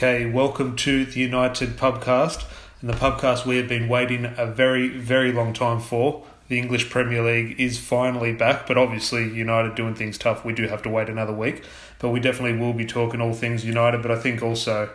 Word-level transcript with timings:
Okay, 0.00 0.26
welcome 0.26 0.76
to 0.76 1.04
the 1.04 1.18
United 1.18 1.70
Pubcast, 1.70 2.44
and 2.80 2.88
the 2.88 2.94
pubcast 2.94 3.44
we 3.44 3.56
have 3.56 3.66
been 3.66 3.88
waiting 3.88 4.32
a 4.36 4.46
very, 4.46 4.86
very 4.86 5.32
long 5.32 5.52
time 5.52 5.80
for. 5.80 6.24
The 6.46 6.56
English 6.56 6.88
Premier 6.88 7.20
League 7.20 7.58
is 7.58 7.80
finally 7.80 8.32
back, 8.32 8.68
but 8.68 8.78
obviously 8.78 9.28
United 9.28 9.74
doing 9.74 9.96
things 9.96 10.16
tough. 10.16 10.44
We 10.44 10.52
do 10.52 10.68
have 10.68 10.82
to 10.82 10.88
wait 10.88 11.08
another 11.08 11.32
week, 11.32 11.64
but 11.98 12.10
we 12.10 12.20
definitely 12.20 12.60
will 12.60 12.74
be 12.74 12.86
talking 12.86 13.20
all 13.20 13.32
things 13.32 13.64
United. 13.64 14.00
But 14.00 14.12
I 14.12 14.20
think 14.20 14.40
also 14.40 14.88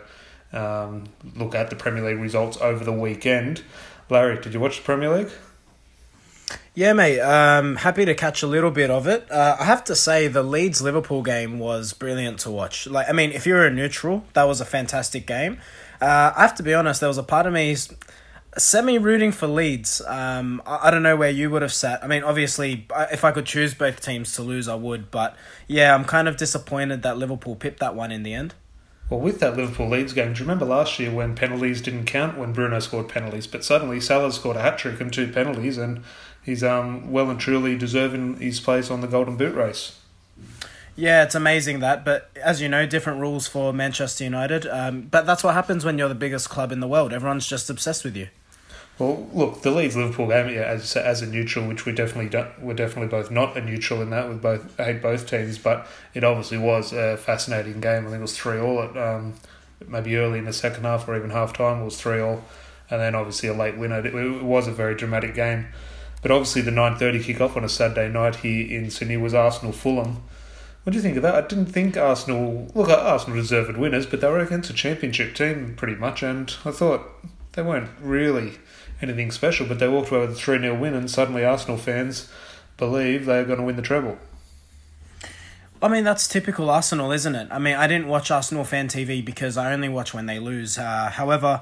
um, 0.54 1.04
look 1.36 1.54
at 1.54 1.68
the 1.68 1.76
Premier 1.76 2.02
League 2.02 2.20
results 2.20 2.56
over 2.62 2.82
the 2.82 2.90
weekend. 2.90 3.62
Larry, 4.08 4.40
did 4.40 4.54
you 4.54 4.60
watch 4.60 4.78
the 4.78 4.84
Premier 4.84 5.14
League? 5.14 5.32
Yeah, 6.76 6.92
mate. 6.92 7.20
Um, 7.20 7.76
happy 7.76 8.04
to 8.04 8.14
catch 8.14 8.42
a 8.42 8.48
little 8.48 8.72
bit 8.72 8.90
of 8.90 9.06
it. 9.06 9.30
Uh, 9.30 9.56
I 9.60 9.64
have 9.64 9.84
to 9.84 9.94
say, 9.94 10.26
the 10.26 10.42
Leeds 10.42 10.82
Liverpool 10.82 11.22
game 11.22 11.60
was 11.60 11.92
brilliant 11.92 12.40
to 12.40 12.50
watch. 12.50 12.88
Like, 12.88 13.08
I 13.08 13.12
mean, 13.12 13.30
if 13.30 13.46
you're 13.46 13.64
a 13.64 13.70
neutral, 13.70 14.24
that 14.32 14.42
was 14.44 14.60
a 14.60 14.64
fantastic 14.64 15.24
game. 15.24 15.58
Uh, 16.00 16.32
I 16.36 16.42
have 16.42 16.56
to 16.56 16.64
be 16.64 16.74
honest. 16.74 16.98
There 16.98 17.08
was 17.08 17.16
a 17.16 17.22
part 17.22 17.46
of 17.46 17.52
me 17.52 17.76
semi 18.58 18.98
rooting 18.98 19.30
for 19.30 19.46
Leeds. 19.46 20.00
Um, 20.00 20.60
I, 20.66 20.88
I 20.88 20.90
don't 20.90 21.04
know 21.04 21.14
where 21.14 21.30
you 21.30 21.48
would 21.48 21.62
have 21.62 21.72
sat. 21.72 22.02
I 22.02 22.08
mean, 22.08 22.24
obviously, 22.24 22.88
if 23.12 23.24
I 23.24 23.30
could 23.30 23.46
choose 23.46 23.72
both 23.72 24.00
teams 24.00 24.34
to 24.34 24.42
lose, 24.42 24.66
I 24.66 24.74
would. 24.74 25.12
But 25.12 25.36
yeah, 25.68 25.94
I'm 25.94 26.04
kind 26.04 26.26
of 26.26 26.36
disappointed 26.36 27.04
that 27.04 27.16
Liverpool 27.16 27.54
pipped 27.54 27.78
that 27.78 27.94
one 27.94 28.10
in 28.10 28.24
the 28.24 28.34
end. 28.34 28.54
Well, 29.10 29.20
with 29.20 29.38
that 29.40 29.56
Liverpool 29.56 29.90
Leeds 29.90 30.12
game, 30.12 30.32
do 30.32 30.40
you 30.40 30.44
remember 30.44 30.64
last 30.64 30.98
year 30.98 31.12
when 31.12 31.36
penalties 31.36 31.82
didn't 31.82 32.06
count 32.06 32.38
when 32.38 32.52
Bruno 32.52 32.80
scored 32.80 33.08
penalties, 33.08 33.46
but 33.46 33.62
suddenly 33.62 34.00
Salah 34.00 34.32
scored 34.32 34.56
a 34.56 34.62
hat 34.62 34.78
trick 34.78 35.00
and 35.00 35.12
two 35.12 35.30
penalties, 35.30 35.76
and 35.76 36.02
he's 36.44 36.62
um, 36.62 37.10
well 37.10 37.30
and 37.30 37.40
truly 37.40 37.76
deserving 37.76 38.38
his 38.38 38.60
place 38.60 38.90
on 38.90 39.00
the 39.00 39.06
Golden 39.06 39.36
Boot 39.36 39.54
race. 39.54 39.98
Yeah, 40.96 41.24
it's 41.24 41.34
amazing 41.34 41.80
that, 41.80 42.04
but 42.04 42.30
as 42.40 42.62
you 42.62 42.68
know, 42.68 42.86
different 42.86 43.20
rules 43.20 43.48
for 43.48 43.72
Manchester 43.72 44.22
United. 44.22 44.66
Um, 44.66 45.02
but 45.02 45.26
that's 45.26 45.42
what 45.42 45.54
happens 45.54 45.84
when 45.84 45.98
you're 45.98 46.08
the 46.08 46.14
biggest 46.14 46.48
club 46.48 46.70
in 46.70 46.78
the 46.78 46.86
world. 46.86 47.12
Everyone's 47.12 47.48
just 47.48 47.68
obsessed 47.68 48.04
with 48.04 48.16
you. 48.16 48.28
Well, 48.96 49.28
look, 49.32 49.62
the 49.62 49.72
Leeds 49.72 49.96
Liverpool 49.96 50.28
game, 50.28 50.54
yeah, 50.54 50.62
as 50.62 50.96
as 50.96 51.20
a 51.20 51.26
neutral, 51.26 51.66
which 51.66 51.84
we 51.84 51.90
definitely 51.90 52.30
don't, 52.30 52.62
we're 52.62 52.74
definitely 52.74 53.08
both 53.08 53.28
not 53.28 53.56
a 53.56 53.60
neutral 53.60 54.00
in 54.02 54.10
that. 54.10 54.28
We 54.28 54.36
both 54.36 54.76
hate 54.76 55.02
both 55.02 55.28
teams, 55.28 55.58
but 55.58 55.88
it 56.14 56.22
obviously 56.22 56.58
was 56.58 56.92
a 56.92 57.16
fascinating 57.16 57.80
game. 57.80 58.06
I 58.06 58.10
think 58.10 58.18
it 58.18 58.22
was 58.22 58.38
three 58.38 58.60
all 58.60 58.80
at 58.82 58.96
um, 58.96 59.34
maybe 59.88 60.16
early 60.16 60.38
in 60.38 60.44
the 60.44 60.52
second 60.52 60.84
half 60.84 61.08
or 61.08 61.16
even 61.16 61.30
half 61.30 61.52
time 61.52 61.82
it 61.82 61.84
was 61.84 62.00
three 62.00 62.20
all, 62.20 62.44
and 62.88 63.00
then 63.00 63.16
obviously 63.16 63.48
a 63.48 63.52
late 63.52 63.76
winner. 63.76 63.98
It, 63.98 64.14
it 64.14 64.44
was 64.44 64.68
a 64.68 64.72
very 64.72 64.94
dramatic 64.94 65.34
game. 65.34 65.66
But 66.24 66.30
obviously, 66.30 66.62
the 66.62 66.70
nine 66.70 66.96
thirty 66.96 67.18
kickoff 67.18 67.54
on 67.54 67.64
a 67.64 67.68
Saturday 67.68 68.08
night 68.08 68.36
here 68.36 68.66
in 68.66 68.90
Sydney 68.90 69.18
was 69.18 69.34
Arsenal 69.34 69.72
Fulham. 69.72 70.22
What 70.82 70.92
do 70.92 70.96
you 70.96 71.02
think 71.02 71.18
of 71.18 71.22
that? 71.22 71.34
I 71.34 71.46
didn't 71.46 71.66
think 71.66 71.98
Arsenal 71.98 72.66
look 72.74 72.88
Arsenal 72.88 73.36
deserved 73.36 73.76
winners, 73.76 74.06
but 74.06 74.22
they 74.22 74.28
were 74.28 74.38
against 74.38 74.70
a 74.70 74.72
championship 74.72 75.34
team 75.34 75.74
pretty 75.76 75.96
much, 75.96 76.22
and 76.22 76.50
I 76.64 76.70
thought 76.70 77.06
they 77.52 77.60
weren't 77.60 77.90
really 78.00 78.54
anything 79.02 79.32
special. 79.32 79.66
But 79.66 79.80
they 79.80 79.86
walked 79.86 80.10
away 80.10 80.20
with 80.20 80.30
a 80.30 80.34
three 80.34 80.58
0 80.58 80.80
win, 80.80 80.94
and 80.94 81.10
suddenly 81.10 81.44
Arsenal 81.44 81.76
fans 81.76 82.32
believe 82.78 83.26
they 83.26 83.40
are 83.40 83.44
going 83.44 83.58
to 83.58 83.64
win 83.64 83.76
the 83.76 83.82
treble. 83.82 84.16
I 85.82 85.88
mean, 85.88 86.04
that's 86.04 86.26
typical 86.26 86.70
Arsenal, 86.70 87.12
isn't 87.12 87.34
it? 87.34 87.48
I 87.50 87.58
mean, 87.58 87.74
I 87.74 87.86
didn't 87.86 88.08
watch 88.08 88.30
Arsenal 88.30 88.64
fan 88.64 88.88
TV 88.88 89.22
because 89.22 89.58
I 89.58 89.74
only 89.74 89.90
watch 89.90 90.14
when 90.14 90.24
they 90.24 90.38
lose. 90.38 90.78
Uh, 90.78 91.10
however, 91.10 91.60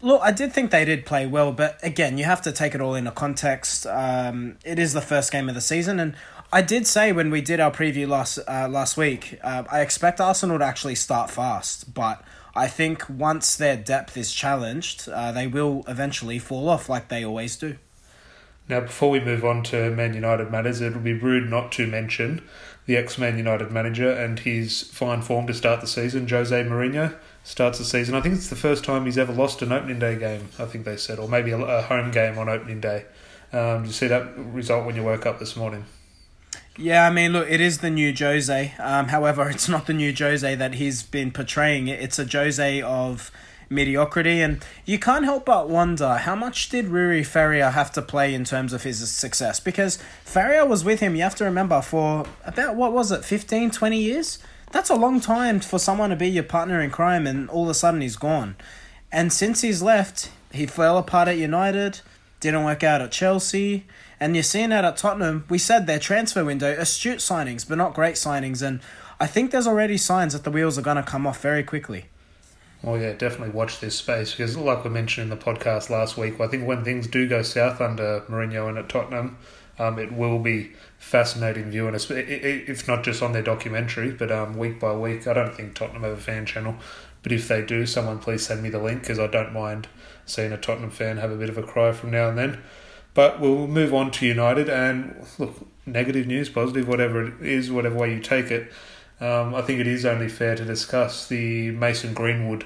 Look, 0.00 0.20
I 0.22 0.30
did 0.30 0.52
think 0.52 0.70
they 0.70 0.84
did 0.84 1.04
play 1.04 1.26
well, 1.26 1.50
but 1.50 1.78
again, 1.82 2.18
you 2.18 2.24
have 2.24 2.40
to 2.42 2.52
take 2.52 2.74
it 2.74 2.80
all 2.80 2.94
into 2.94 3.10
context. 3.10 3.84
Um, 3.84 4.56
it 4.64 4.78
is 4.78 4.92
the 4.92 5.00
first 5.00 5.32
game 5.32 5.48
of 5.48 5.56
the 5.56 5.60
season, 5.60 5.98
and 5.98 6.14
I 6.52 6.62
did 6.62 6.86
say 6.86 7.10
when 7.10 7.32
we 7.32 7.40
did 7.40 7.58
our 7.58 7.72
preview 7.72 8.06
last 8.06 8.38
uh, 8.46 8.68
last 8.70 8.96
week, 8.96 9.40
uh, 9.42 9.64
I 9.70 9.80
expect 9.80 10.20
Arsenal 10.20 10.60
to 10.60 10.64
actually 10.64 10.94
start 10.94 11.30
fast, 11.30 11.92
but 11.94 12.22
I 12.54 12.68
think 12.68 13.08
once 13.08 13.56
their 13.56 13.76
depth 13.76 14.16
is 14.16 14.32
challenged, 14.32 15.08
uh, 15.08 15.32
they 15.32 15.48
will 15.48 15.82
eventually 15.88 16.38
fall 16.38 16.68
off 16.68 16.88
like 16.88 17.08
they 17.08 17.24
always 17.24 17.56
do. 17.56 17.76
Now, 18.68 18.80
before 18.80 19.10
we 19.10 19.18
move 19.18 19.44
on 19.44 19.64
to 19.64 19.90
Man 19.90 20.14
United 20.14 20.52
matters, 20.52 20.80
it 20.80 20.92
would 20.92 21.02
be 21.02 21.14
rude 21.14 21.50
not 21.50 21.72
to 21.72 21.88
mention 21.88 22.42
the 22.86 22.96
ex 22.96 23.18
Man 23.18 23.36
United 23.36 23.72
manager 23.72 24.12
and 24.12 24.38
his 24.38 24.82
fine 24.82 25.22
form 25.22 25.48
to 25.48 25.54
start 25.54 25.80
the 25.80 25.88
season, 25.88 26.28
Jose 26.28 26.62
Mourinho 26.62 27.16
starts 27.48 27.78
the 27.78 27.84
season. 27.84 28.14
I 28.14 28.20
think 28.20 28.34
it's 28.34 28.50
the 28.50 28.56
first 28.56 28.84
time 28.84 29.06
he's 29.06 29.16
ever 29.16 29.32
lost 29.32 29.62
an 29.62 29.72
opening 29.72 29.98
day 29.98 30.18
game. 30.18 30.48
I 30.58 30.66
think 30.66 30.84
they 30.84 30.98
said, 30.98 31.18
or 31.18 31.28
maybe 31.28 31.50
a, 31.50 31.58
a 31.58 31.82
home 31.82 32.10
game 32.10 32.38
on 32.38 32.48
opening 32.48 32.80
day. 32.80 33.06
Um, 33.52 33.82
did 33.82 33.86
you 33.86 33.92
see 33.94 34.06
that 34.08 34.36
result 34.36 34.84
when 34.84 34.94
you 34.94 35.02
woke 35.02 35.24
up 35.24 35.38
this 35.38 35.56
morning? 35.56 35.86
Yeah, 36.76 37.06
I 37.06 37.10
mean, 37.10 37.32
look, 37.32 37.50
it 37.50 37.60
is 37.60 37.78
the 37.78 37.88
new 37.88 38.14
Jose. 38.14 38.74
Um, 38.78 39.08
however, 39.08 39.48
it's 39.48 39.68
not 39.68 39.86
the 39.86 39.94
new 39.94 40.14
Jose 40.14 40.54
that 40.54 40.74
he's 40.74 41.02
been 41.02 41.32
portraying. 41.32 41.88
It's 41.88 42.18
a 42.18 42.26
Jose 42.26 42.82
of 42.82 43.32
mediocrity, 43.70 44.42
and 44.42 44.64
you 44.84 44.98
can't 44.98 45.24
help 45.24 45.46
but 45.46 45.70
wonder 45.70 46.16
how 46.16 46.34
much 46.34 46.68
did 46.68 46.88
Rui 46.88 47.24
Faria 47.24 47.70
have 47.70 47.90
to 47.92 48.02
play 48.02 48.34
in 48.34 48.44
terms 48.44 48.74
of 48.74 48.82
his 48.82 49.10
success? 49.10 49.58
Because 49.58 49.98
Faria 50.22 50.66
was 50.66 50.84
with 50.84 51.00
him, 51.00 51.16
you 51.16 51.22
have 51.22 51.34
to 51.36 51.44
remember, 51.44 51.80
for 51.80 52.26
about, 52.44 52.76
what 52.76 52.92
was 52.92 53.10
it, 53.10 53.24
15, 53.24 53.70
20 53.70 53.98
years? 53.98 54.38
That's 54.70 54.90
a 54.90 54.94
long 54.94 55.20
time 55.20 55.60
for 55.60 55.78
someone 55.78 56.10
to 56.10 56.16
be 56.16 56.28
your 56.28 56.44
partner 56.44 56.80
in 56.80 56.90
crime 56.90 57.26
and 57.26 57.48
all 57.48 57.64
of 57.64 57.70
a 57.70 57.74
sudden 57.74 58.00
he's 58.00 58.16
gone. 58.16 58.56
And 59.10 59.32
since 59.32 59.62
he's 59.62 59.82
left, 59.82 60.30
he 60.52 60.66
fell 60.66 60.98
apart 60.98 61.28
at 61.28 61.38
United, 61.38 62.00
didn't 62.40 62.64
work 62.64 62.82
out 62.82 63.00
at 63.00 63.10
Chelsea, 63.10 63.86
and 64.20 64.36
you're 64.36 64.42
seeing 64.42 64.70
that 64.70 64.84
at 64.84 64.96
Tottenham. 64.96 65.44
We 65.48 65.58
said 65.58 65.86
their 65.86 65.98
transfer 65.98 66.44
window, 66.44 66.72
astute 66.72 67.18
signings, 67.18 67.66
but 67.66 67.78
not 67.78 67.94
great 67.94 68.16
signings, 68.16 68.66
and 68.66 68.80
I 69.20 69.26
think 69.26 69.50
there's 69.50 69.66
already 69.66 69.96
signs 69.96 70.32
that 70.34 70.44
the 70.44 70.50
wheels 70.50 70.78
are 70.78 70.82
going 70.82 70.96
to 70.96 71.02
come 71.02 71.26
off 71.26 71.40
very 71.40 71.62
quickly. 71.62 72.06
Well, 72.82 72.98
yeah, 72.98 73.12
definitely 73.12 73.54
watch 73.54 73.80
this 73.80 73.96
space 73.96 74.32
because, 74.32 74.56
like 74.56 74.84
we 74.84 74.90
mentioned 74.90 75.32
in 75.32 75.36
the 75.36 75.44
podcast 75.44 75.90
last 75.90 76.16
week, 76.16 76.40
I 76.40 76.46
think 76.46 76.66
when 76.66 76.84
things 76.84 77.08
do 77.08 77.28
go 77.28 77.42
south 77.42 77.80
under 77.80 78.20
Mourinho 78.28 78.68
and 78.68 78.78
at 78.78 78.88
Tottenham, 78.88 79.36
um, 79.78 79.98
it 79.98 80.12
will 80.12 80.38
be 80.38 80.72
fascinating 80.98 81.70
viewing, 81.70 81.94
if 81.94 82.88
not 82.88 83.04
just 83.04 83.22
on 83.22 83.32
their 83.32 83.42
documentary, 83.42 84.10
but 84.10 84.32
um, 84.32 84.56
week 84.56 84.80
by 84.80 84.92
week. 84.92 85.26
I 85.26 85.34
don't 85.34 85.54
think 85.54 85.74
Tottenham 85.74 86.02
have 86.02 86.12
a 86.12 86.16
fan 86.16 86.46
channel, 86.46 86.76
but 87.22 87.32
if 87.32 87.48
they 87.48 87.64
do, 87.64 87.86
someone 87.86 88.18
please 88.18 88.46
send 88.46 88.62
me 88.62 88.70
the 88.70 88.78
link 88.78 89.02
because 89.02 89.18
I 89.18 89.26
don't 89.26 89.52
mind 89.52 89.88
seeing 90.26 90.52
a 90.52 90.56
Tottenham 90.56 90.90
fan 90.90 91.16
have 91.18 91.30
a 91.30 91.36
bit 91.36 91.48
of 91.48 91.58
a 91.58 91.62
cry 91.62 91.92
from 91.92 92.10
now 92.10 92.28
and 92.28 92.38
then. 92.38 92.62
But 93.14 93.40
we'll 93.40 93.66
move 93.66 93.94
on 93.94 94.10
to 94.12 94.26
United 94.26 94.68
and 94.68 95.26
look, 95.38 95.66
negative 95.86 96.26
news, 96.26 96.48
positive, 96.48 96.86
whatever 96.86 97.26
it 97.26 97.40
is, 97.40 97.70
whatever 97.72 97.96
way 97.96 98.14
you 98.14 98.20
take 98.20 98.50
it. 98.50 98.70
Um, 99.20 99.54
I 99.54 99.62
think 99.62 99.80
it 99.80 99.86
is 99.86 100.06
only 100.06 100.28
fair 100.28 100.54
to 100.54 100.64
discuss 100.64 101.26
the 101.26 101.72
Mason 101.72 102.14
Greenwood 102.14 102.64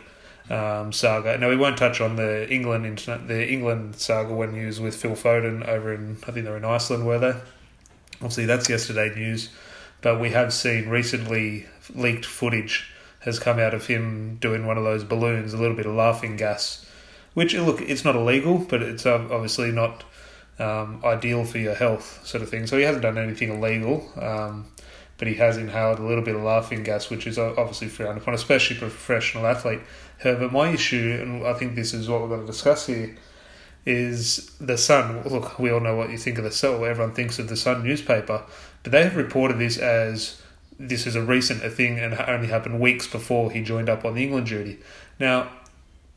um, 0.53 0.93
saga. 0.93 1.39
Now 1.39 1.49
we 1.49 1.57
won't 1.57 1.79
touch 1.79 2.01
on 2.01 2.17
the 2.17 2.49
England 2.53 2.85
internet, 2.85 3.27
the 3.27 3.51
England 3.51 3.97
saga 3.97 4.35
when 4.35 4.55
he 4.55 4.67
was 4.67 4.81
with 4.81 4.95
Phil 4.95 5.13
Foden 5.13 5.67
over 5.67 5.93
in 5.93 6.19
I 6.29 6.31
think 6.31 6.45
they're 6.45 6.57
in 6.57 6.65
Iceland, 6.65 7.07
were 7.07 7.19
they? 7.19 7.35
Obviously, 8.17 8.45
that's 8.45 8.69
yesterday 8.69 9.13
news, 9.15 9.51
but 10.03 10.21
we 10.21 10.31
have 10.31 10.53
seen 10.53 10.89
recently 10.89 11.67
leaked 11.95 12.27
footage 12.27 12.93
has 13.21 13.39
come 13.39 13.59
out 13.59 13.73
of 13.73 13.87
him 13.87 14.37
doing 14.41 14.67
one 14.67 14.77
of 14.77 14.85
those 14.85 15.05
balloons, 15.05 15.55
a 15.55 15.57
little 15.57 15.77
bit 15.77 15.87
of 15.87 15.95
laughing 15.95 16.37
gas, 16.37 16.85
which 17.35 17.55
look 17.55 17.81
it's 17.81 18.05
not 18.05 18.15
illegal, 18.15 18.59
but 18.59 18.83
it's 18.83 19.07
obviously 19.07 19.73
not 19.73 20.05
um, 20.59 21.01
ideal 21.05 21.45
for 21.45 21.59
your 21.59 21.75
health, 21.75 22.21
sort 22.27 22.43
of 22.43 22.51
thing. 22.51 22.67
So 22.67 22.77
he 22.77 22.85
hasn't 22.85 23.03
done 23.03 23.17
anything 23.17 23.49
illegal. 23.51 24.13
Um, 24.21 24.67
but 25.23 25.29
he 25.29 25.35
has 25.35 25.57
inhaled 25.57 26.01
a 26.01 26.03
little 26.03 26.25
bit 26.25 26.35
of 26.35 26.43
laughing 26.43 26.83
gas, 26.83 27.09
which 27.09 27.29
is 27.29 27.39
obviously 27.39 27.87
frowned 27.87 28.19
upon, 28.19 28.35
especially 28.35 28.75
for 28.75 28.87
a 28.87 28.89
professional 28.89 29.47
athlete. 29.47 29.79
However, 30.19 30.51
my 30.51 30.71
issue, 30.71 31.17
and 31.23 31.47
I 31.47 31.53
think 31.53 31.77
this 31.77 31.95
is 31.95 32.09
what 32.09 32.23
we're 32.23 32.27
going 32.27 32.41
to 32.41 32.47
discuss 32.49 32.89
here, 32.89 33.15
is 33.87 34.51
the 34.61 34.77
Sun. 34.77 35.23
Look, 35.23 35.61
we 35.61 35.71
all 35.71 35.79
know 35.79 35.95
what 35.95 36.11
you 36.11 36.19
think 36.19 36.39
of 36.39 36.45
the 36.45 36.51
Sun. 36.51 36.83
Everyone 36.83 37.15
thinks 37.15 37.39
of 37.39 37.49
the 37.49 37.57
Sun 37.57 37.85
newspaper, 37.85 38.43
but 38.83 38.91
they 38.91 39.05
have 39.05 39.15
reported 39.15 39.61
this 39.61 39.79
as 39.79 40.43
this 40.77 41.07
is 41.07 41.15
a 41.15 41.23
recent 41.23 41.63
thing 41.73 42.01
and 42.01 42.15
only 42.15 42.49
happened 42.49 42.81
weeks 42.81 43.07
before 43.07 43.53
he 43.53 43.63
joined 43.63 43.89
up 43.89 44.05
on 44.05 44.17
the 44.17 44.25
England 44.25 44.49
duty. 44.49 44.81
Now, 45.21 45.53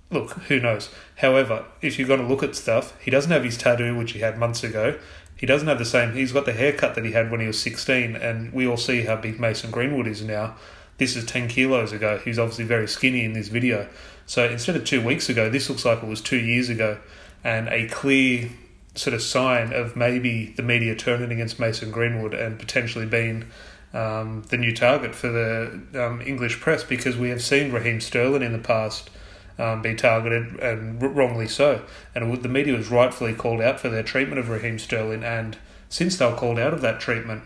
look, 0.10 0.32
who 0.32 0.60
knows? 0.60 0.90
However, 1.18 1.66
if 1.80 2.00
you're 2.00 2.08
going 2.08 2.22
to 2.22 2.28
look 2.28 2.42
at 2.42 2.56
stuff, 2.56 3.00
he 3.00 3.12
doesn't 3.12 3.32
have 3.32 3.44
his 3.44 3.56
tattoo, 3.56 3.96
which 3.96 4.14
he 4.14 4.20
had 4.22 4.40
months 4.40 4.64
ago. 4.64 4.98
He 5.36 5.46
doesn't 5.46 5.68
have 5.68 5.80
the 5.80 5.86
same. 5.86 6.14
He's 6.14 6.32
got 6.32 6.46
the 6.46 6.54
haircut 6.54 6.96
that 6.96 7.06
he 7.06 7.12
had 7.12 7.30
when 7.30 7.42
he 7.42 7.48
was 7.48 7.60
16, 7.60 8.16
and 8.16 8.54
we 8.54 8.66
all 8.68 8.78
see 8.78 9.02
how 9.02 9.18
big 9.18 9.40
Mason 9.40 9.72
Greenwood 9.72 10.08
is 10.08 10.22
now. 10.22 10.56
This 10.98 11.16
is 11.16 11.26
10 11.26 11.50
kilos 11.50 11.92
ago. 11.92 12.20
He's 12.24 12.40
obviously 12.40 12.64
very 12.64 12.88
skinny 12.88 13.26
in 13.26 13.34
this 13.34 13.50
video. 13.50 13.90
So 14.26 14.46
instead 14.46 14.76
of 14.76 14.86
two 14.86 15.04
weeks 15.04 15.28
ago, 15.28 15.50
this 15.50 15.70
looks 15.70 15.84
like 15.84 16.02
it 16.02 16.08
was 16.08 16.22
two 16.22 16.40
years 16.40 16.70
ago, 16.70 16.98
and 17.44 17.68
a 17.68 17.88
clear 17.88 18.50
sort 18.96 19.14
of 19.14 19.22
sign 19.22 19.74
of 19.74 19.96
maybe 19.96 20.54
the 20.56 20.64
media 20.64 20.96
turning 20.96 21.32
against 21.32 21.60
Mason 21.60 21.92
Greenwood 21.92 22.34
and 22.34 22.58
potentially 22.58 23.06
being 23.06 23.46
um, 23.94 24.44
the 24.50 24.58
new 24.58 24.74
target 24.74 25.14
for 25.14 25.30
the 25.30 26.06
um, 26.06 26.22
English 26.22 26.60
press 26.60 26.84
because 26.84 27.18
we 27.18 27.30
have 27.30 27.42
seen 27.42 27.72
Raheem 27.72 28.00
Sterling 28.00 28.42
in 28.42 28.54
the 28.54 28.60
past 28.60 29.10
um, 29.58 29.82
be 29.82 29.96
targeted 29.96 30.60
and 30.60 31.02
wrongly 31.02 31.48
so. 31.48 31.82
And 32.14 32.42
the 32.42 32.50
media 32.50 32.76
was 32.76 32.90
rightfully 32.90 33.34
called 33.34 33.62
out 33.62 33.80
for 33.80 33.90
their 33.90 34.04
treatment 34.04 34.40
of 34.40 34.50
Raheem 34.50 34.80
Sterling. 34.80 35.24
And 35.24 35.58
since 35.90 36.18
they 36.18 36.26
were 36.26 36.36
called 36.36 36.60
out 36.60 36.74
of 36.74 36.82
that 36.82 37.00
treatment, 37.00 37.44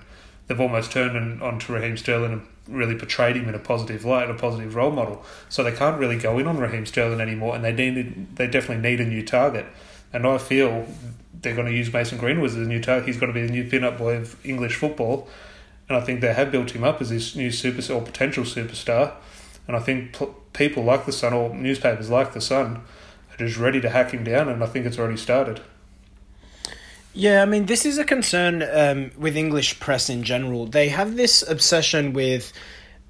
they've 0.48 0.60
almost 0.60 0.92
turned 0.92 1.16
on, 1.16 1.42
onto 1.42 1.74
Raheem 1.74 1.98
Sterling 1.98 2.34
and 2.34 2.48
really 2.68 2.96
portrayed 2.96 3.36
him 3.36 3.50
in 3.50 3.56
a 3.56 3.60
positive 3.60 4.06
light, 4.06 4.30
a 4.30 4.34
positive 4.34 4.76
role 4.76 4.92
model. 4.92 5.24
So 5.50 5.64
they 5.64 5.72
can't 5.72 6.00
really 6.00 6.18
go 6.18 6.38
in 6.40 6.48
on 6.48 6.58
Raheem 6.58 6.86
Sterling 6.86 7.22
anymore, 7.22 7.56
and 7.56 7.64
they 7.64 7.72
need 7.72 8.36
they 8.36 8.48
definitely 8.48 8.90
need 8.90 9.00
a 9.00 9.06
new 9.06 9.26
target. 9.26 9.66
And 10.12 10.26
I 10.26 10.38
feel 10.38 10.88
they're 11.42 11.56
going 11.56 11.68
to 11.68 11.74
use 11.74 11.92
Mason 11.94 12.18
Greenwood 12.18 12.50
as 12.50 12.56
a 12.56 12.60
new 12.60 12.82
target. 12.82 13.08
He's 13.08 13.18
going 13.18 13.32
to 13.32 13.40
be 13.40 13.46
the 13.46 13.52
new 13.52 13.70
pin-up 13.70 13.98
boy 13.98 14.16
of 14.16 14.44
English 14.46 14.76
football, 14.76 15.28
and 15.88 15.98
I 15.98 16.02
think 16.02 16.22
they 16.22 16.34
have 16.34 16.52
built 16.52 16.72
him 16.72 16.84
up 16.84 17.02
as 17.02 17.10
this 17.10 17.36
new 17.36 17.52
super 17.52 17.94
or 17.94 18.02
potential 18.02 18.44
superstar. 18.44 19.14
And 19.70 19.78
I 19.78 19.82
think 19.82 20.18
people 20.54 20.84
like 20.84 21.06
the 21.06 21.12
Sun 21.12 21.32
or 21.32 21.54
newspapers 21.54 22.10
like 22.10 22.34
the 22.34 22.42
Sun 22.42 22.78
are 23.32 23.38
just 23.38 23.56
ready 23.56 23.80
to 23.82 23.90
hack 23.92 24.10
him 24.10 24.24
down, 24.24 24.50
and 24.50 24.64
I 24.64 24.66
think 24.66 24.88
it's 24.88 24.98
already 24.98 25.16
started. 25.16 25.62
Yeah, 27.14 27.44
I 27.44 27.46
mean, 27.46 27.68
this 27.68 27.86
is 27.86 28.00
a 28.00 28.04
concern 28.04 28.64
um, 28.64 29.12
with 29.16 29.38
English 29.38 29.80
press 29.80 30.10
in 30.10 30.24
general. 30.24 30.66
They 30.66 30.90
have 30.90 31.18
this 31.18 31.48
obsession 31.48 32.14
with 32.14 32.52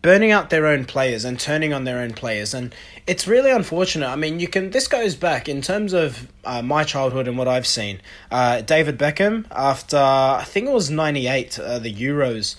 burning 0.01 0.31
out 0.31 0.49
their 0.49 0.67
own 0.67 0.83
players 0.83 1.23
and 1.23 1.39
turning 1.39 1.71
on 1.71 1.85
their 1.85 1.99
own 1.99 2.11
players, 2.11 2.53
and 2.53 2.75
it's 3.07 3.25
really 3.25 3.51
unfortunate. 3.51 4.09
I 4.09 4.17
mean, 4.17 4.41
you 4.41 4.49
can. 4.49 4.71
This 4.71 4.89
goes 4.89 5.15
back 5.15 5.47
in 5.47 5.61
terms 5.61 5.93
of 5.93 6.27
uh, 6.43 6.61
my 6.61 6.83
childhood 6.83 7.29
and 7.29 7.37
what 7.37 7.47
I've 7.47 7.67
seen. 7.67 8.01
Uh, 8.29 8.59
David 8.59 8.99
Beckham, 8.99 9.45
after 9.49 9.95
I 9.95 10.43
think 10.45 10.67
it 10.67 10.73
was 10.73 10.89
'98, 10.89 11.57
uh, 11.57 11.79
the 11.79 11.93
Euros. 11.93 12.57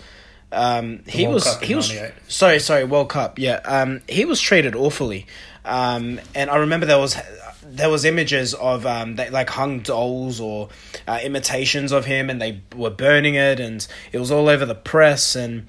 Um, 0.53 1.05
he 1.07 1.29
was 1.29 1.61
he 1.61 1.77
was 1.77 1.93
sorry 2.27 2.59
sorry 2.59 2.85
World 2.85 3.09
Cup 3.09 3.39
yeah 3.39 3.61
um, 3.65 4.03
he 4.09 4.25
was 4.25 4.41
treated 4.41 4.75
awfully 4.75 5.27
um, 5.65 6.21
and 6.35 6.51
I 6.51 6.57
remember 6.57 6.87
there 6.87 6.99
was 6.99 7.17
there 7.63 7.91
was 7.91 8.05
images 8.05 8.55
of 8.55 8.87
um, 8.87 9.17
they 9.17 9.31
like 9.31 9.51
hung 9.51 9.81
dolls 9.81 10.41
or 10.41 10.69
uh, 11.07 11.21
imitations 11.23 11.93
of 11.93 12.05
him, 12.05 12.31
and 12.31 12.41
they 12.41 12.61
were 12.75 12.91
burning 12.91 13.35
it, 13.35 13.61
and 13.61 13.87
it 14.13 14.19
was 14.19 14.31
all 14.31 14.49
over 14.49 14.65
the 14.65 14.75
press. 14.75 15.37
And 15.37 15.67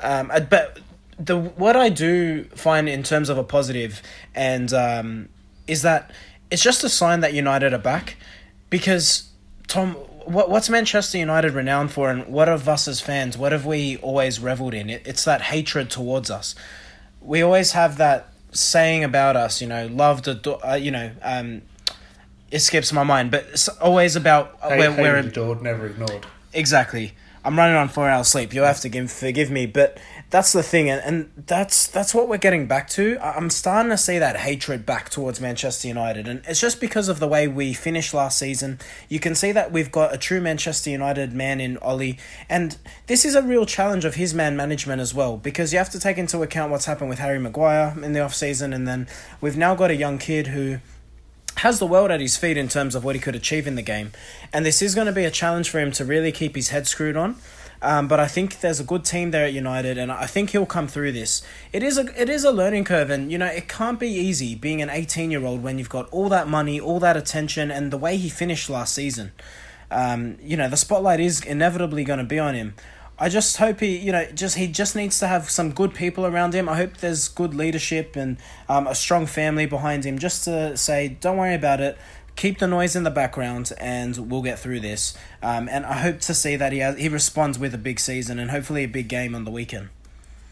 um, 0.00 0.30
but 0.50 0.78
the 1.18 1.38
what 1.38 1.76
I 1.76 1.88
do 1.88 2.44
find 2.54 2.88
in 2.88 3.02
terms 3.02 3.28
of 3.28 3.38
a 3.38 3.44
positive, 3.44 4.02
and 4.34 4.72
um, 4.72 5.28
is 5.66 5.82
that 5.82 6.10
it's 6.50 6.62
just 6.62 6.84
a 6.84 6.88
sign 6.88 7.20
that 7.20 7.32
United 7.32 7.72
are 7.72 7.78
back, 7.78 8.16
because 8.70 9.30
Tom. 9.66 9.96
What, 10.28 10.50
what's 10.50 10.68
Manchester 10.68 11.16
United 11.16 11.52
renowned 11.52 11.90
for, 11.90 12.10
and 12.10 12.26
what 12.26 12.50
of 12.50 12.68
us 12.68 12.86
as 12.86 13.00
fans? 13.00 13.38
What 13.38 13.52
have 13.52 13.64
we 13.64 13.96
always 13.98 14.40
reveled 14.40 14.74
in? 14.74 14.90
It, 14.90 15.06
it's 15.06 15.24
that 15.24 15.40
hatred 15.40 15.90
towards 15.90 16.30
us. 16.30 16.54
We 17.22 17.40
always 17.40 17.72
have 17.72 17.96
that 17.96 18.28
saying 18.52 19.04
about 19.04 19.36
us, 19.36 19.62
you 19.62 19.66
know, 19.66 19.86
loved, 19.86 20.28
ador- 20.28 20.64
uh, 20.64 20.74
you 20.74 20.90
know, 20.90 21.12
um, 21.22 21.62
it 22.50 22.58
skips 22.58 22.92
my 22.92 23.04
mind, 23.04 23.30
but 23.30 23.46
it's 23.52 23.68
always 23.68 24.16
about 24.16 24.58
uh, 24.60 24.68
where 24.68 24.92
we're 24.92 25.16
adored, 25.16 25.62
never 25.62 25.86
ignored. 25.86 26.26
Exactly. 26.52 27.14
I'm 27.42 27.56
running 27.56 27.76
on 27.76 27.88
four 27.88 28.06
hours 28.06 28.28
sleep. 28.28 28.52
You'll 28.52 28.66
have 28.66 28.80
to 28.80 28.90
give, 28.90 29.10
forgive 29.10 29.50
me, 29.50 29.64
but 29.64 29.98
that's 30.30 30.52
the 30.52 30.62
thing, 30.62 30.90
and, 30.90 31.00
and 31.02 31.44
that's 31.46 31.86
that's 31.86 32.14
what 32.14 32.28
we're 32.28 32.36
getting 32.36 32.66
back 32.66 32.88
to. 32.90 33.18
I'm 33.22 33.48
starting 33.48 33.90
to 33.90 33.96
see 33.96 34.18
that 34.18 34.36
hatred 34.36 34.84
back 34.84 35.08
towards 35.08 35.40
Manchester 35.40 35.88
United, 35.88 36.28
and 36.28 36.42
it's 36.46 36.60
just 36.60 36.80
because 36.80 37.08
of 37.08 37.18
the 37.18 37.26
way 37.26 37.48
we 37.48 37.72
finished 37.72 38.12
last 38.12 38.38
season. 38.38 38.78
You 39.08 39.20
can 39.20 39.34
see 39.34 39.52
that 39.52 39.72
we've 39.72 39.90
got 39.90 40.12
a 40.12 40.18
true 40.18 40.40
Manchester 40.40 40.90
United 40.90 41.32
man 41.32 41.60
in 41.60 41.78
Ole, 41.80 42.16
and 42.48 42.76
this 43.06 43.24
is 43.24 43.34
a 43.34 43.42
real 43.42 43.64
challenge 43.64 44.04
of 44.04 44.16
his 44.16 44.34
man 44.34 44.54
management 44.54 45.00
as 45.00 45.14
well, 45.14 45.38
because 45.38 45.72
you 45.72 45.78
have 45.78 45.90
to 45.90 46.00
take 46.00 46.18
into 46.18 46.42
account 46.42 46.70
what's 46.70 46.84
happened 46.84 47.08
with 47.08 47.20
Harry 47.20 47.38
Maguire 47.38 47.94
in 48.02 48.12
the 48.12 48.20
off 48.20 48.34
season, 48.34 48.74
and 48.74 48.86
then 48.86 49.08
we've 49.40 49.56
now 49.56 49.74
got 49.74 49.90
a 49.90 49.96
young 49.96 50.18
kid 50.18 50.48
who 50.48 50.78
has 51.56 51.78
the 51.78 51.86
world 51.86 52.10
at 52.10 52.20
his 52.20 52.36
feet 52.36 52.56
in 52.56 52.68
terms 52.68 52.94
of 52.94 53.02
what 53.02 53.16
he 53.16 53.20
could 53.20 53.34
achieve 53.34 53.66
in 53.66 53.74
the 53.74 53.82
game. 53.82 54.12
And 54.52 54.64
this 54.64 54.80
is 54.80 54.94
going 54.94 55.08
to 55.08 55.12
be 55.12 55.24
a 55.24 55.30
challenge 55.30 55.70
for 55.70 55.80
him 55.80 55.90
to 55.92 56.04
really 56.04 56.30
keep 56.30 56.54
his 56.54 56.68
head 56.68 56.86
screwed 56.86 57.16
on. 57.16 57.36
Um, 57.80 58.08
but 58.08 58.18
I 58.18 58.26
think 58.26 58.60
there's 58.60 58.80
a 58.80 58.84
good 58.84 59.04
team 59.04 59.30
there 59.30 59.44
at 59.44 59.52
United, 59.52 59.98
and 59.98 60.10
I 60.10 60.26
think 60.26 60.50
he'll 60.50 60.66
come 60.66 60.88
through 60.88 61.12
this. 61.12 61.42
It 61.72 61.82
is 61.82 61.96
a 61.96 62.20
it 62.20 62.28
is 62.28 62.44
a 62.44 62.50
learning 62.50 62.84
curve, 62.84 63.10
and 63.10 63.30
you 63.30 63.38
know 63.38 63.46
it 63.46 63.68
can't 63.68 64.00
be 64.00 64.08
easy 64.08 64.54
being 64.54 64.82
an 64.82 64.90
18 64.90 65.30
year 65.30 65.44
old 65.44 65.62
when 65.62 65.78
you've 65.78 65.88
got 65.88 66.08
all 66.10 66.28
that 66.30 66.48
money, 66.48 66.80
all 66.80 66.98
that 67.00 67.16
attention, 67.16 67.70
and 67.70 67.92
the 67.92 67.98
way 67.98 68.16
he 68.16 68.28
finished 68.28 68.68
last 68.68 68.94
season. 68.94 69.32
Um, 69.90 70.38
you 70.42 70.56
know 70.56 70.68
the 70.68 70.76
spotlight 70.76 71.20
is 71.20 71.44
inevitably 71.44 72.04
going 72.04 72.18
to 72.18 72.24
be 72.24 72.38
on 72.38 72.54
him. 72.54 72.74
I 73.20 73.28
just 73.28 73.56
hope 73.56 73.80
he, 73.80 73.96
you 73.96 74.12
know, 74.12 74.24
just 74.26 74.56
he 74.56 74.68
just 74.68 74.94
needs 74.94 75.18
to 75.18 75.26
have 75.26 75.50
some 75.50 75.72
good 75.72 75.92
people 75.92 76.24
around 76.24 76.54
him. 76.54 76.68
I 76.68 76.76
hope 76.76 76.98
there's 76.98 77.26
good 77.26 77.52
leadership 77.52 78.14
and 78.14 78.36
um, 78.68 78.86
a 78.86 78.94
strong 78.94 79.26
family 79.26 79.66
behind 79.66 80.04
him, 80.04 80.18
just 80.18 80.44
to 80.44 80.76
say, 80.76 81.16
don't 81.20 81.36
worry 81.36 81.54
about 81.54 81.80
it 81.80 81.98
keep 82.38 82.58
the 82.58 82.68
noise 82.68 82.94
in 82.94 83.02
the 83.02 83.10
background 83.10 83.72
and 83.78 84.30
we'll 84.30 84.42
get 84.42 84.60
through 84.60 84.78
this. 84.78 85.18
Um, 85.42 85.68
and 85.68 85.84
I 85.84 85.94
hope 85.94 86.20
to 86.20 86.34
see 86.34 86.54
that 86.54 86.72
he 86.72 86.78
has, 86.78 86.96
he 86.96 87.08
responds 87.08 87.58
with 87.58 87.74
a 87.74 87.78
big 87.78 87.98
season 87.98 88.38
and 88.38 88.52
hopefully 88.52 88.84
a 88.84 88.88
big 88.88 89.08
game 89.08 89.34
on 89.34 89.44
the 89.44 89.50
weekend. 89.50 89.88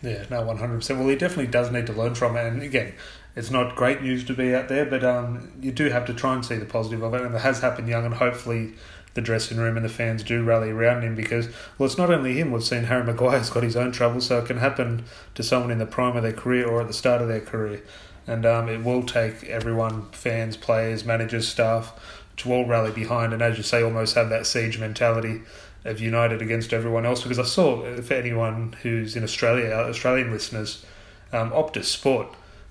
Yeah, 0.03 0.25
no, 0.29 0.43
one 0.43 0.59
hundred 0.59 0.77
percent. 0.77 0.99
Well, 0.99 1.09
he 1.09 1.17
definitely 1.17 1.47
does 1.47 1.71
need 1.71 1.87
to 1.87 1.93
learn 1.93 2.17
from 2.17 2.37
it. 2.37 2.45
And 2.45 2.61
again, 2.61 2.93
it's 3.37 3.51
not 3.51 3.77
great 3.77 4.03
news 4.03 4.25
to 4.25 4.35
be 4.35 4.53
out 4.55 4.69
there, 4.69 4.85
but 4.85 5.05
um, 5.05 5.53
you 5.61 5.71
do 5.71 5.89
have 5.89 6.05
to 6.07 6.15
try 6.15 6.35
and 6.35 6.45
see 6.45 6.57
the 6.57 6.67
positive 6.67 7.03
of 7.03 7.15
it. 7.15 7.23
And 7.23 7.35
it 7.35 7.41
has 7.41 7.61
happened 7.61 7.89
young, 7.89 8.05
and 8.05 8.15
hopefully 8.15 8.75
the 9.15 9.23
dressing 9.23 9.57
room 9.57 9.77
and 9.77 9.85
the 9.85 9.91
fans 9.91 10.23
do 10.23 10.45
rally 10.45 10.71
around 10.71 11.03
him 11.03 11.15
because 11.15 11.49
well, 11.79 11.87
it's 11.87 11.97
not 11.97 12.11
only 12.11 12.35
him. 12.35 12.51
We've 12.51 12.63
seen 12.63 12.85
Harry 12.85 13.05
Maguire's 13.05 13.49
got 13.49 13.63
his 13.63 13.77
own 13.77 13.93
trouble, 13.93 14.21
so 14.21 14.39
it 14.39 14.47
can 14.47 14.59
happen 14.59 15.05
to 15.35 15.43
someone 15.43 15.71
in 15.71 15.79
the 15.79 15.87
prime 15.87 16.17
of 16.17 16.23
their 16.23 16.33
career 16.33 16.67
or 16.67 16.83
at 16.83 16.89
the 16.89 16.93
start 16.93 17.23
of 17.23 17.29
their 17.29 17.41
career 17.41 17.83
and 18.27 18.45
um, 18.45 18.69
it 18.69 18.83
will 18.83 19.03
take 19.03 19.45
everyone, 19.45 20.11
fans, 20.13 20.57
players, 20.57 21.05
managers, 21.05 21.49
staff, 21.49 21.93
to 22.39 22.53
all 22.53 22.67
rally 22.67 22.91
behind, 22.91 23.33
and 23.33 23.43
as 23.43 23.57
you 23.57 23.63
say, 23.63 23.83
almost 23.83 24.15
have 24.15 24.29
that 24.29 24.47
siege 24.47 24.79
mentality 24.79 25.43
of 25.85 26.01
united 26.01 26.43
against 26.43 26.73
everyone 26.73 27.07
else. 27.07 27.23
Because 27.23 27.39
I 27.39 27.45
saw, 27.45 28.01
for 28.03 28.15
anyone 28.15 28.75
who's 28.83 29.17
in 29.17 29.23
Australia, 29.23 29.71
Australian 29.71 30.31
listeners, 30.31 30.85
um, 31.33 31.51
Optus 31.51 31.85
Sport. 31.85 32.29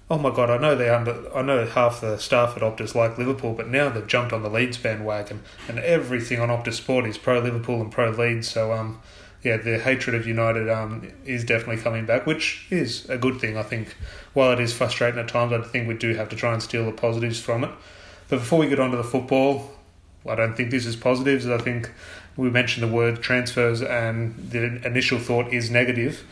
Oh 0.08 0.20
my 0.20 0.30
God! 0.30 0.52
I 0.52 0.58
know 0.58 0.76
they 0.76 0.90
under. 0.90 1.36
I 1.36 1.42
know 1.42 1.66
half 1.66 2.00
the 2.00 2.18
staff 2.18 2.56
at 2.56 2.62
Optus 2.62 2.94
like 2.94 3.18
Liverpool, 3.18 3.54
but 3.54 3.68
now 3.68 3.90
they've 3.90 4.06
jumped 4.06 4.34
on 4.34 4.44
the 4.44 4.50
Leeds 4.52 4.78
bandwagon, 4.78 5.42
and 5.68 5.80
everything 5.80 6.40
on 6.40 6.50
Optus 6.50 6.74
Sport 6.74 7.08
is 7.08 7.18
pro 7.18 7.40
Liverpool 7.40 7.82
and 7.82 7.92
pro 7.92 8.12
Leeds. 8.12 8.48
So 8.48 8.72
um, 8.72 9.02
yeah, 9.44 9.58
the 9.58 9.78
hatred 9.78 10.16
of 10.16 10.26
United 10.26 10.70
um, 10.70 11.12
is 11.26 11.44
definitely 11.44 11.82
coming 11.82 12.06
back, 12.06 12.26
which 12.26 12.66
is 12.70 13.08
a 13.10 13.18
good 13.18 13.40
thing. 13.40 13.58
I 13.58 13.64
think 13.64 13.96
while 14.34 14.52
it 14.52 14.60
is 14.60 14.74
frustrating 14.74 15.20
at 15.20 15.28
times, 15.28 15.54
I 15.54 15.62
think 15.62 15.88
we 15.88 15.94
do 15.94 16.16
have 16.16 16.30
to 16.30 16.36
try 16.36 16.54
and 16.54 16.62
steal 16.62 16.86
the 16.86 16.92
positives 16.92 17.40
from 17.40 17.64
it. 17.64 17.72
But 18.28 18.40
before 18.40 18.60
we 18.60 18.68
get 18.68 18.80
on 18.80 18.92
to 18.92 18.98
the 18.98 19.04
football, 19.04 19.72
I 20.28 20.36
don't 20.36 20.56
think 20.56 20.72
this 20.72 20.86
is 20.86 20.96
positives. 20.96 21.48
I 21.48 21.60
think 21.60 21.92
we 22.36 22.50
mentioned 22.50 22.90
the 22.90 22.94
word 22.94 23.22
transfers, 23.22 23.82
and 23.82 24.36
the 24.50 24.86
initial 24.86 25.20
thought 25.20 25.54
is 25.54 25.70
negative. 25.70 26.24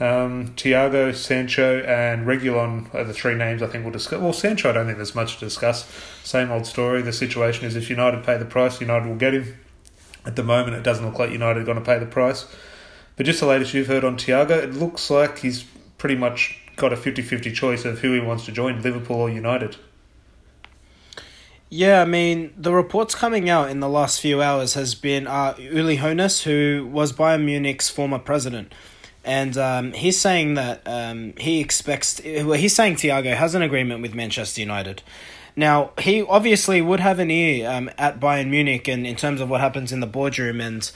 Um, 0.00 0.48
Thiago, 0.54 1.12
Sancho, 1.14 1.80
and 1.80 2.24
Regulon 2.26 2.94
are 2.94 3.02
the 3.02 3.12
three 3.12 3.34
names 3.34 3.62
I 3.62 3.66
think 3.66 3.84
we'll 3.84 3.92
discuss. 3.92 4.20
Well, 4.20 4.32
Sancho, 4.32 4.70
I 4.70 4.72
don't 4.72 4.86
think 4.86 4.98
there's 4.98 5.14
much 5.14 5.38
to 5.38 5.46
discuss. 5.46 5.90
Same 6.22 6.52
old 6.52 6.66
story. 6.66 7.02
The 7.02 7.12
situation 7.12 7.66
is 7.66 7.74
if 7.74 7.90
United 7.90 8.24
pay 8.24 8.36
the 8.36 8.44
price, 8.44 8.80
United 8.80 9.08
will 9.08 9.16
get 9.16 9.34
him. 9.34 9.56
At 10.28 10.36
the 10.36 10.42
moment, 10.42 10.76
it 10.76 10.82
doesn't 10.82 11.06
look 11.06 11.18
like 11.18 11.30
United 11.30 11.62
are 11.62 11.64
going 11.64 11.78
to 11.78 11.84
pay 11.84 11.98
the 11.98 12.04
price. 12.04 12.44
But 13.16 13.24
just 13.24 13.40
the 13.40 13.46
latest 13.46 13.72
you've 13.72 13.86
heard 13.86 14.04
on 14.04 14.18
Thiago, 14.18 14.62
it 14.62 14.74
looks 14.74 15.08
like 15.08 15.38
he's 15.38 15.64
pretty 15.96 16.16
much 16.16 16.60
got 16.76 16.92
a 16.92 16.96
50 16.98 17.22
50 17.22 17.50
choice 17.50 17.86
of 17.86 18.00
who 18.00 18.12
he 18.12 18.20
wants 18.20 18.44
to 18.44 18.52
join, 18.52 18.82
Liverpool 18.82 19.16
or 19.16 19.30
United. 19.30 19.76
Yeah, 21.70 22.02
I 22.02 22.04
mean, 22.04 22.52
the 22.58 22.74
reports 22.74 23.14
coming 23.14 23.48
out 23.48 23.70
in 23.70 23.80
the 23.80 23.88
last 23.88 24.20
few 24.20 24.42
hours 24.42 24.74
has 24.74 24.94
been 24.94 25.26
uh, 25.26 25.54
Uli 25.58 25.96
Hoeneß, 25.96 26.42
who 26.42 26.86
was 26.92 27.14
Bayern 27.14 27.44
Munich's 27.44 27.88
former 27.88 28.18
president. 28.18 28.74
And 29.24 29.56
um, 29.56 29.92
he's 29.92 30.20
saying 30.20 30.54
that 30.54 30.82
um, 30.84 31.32
he 31.38 31.60
expects, 31.60 32.20
well, 32.22 32.52
he's 32.52 32.74
saying 32.74 32.96
Thiago 32.96 33.34
has 33.34 33.54
an 33.54 33.62
agreement 33.62 34.02
with 34.02 34.14
Manchester 34.14 34.60
United. 34.60 35.02
Now, 35.58 35.90
he 35.98 36.22
obviously 36.22 36.80
would 36.80 37.00
have 37.00 37.18
an 37.18 37.32
ear 37.32 37.68
um, 37.68 37.90
at 37.98 38.20
Bayern 38.20 38.48
Munich 38.48 38.86
and 38.86 39.04
in 39.04 39.16
terms 39.16 39.40
of 39.40 39.50
what 39.50 39.60
happens 39.60 39.90
in 39.90 39.98
the 39.98 40.06
boardroom. 40.06 40.60
And 40.60 40.88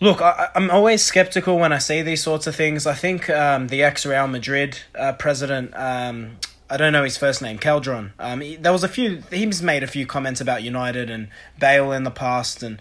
look, 0.00 0.20
I, 0.20 0.48
am 0.56 0.72
always 0.72 1.04
skeptical 1.04 1.56
when 1.56 1.72
I 1.72 1.78
see 1.78 2.02
these 2.02 2.20
sorts 2.20 2.48
of 2.48 2.56
things. 2.56 2.84
I 2.84 2.94
think 2.94 3.30
um, 3.30 3.68
the 3.68 3.84
ex 3.84 4.04
Real 4.04 4.26
Madrid 4.26 4.80
uh, 4.98 5.12
president, 5.12 5.72
um, 5.76 6.38
I 6.68 6.78
don't 6.78 6.92
know 6.92 7.04
his 7.04 7.16
first 7.16 7.42
name, 7.42 7.58
Calderon. 7.58 8.12
Um, 8.18 8.40
he, 8.40 8.56
there 8.56 8.72
was 8.72 8.82
a 8.82 8.88
few. 8.88 9.22
He's 9.30 9.62
made 9.62 9.84
a 9.84 9.86
few 9.86 10.04
comments 10.04 10.40
about 10.40 10.64
United 10.64 11.08
and 11.08 11.28
Bale 11.60 11.92
in 11.92 12.02
the 12.02 12.10
past, 12.10 12.64
and 12.64 12.80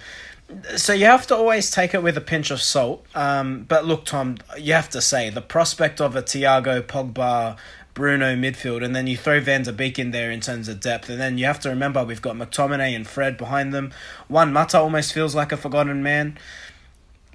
so 0.76 0.94
you 0.94 1.06
have 1.06 1.28
to 1.28 1.36
always 1.36 1.70
take 1.70 1.94
it 1.94 2.02
with 2.02 2.18
a 2.18 2.22
pinch 2.22 2.50
of 2.50 2.64
salt. 2.64 3.06
Um, 3.14 3.66
but 3.68 3.86
look, 3.86 4.06
Tom, 4.06 4.38
you 4.58 4.74
have 4.74 4.90
to 4.90 5.02
say 5.02 5.30
the 5.30 5.42
prospect 5.42 6.02
of 6.02 6.16
a 6.16 6.24
Thiago 6.24 6.82
Pogba 6.82 7.58
Bruno 7.94 8.36
midfield, 8.36 8.84
and 8.84 8.96
then 8.96 9.08
you 9.08 9.18
throw 9.18 9.40
Van 9.40 9.64
der 9.64 9.72
Beek 9.72 10.00
in 10.00 10.12
there 10.12 10.32
in 10.32 10.40
terms 10.40 10.68
of 10.68 10.80
depth, 10.80 11.10
and 11.10 11.20
then 11.20 11.38
you 11.38 11.46
have 11.46 11.60
to 11.62 11.70
remember 11.70 12.04
we've 12.04 12.22
got 12.22 12.36
McTominay 12.36 12.96
and 12.96 13.08
Fred 13.08 13.38
behind 13.38 13.74
them. 13.74 13.92
One 14.28 14.54
Mata 14.54 14.80
almost 14.80 15.14
feels 15.14 15.36
like 15.36 15.52
a 15.52 15.58
forgotten 15.58 16.02
man. 16.02 16.38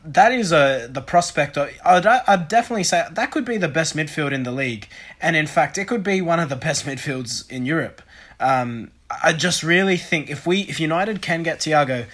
That 0.04 0.32
is 0.32 0.52
a 0.52 0.88
the 0.90 1.00
prospect. 1.00 1.56
Of, 1.56 1.70
I'd 1.84 2.06
I'd 2.06 2.49
definitely 2.49 2.84
say 2.84 3.06
that 3.11 3.30
could 3.30 3.44
be 3.44 3.56
the 3.56 3.68
best 3.68 3.96
midfield 3.96 4.32
in 4.32 4.42
the 4.42 4.52
league, 4.52 4.88
and 5.20 5.37
in 5.37 5.46
fact, 5.46 5.78
it 5.78 5.87
could 5.87 6.02
be 6.02 6.20
one 6.20 6.40
of 6.40 6.49
the 6.49 6.56
best 6.56 6.87
midfields 6.87 7.50
in 7.50 7.66
Europe. 7.66 8.02
Um, 8.40 8.90
I 9.23 9.32
just 9.32 9.62
really 9.62 9.96
think 9.96 10.30
if 10.30 10.46
we 10.46 10.62
if 10.62 10.80
United 10.80 11.23
can 11.23 11.42
get 11.42 11.58
Thiago, 11.58 12.06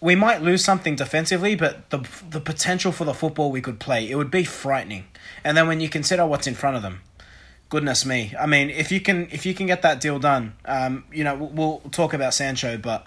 we 0.00 0.16
might 0.16 0.42
lose 0.42 0.64
something 0.64 0.96
defensively, 0.96 1.54
but 1.54 1.90
the 1.90 2.06
the 2.28 2.40
potential 2.40 2.92
for 2.92 3.04
the 3.04 3.14
football 3.14 3.50
we 3.50 3.60
could 3.60 3.78
play, 3.78 4.10
it 4.10 4.16
would 4.16 4.30
be 4.30 4.44
frightening. 4.44 5.06
And 5.44 5.56
then 5.56 5.68
when 5.68 5.80
you 5.80 5.88
consider 5.88 6.26
what's 6.26 6.46
in 6.46 6.54
front 6.54 6.76
of 6.76 6.82
them, 6.82 7.00
goodness 7.72 8.04
me. 8.04 8.34
I 8.38 8.44
mean, 8.44 8.68
if 8.68 8.92
you 8.92 9.00
can 9.00 9.28
if 9.32 9.46
you 9.46 9.54
can 9.54 9.66
get 9.66 9.80
that 9.80 9.98
deal 9.98 10.18
done, 10.18 10.52
um, 10.66 11.04
you 11.10 11.24
know, 11.24 11.34
we'll, 11.34 11.48
we'll 11.48 11.78
talk 11.90 12.12
about 12.12 12.34
Sancho, 12.34 12.76
but 12.76 13.06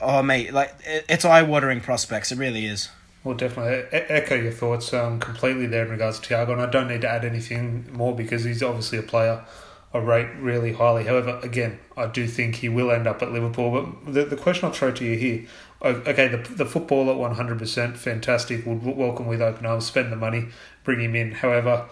oh 0.00 0.22
mate, 0.22 0.54
like 0.54 0.74
it, 0.84 1.04
it's 1.10 1.26
eye 1.26 1.42
watering 1.42 1.82
prospects. 1.82 2.32
It 2.32 2.38
really 2.38 2.64
is. 2.64 2.88
Well, 3.22 3.36
definitely 3.36 3.80
e- 3.98 4.02
echo 4.08 4.34
your 4.34 4.52
thoughts 4.52 4.94
um, 4.94 5.20
completely 5.20 5.66
there 5.66 5.84
in 5.84 5.90
regards 5.90 6.18
to 6.20 6.34
Thiago, 6.34 6.52
and 6.52 6.62
I 6.62 6.70
don't 6.70 6.88
need 6.88 7.02
to 7.02 7.08
add 7.08 7.22
anything 7.22 7.92
more 7.92 8.16
because 8.16 8.44
he's 8.44 8.62
obviously 8.62 8.96
a 8.96 9.02
player 9.02 9.44
I 9.92 9.98
rate 9.98 10.34
really 10.38 10.72
highly. 10.72 11.04
However, 11.04 11.38
again, 11.42 11.78
I 11.98 12.06
do 12.06 12.26
think 12.26 12.56
he 12.56 12.70
will 12.70 12.90
end 12.90 13.06
up 13.06 13.22
at 13.22 13.30
Liverpool. 13.30 13.70
But 13.70 14.14
the, 14.14 14.24
the 14.24 14.36
question 14.36 14.64
I'll 14.64 14.72
throw 14.72 14.90
to 14.90 15.04
you 15.04 15.18
here 15.18 15.46
okay, 15.82 16.28
the, 16.28 16.38
the 16.38 16.64
football 16.64 17.10
at 17.10 17.36
100%, 17.36 17.96
fantastic, 17.96 18.64
would 18.64 18.82
welcome 18.84 19.26
with 19.26 19.42
open 19.42 19.66
arms, 19.66 19.84
spend 19.84 20.10
the 20.10 20.16
money, 20.16 20.48
bring 20.82 21.00
him 21.00 21.14
in. 21.14 21.32
However, 21.32 21.86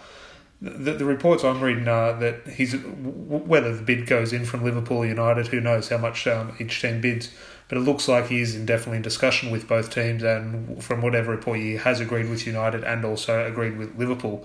the, 0.70 0.92
the 0.92 1.04
reports 1.04 1.44
I'm 1.44 1.60
reading 1.60 1.88
are 1.88 2.12
that 2.20 2.46
he's 2.46 2.74
whether 2.74 3.74
the 3.74 3.82
bid 3.82 4.06
goes 4.06 4.32
in 4.32 4.44
from 4.44 4.64
Liverpool 4.64 5.04
United, 5.04 5.48
who 5.48 5.60
knows 5.60 5.88
how 5.88 5.98
much 5.98 6.26
um, 6.26 6.54
each 6.58 6.80
team 6.80 7.00
bids 7.00 7.30
but 7.68 7.78
it 7.78 7.82
looks 7.82 8.08
like 8.08 8.28
he's 8.28 8.54
in 8.54 8.66
definitely 8.66 8.98
in 8.98 9.02
discussion 9.02 9.50
with 9.50 9.66
both 9.66 9.90
teams, 9.90 10.22
and 10.22 10.82
from 10.82 11.02
whatever 11.02 11.32
report 11.32 11.58
he 11.58 11.74
has 11.76 12.00
agreed 12.00 12.28
with 12.28 12.46
United 12.46 12.84
and 12.84 13.04
also 13.04 13.46
agreed 13.46 13.76
with 13.76 13.96
Liverpool. 13.98 14.44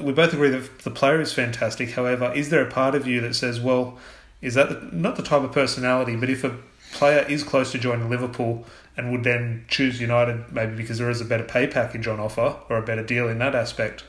We 0.00 0.12
both 0.12 0.32
agree 0.32 0.50
that 0.50 0.80
the 0.80 0.90
player 0.90 1.20
is 1.20 1.32
fantastic. 1.32 1.92
However, 1.92 2.32
is 2.34 2.50
there 2.50 2.66
a 2.66 2.70
part 2.70 2.94
of 2.94 3.06
you 3.06 3.20
that 3.22 3.34
says, 3.34 3.60
well, 3.60 3.98
is 4.40 4.54
that 4.54 4.68
the, 4.68 4.96
not 4.96 5.16
the 5.16 5.22
type 5.22 5.42
of 5.42 5.52
personality, 5.52 6.16
but 6.16 6.30
if 6.30 6.44
a 6.44 6.56
player 6.92 7.24
is 7.28 7.42
close 7.42 7.72
to 7.72 7.78
joining 7.78 8.08
Liverpool 8.08 8.66
and 8.96 9.10
would 9.10 9.24
then 9.24 9.64
choose 9.68 10.00
United, 10.00 10.52
maybe 10.52 10.76
because 10.76 10.98
there 10.98 11.10
is 11.10 11.20
a 11.20 11.24
better 11.24 11.44
pay 11.44 11.66
package 11.66 12.06
on 12.06 12.20
offer 12.20 12.56
or 12.68 12.76
a 12.76 12.82
better 12.82 13.02
deal 13.02 13.28
in 13.28 13.38
that 13.38 13.54
aspect, 13.54 14.04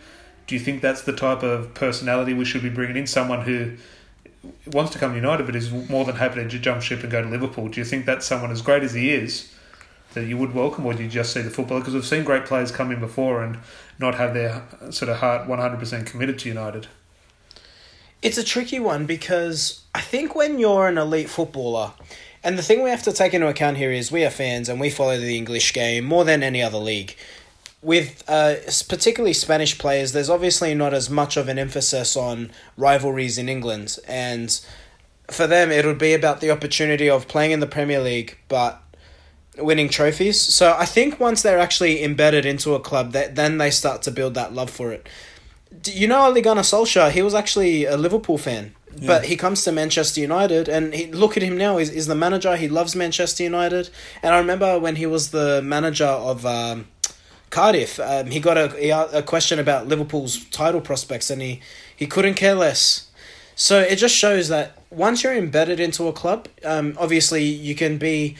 do 0.48 0.56
you 0.56 0.62
think 0.62 0.82
that's 0.82 1.04
the 1.04 1.14
type 1.14 1.44
of 1.44 1.74
personality 1.74 2.34
we 2.34 2.46
should 2.46 2.64
be 2.64 2.70
bringing 2.70 2.98
in? 2.98 3.08
Someone 3.08 3.42
who 3.42 3.74
wants 4.74 4.92
to 4.92 5.00
come 5.00 5.12
to 5.12 5.16
United, 5.16 5.46
but 5.46 5.56
is 5.56 5.72
more 5.72 6.04
than 6.04 6.16
happy 6.16 6.44
to 6.44 6.60
jump 6.60 6.82
ship 6.82 7.02
and 7.04 7.12
go 7.12 7.22
to 7.22 7.30
Liverpool. 7.30 7.68
Do 7.68 7.80
you 7.80 7.86
think 7.86 8.06
that's 8.06 8.26
someone 8.26 8.52
as 8.52 8.62
great 8.62 8.84
as 8.84 8.94
he 8.94 9.12
is 9.12 9.54
that 10.14 10.26
you 10.26 10.38
would 10.38 10.54
welcome, 10.54 10.86
or 10.86 10.94
do 10.94 11.04
you 11.04 11.10
just 11.10 11.32
see 11.32 11.42
the 11.42 11.50
footballer? 11.50 11.80
Because 11.80 11.94
we've 11.94 12.06
seen 12.06 12.24
great 12.24 12.46
players 12.46 12.72
come 12.72 12.92
in 12.92 13.00
before 13.00 13.44
and 13.44 13.60
not 13.98 14.16
have 14.16 14.34
their 14.34 14.64
sort 14.90 15.10
of 15.10 15.18
heart 15.18 15.48
one 15.48 15.60
hundred 15.60 15.80
percent 15.80 16.06
committed 16.06 16.38
to 16.40 16.50
United. 16.50 16.88
It's 18.22 18.38
a 18.38 18.44
tricky 18.44 18.80
one 18.80 19.06
because 19.06 19.82
I 19.96 20.02
think 20.02 20.36
when 20.36 20.60
you're 20.60 20.88
an 20.88 20.98
elite 20.98 21.30
footballer, 21.30 21.94
and 22.44 22.58
the 22.58 22.64
thing 22.64 22.84
we 22.84 22.90
have 22.90 23.04
to 23.04 23.14
take 23.14 23.34
into 23.34 23.48
account 23.48 23.78
here 23.78 23.92
is 23.92 24.12
we 24.12 24.26
are 24.26 24.30
fans 24.30 24.68
and 24.68 24.80
we 24.80 24.90
follow 24.90 25.18
the 25.18 25.38
English 25.38 25.74
game 25.74 26.06
more 26.06 26.26
than 26.26 26.44
any 26.44 26.62
other 26.62 26.78
league 26.78 27.16
with 27.82 28.24
uh, 28.28 28.56
particularly 28.88 29.34
Spanish 29.34 29.78
players, 29.78 30.12
there's 30.12 30.30
obviously 30.30 30.74
not 30.76 30.94
as 30.94 31.10
much 31.10 31.38
of 31.38 31.48
an 31.48 31.58
emphasis 31.58 32.16
on 32.16 32.52
rivalries 32.78 33.38
in 33.38 33.50
England, 33.50 33.98
and 34.08 34.60
for 35.30 35.48
them, 35.48 35.72
it 35.72 35.86
would 35.86 35.98
be 35.98 36.14
about 36.14 36.42
the 36.42 36.52
opportunity 36.52 37.10
of 37.10 37.28
playing 37.28 37.52
in 37.52 37.60
the 37.60 37.68
Premier 37.68 38.02
League, 38.02 38.38
but 38.48 38.82
winning 39.58 39.90
trophies. 39.90 40.40
So 40.40 40.76
I 40.78 40.86
think 40.86 41.20
once 41.20 41.42
they're 41.42 41.60
actually 41.60 42.04
embedded 42.04 42.46
into 42.46 42.76
a 42.76 42.80
club, 42.80 43.14
that 43.14 43.36
then 43.36 43.58
they 43.58 43.72
start 43.72 44.02
to 44.04 44.12
build 44.12 44.34
that 44.36 44.54
love 44.54 44.70
for 44.70 44.92
it. 44.92 45.08
You 45.86 46.08
know, 46.08 46.26
Ole 46.26 46.42
Gunnar 46.42 46.62
Solskjaer, 46.62 47.12
he 47.12 47.22
was 47.22 47.34
actually 47.34 47.86
a 47.86 47.98
Liverpool 47.98 48.38
fan. 48.38 48.76
Yeah. 48.96 49.08
But 49.08 49.26
he 49.26 49.38
comes 49.38 49.64
to 49.64 49.72
Manchester 49.72 50.20
United, 50.20 50.68
and 50.68 50.94
he, 50.94 51.10
look 51.12 51.38
at 51.38 51.44
him 51.44 51.58
now. 51.58 51.78
He's, 51.78 51.94
he's 51.94 52.08
the 52.08 52.16
manager. 52.16 52.58
He 52.58 52.68
loves 52.68 52.94
Manchester 52.94 53.44
United. 53.44 53.90
And 54.22 54.36
I 54.36 54.38
remember 54.38 54.78
when 54.80 54.98
he 54.98 55.06
was 55.06 55.32
the 55.32 55.62
manager 55.62 56.06
of 56.06 56.46
um, 56.46 56.88
Cardiff. 57.52 58.00
Um, 58.00 58.28
he 58.28 58.40
got 58.40 58.58
a, 58.58 59.18
a 59.18 59.22
question 59.22 59.60
about 59.60 59.88
Liverpool's 59.88 60.44
title 60.46 60.82
prospects, 60.82 61.30
and 61.30 61.42
he, 61.42 61.62
he 61.96 62.08
couldn't 62.08 62.34
care 62.34 62.56
less. 62.56 63.12
So 63.56 63.80
it 63.80 63.98
just 63.98 64.16
shows 64.16 64.48
that 64.48 64.82
once 64.90 65.22
you're 65.24 65.36
embedded 65.36 65.80
into 65.80 66.08
a 66.08 66.14
club, 66.14 66.48
um, 66.66 66.98
obviously 66.98 67.44
you 67.44 67.76
can 67.76 67.98
be 68.00 68.36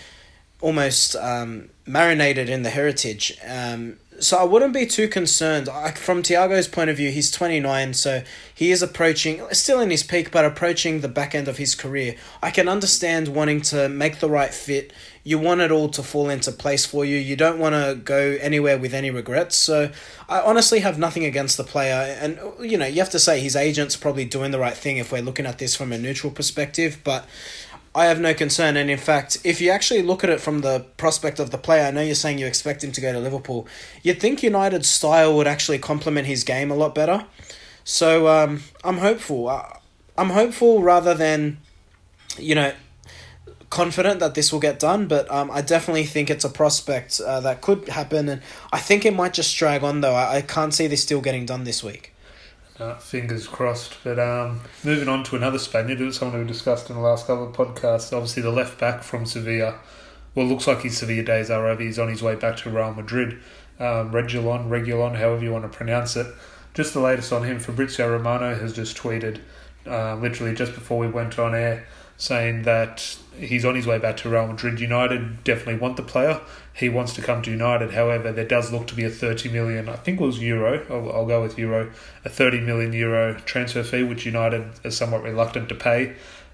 almost 0.62 1.16
um, 1.18 1.70
marinated 1.86 2.50
in 2.50 2.64
the 2.64 2.70
heritage. 2.70 3.38
Um, 3.48 3.98
so 4.20 4.38
I 4.38 4.44
wouldn't 4.44 4.74
be 4.74 4.86
too 4.86 5.08
concerned. 5.08 5.68
I, 5.68 5.92
from 5.92 6.22
Thiago's 6.22 6.68
point 6.68 6.90
of 6.90 6.98
view, 6.98 7.12
he's 7.12 7.32
29, 7.32 7.94
so 7.96 8.24
he 8.54 8.72
is 8.72 8.82
approaching, 8.82 9.42
still 9.52 9.80
in 9.80 9.90
his 9.90 10.04
peak, 10.04 10.32
but 10.32 10.46
approaching 10.46 11.02
the 11.02 11.08
back 11.08 11.34
end 11.34 11.48
of 11.48 11.58
his 11.58 11.76
career. 11.76 12.16
I 12.42 12.52
can 12.52 12.68
understand 12.68 13.30
wanting 13.30 13.62
to 13.64 13.90
make 13.90 14.20
the 14.20 14.30
right 14.30 14.54
fit. 14.54 14.94
You 15.24 15.38
want 15.38 15.62
it 15.62 15.72
all 15.72 15.90
to 15.90 16.02
fall 16.02 16.30
into 16.30 16.52
place 16.52 16.86
for 16.86 17.06
you. 17.06 17.18
You 17.18 17.36
don't 17.36 17.60
want 17.60 17.76
to 17.76 17.96
go 17.96 18.38
anywhere 18.42 18.78
with 18.78 18.94
any 18.94 19.12
regrets. 19.12 19.56
So 19.56 19.92
I 20.28 20.42
honestly 20.42 20.80
have 20.80 20.98
nothing 20.98 21.26
against 21.26 21.58
the 21.58 21.64
player. 21.64 22.18
And, 22.20 22.40
you 22.60 22.78
know, 22.78 22.88
you 22.88 23.00
have 23.00 23.12
to 23.12 23.20
say 23.20 23.40
his 23.40 23.56
agent's 23.56 23.96
probably 23.96 24.26
doing 24.26 24.52
the 24.52 24.60
right 24.60 24.74
thing 24.74 24.98
if 24.98 25.12
we're 25.12 25.22
looking 25.22 25.46
at 25.46 25.60
this 25.60 25.76
from 25.76 25.92
a 25.92 25.98
neutral 25.98 26.32
perspective, 26.32 27.00
but 27.04 27.28
I 27.94 28.06
have 28.06 28.20
no 28.20 28.34
concern. 28.34 28.78
And 28.78 28.90
in 28.90 28.98
fact, 28.98 29.38
if 29.44 29.62
you 29.62 29.70
actually 29.70 30.02
look 30.02 30.24
at 30.24 30.30
it 30.30 30.40
from 30.40 30.62
the 30.62 30.86
prospect 30.98 31.40
of 31.40 31.52
the 31.52 31.58
player, 31.58 31.86
I 31.86 31.92
know 31.92 32.02
you're 32.02 32.16
saying 32.16 32.40
you 32.40 32.48
expect 32.48 32.84
him 32.84 32.92
to 32.94 33.02
go 33.02 33.12
to 33.12 33.20
Liverpool. 33.20 33.68
You'd 34.02 34.20
think 34.20 34.42
United's 34.42 34.88
style 34.90 35.36
would 35.36 35.48
actually 35.48 35.78
complement 35.80 36.26
his 36.26 36.44
game 36.44 36.72
a 36.72 36.76
lot 36.76 36.96
better. 36.96 37.26
So 37.84 38.28
um, 38.28 38.64
I'm 38.84 39.00
hopeful. 39.00 39.50
I'm 40.18 40.30
hopeful 40.30 40.82
rather 40.82 41.14
than, 41.14 41.58
you 42.38 42.56
know, 42.56 42.74
confident 43.72 44.20
that 44.20 44.36
this 44.36 44.54
will 44.54 44.60
get 44.60 44.78
done. 44.78 45.08
But 45.08 45.30
um, 45.32 45.50
I 45.50 45.62
definitely 45.62 46.06
think 46.06 46.30
it's 46.30 46.46
a 46.46 46.50
prospect 46.50 47.20
uh, 47.20 47.40
that 47.40 47.62
could 47.62 47.90
happen. 47.90 48.30
And 48.30 48.44
I 48.72 48.78
think 48.78 49.04
it 49.04 49.16
might 49.16 49.34
just 49.34 49.58
drag 49.58 49.84
on, 49.84 50.02
though. 50.02 50.14
I, 50.14 50.36
I 50.36 50.42
can't 50.44 50.72
see 50.72 50.86
this 50.86 51.04
deal 51.04 51.22
getting 51.22 51.48
done 51.48 51.64
this 51.64 51.84
week. 51.84 52.14
Uh, 52.78 52.96
fingers 52.98 53.48
crossed. 53.48 53.98
But 54.04 54.20
um, 54.20 54.62
moving 54.84 55.08
on 55.08 55.24
to 55.26 55.36
another 55.36 55.58
Spaniard, 55.58 56.14
someone 56.14 56.40
we 56.40 56.48
discussed 56.48 56.92
in 56.92 56.96
the 56.96 57.02
last 57.02 57.26
couple 57.26 57.48
of 57.50 57.56
podcasts. 57.56 58.14
Obviously, 58.14 58.44
the 58.44 58.52
left 58.52 58.80
back 58.80 59.02
from 59.02 59.26
Sevilla. 59.26 59.80
Well, 60.36 60.46
looks 60.46 60.68
like 60.68 60.84
his 60.84 60.98
Sevilla 60.98 61.24
days 61.24 61.50
are 61.50 61.68
over. 61.68 61.82
He's 61.82 62.00
on 62.00 62.10
his 62.10 62.22
way 62.22 62.36
back 62.36 62.58
to 62.58 62.70
Real 62.70 62.94
Madrid. 62.94 63.40
Um, 63.80 64.12
Regulon, 64.12 64.70
Regulon, 64.70 65.18
however 65.18 65.44
you 65.44 65.52
want 65.52 65.70
to 65.70 65.76
pronounce 65.76 66.16
it. 66.16 66.28
Just 66.74 66.94
the 66.94 67.00
latest 67.00 67.34
on 67.34 67.44
him. 67.44 67.60
Fabrizio 67.60 68.10
Romano 68.10 68.56
has 68.56 68.74
just 68.74 68.96
tweeted, 68.96 69.42
uh, 69.86 70.16
literally 70.16 70.56
just 70.56 70.74
before 70.74 71.00
we 71.00 71.08
went 71.08 71.38
on 71.38 71.54
air, 71.54 71.86
saying 72.22 72.62
that 72.62 73.18
he's 73.36 73.66
on 73.66 73.74
his 73.74 73.88
way 73.88 73.98
back 73.98 74.16
to 74.16 74.30
Real 74.30 74.46
Madrid. 74.46 74.80
United 74.80 75.44
definitely 75.44 75.78
want 75.78 75.98
the 75.98 76.04
player. 76.04 76.40
He 76.72 76.88
wants 76.88 77.14
to 77.14 77.22
come 77.22 77.42
to 77.42 77.50
United. 77.50 77.94
However, 77.94 78.32
there 78.32 78.46
does 78.46 78.72
look 78.72 78.86
to 78.88 78.96
be 78.96 79.04
a 79.04 79.10
30 79.10 79.50
million, 79.50 79.90
I 79.90 79.96
think 79.96 80.22
it 80.22 80.24
was 80.24 80.40
euro, 80.40 80.86
I'll, 80.88 81.12
I'll 81.12 81.26
go 81.26 81.42
with 81.42 81.58
euro, 81.58 81.92
a 82.24 82.30
30 82.30 82.62
million 82.62 82.94
euro 82.94 83.40
transfer 83.46 83.82
fee, 83.82 84.04
which 84.04 84.24
United 84.24 84.70
is 84.84 84.96
somewhat 84.96 85.24
reluctant 85.24 85.68
to 85.70 85.76
pay. 85.76 86.14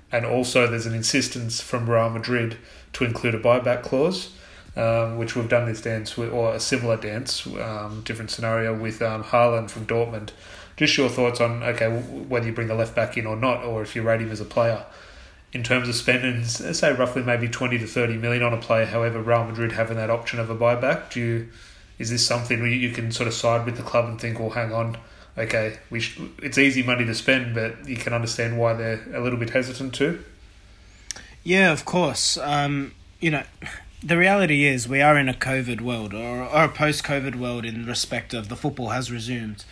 And 0.09 0.25
also, 0.25 0.67
there's 0.67 0.85
an 0.85 0.93
insistence 0.93 1.59
from 1.59 1.89
Real 1.89 2.09
Madrid 2.11 2.57
to 2.93 3.03
include 3.03 3.35
a 3.35 3.39
buyback 3.39 3.83
clause. 3.83 4.31
Um, 4.77 5.17
which 5.17 5.35
we've 5.35 5.49
done 5.49 5.65
this 5.65 5.81
dance 5.81 6.15
with, 6.15 6.31
or 6.31 6.53
a 6.53 6.59
similar 6.59 6.97
dance, 6.97 7.47
um, 7.47 8.03
different 8.05 8.29
scenario 8.29 8.77
with 8.77 9.01
um, 9.01 9.23
Haaland 9.23 9.71
from 9.71 9.87
Dortmund. 9.87 10.29
Just 10.75 10.95
your 10.95 11.09
thoughts 11.09 11.41
on 11.41 11.63
okay 11.63 11.89
whether 11.89 12.45
you 12.45 12.53
bring 12.53 12.67
the 12.67 12.75
left 12.75 12.93
back 12.93 13.17
in 13.17 13.25
or 13.25 13.35
not, 13.35 13.63
or 13.63 13.81
if 13.81 13.95
you 13.95 14.03
rate 14.03 14.21
him 14.21 14.29
as 14.29 14.39
a 14.39 14.45
player 14.45 14.85
in 15.53 15.63
terms 15.63 15.87
of 15.87 15.95
spending, 15.95 16.43
say 16.43 16.93
roughly 16.93 17.23
maybe 17.23 17.47
twenty 17.47 17.77
to 17.77 17.87
thirty 17.87 18.17
million 18.17 18.43
on 18.43 18.53
a 18.53 18.57
player. 18.57 18.85
However, 18.85 19.21
Real 19.21 19.45
Madrid 19.45 19.71
having 19.71 19.97
that 19.97 20.09
option 20.09 20.39
of 20.39 20.49
a 20.49 20.55
buyback, 20.55 21.11
do 21.11 21.19
you 21.19 21.49
is 21.99 22.11
this 22.11 22.25
something 22.25 22.59
where 22.59 22.69
you 22.69 22.91
can 22.91 23.11
sort 23.11 23.27
of 23.27 23.33
side 23.33 23.65
with 23.65 23.75
the 23.75 23.83
club 23.83 24.05
and 24.05 24.21
think, 24.21 24.39
well, 24.39 24.51
hang 24.51 24.71
on, 24.71 24.97
okay, 25.35 25.79
we 25.89 25.99
sh- 25.99 26.19
it's 26.43 26.57
easy 26.57 26.83
money 26.83 27.05
to 27.05 27.15
spend, 27.15 27.55
but 27.55 27.87
you 27.87 27.95
can 27.95 28.13
understand 28.13 28.59
why 28.59 28.73
they're 28.73 29.01
a 29.15 29.19
little 29.19 29.39
bit 29.39 29.49
hesitant 29.49 29.95
too. 29.95 30.23
Yeah, 31.43 31.71
of 31.71 31.85
course. 31.85 32.37
Um, 32.37 32.93
you 33.19 33.31
know, 33.31 33.43
the 34.03 34.17
reality 34.17 34.65
is 34.65 34.87
we 34.87 35.01
are 35.01 35.17
in 35.17 35.27
a 35.27 35.33
COVID 35.33 35.81
world 35.81 36.13
or, 36.13 36.43
or 36.43 36.65
a 36.65 36.69
post-COVID 36.69 37.35
world 37.35 37.65
in 37.65 37.85
respect 37.85 38.33
of 38.33 38.47
the 38.49 38.55
football 38.55 38.89
has 38.89 39.11
resumed. 39.11 39.65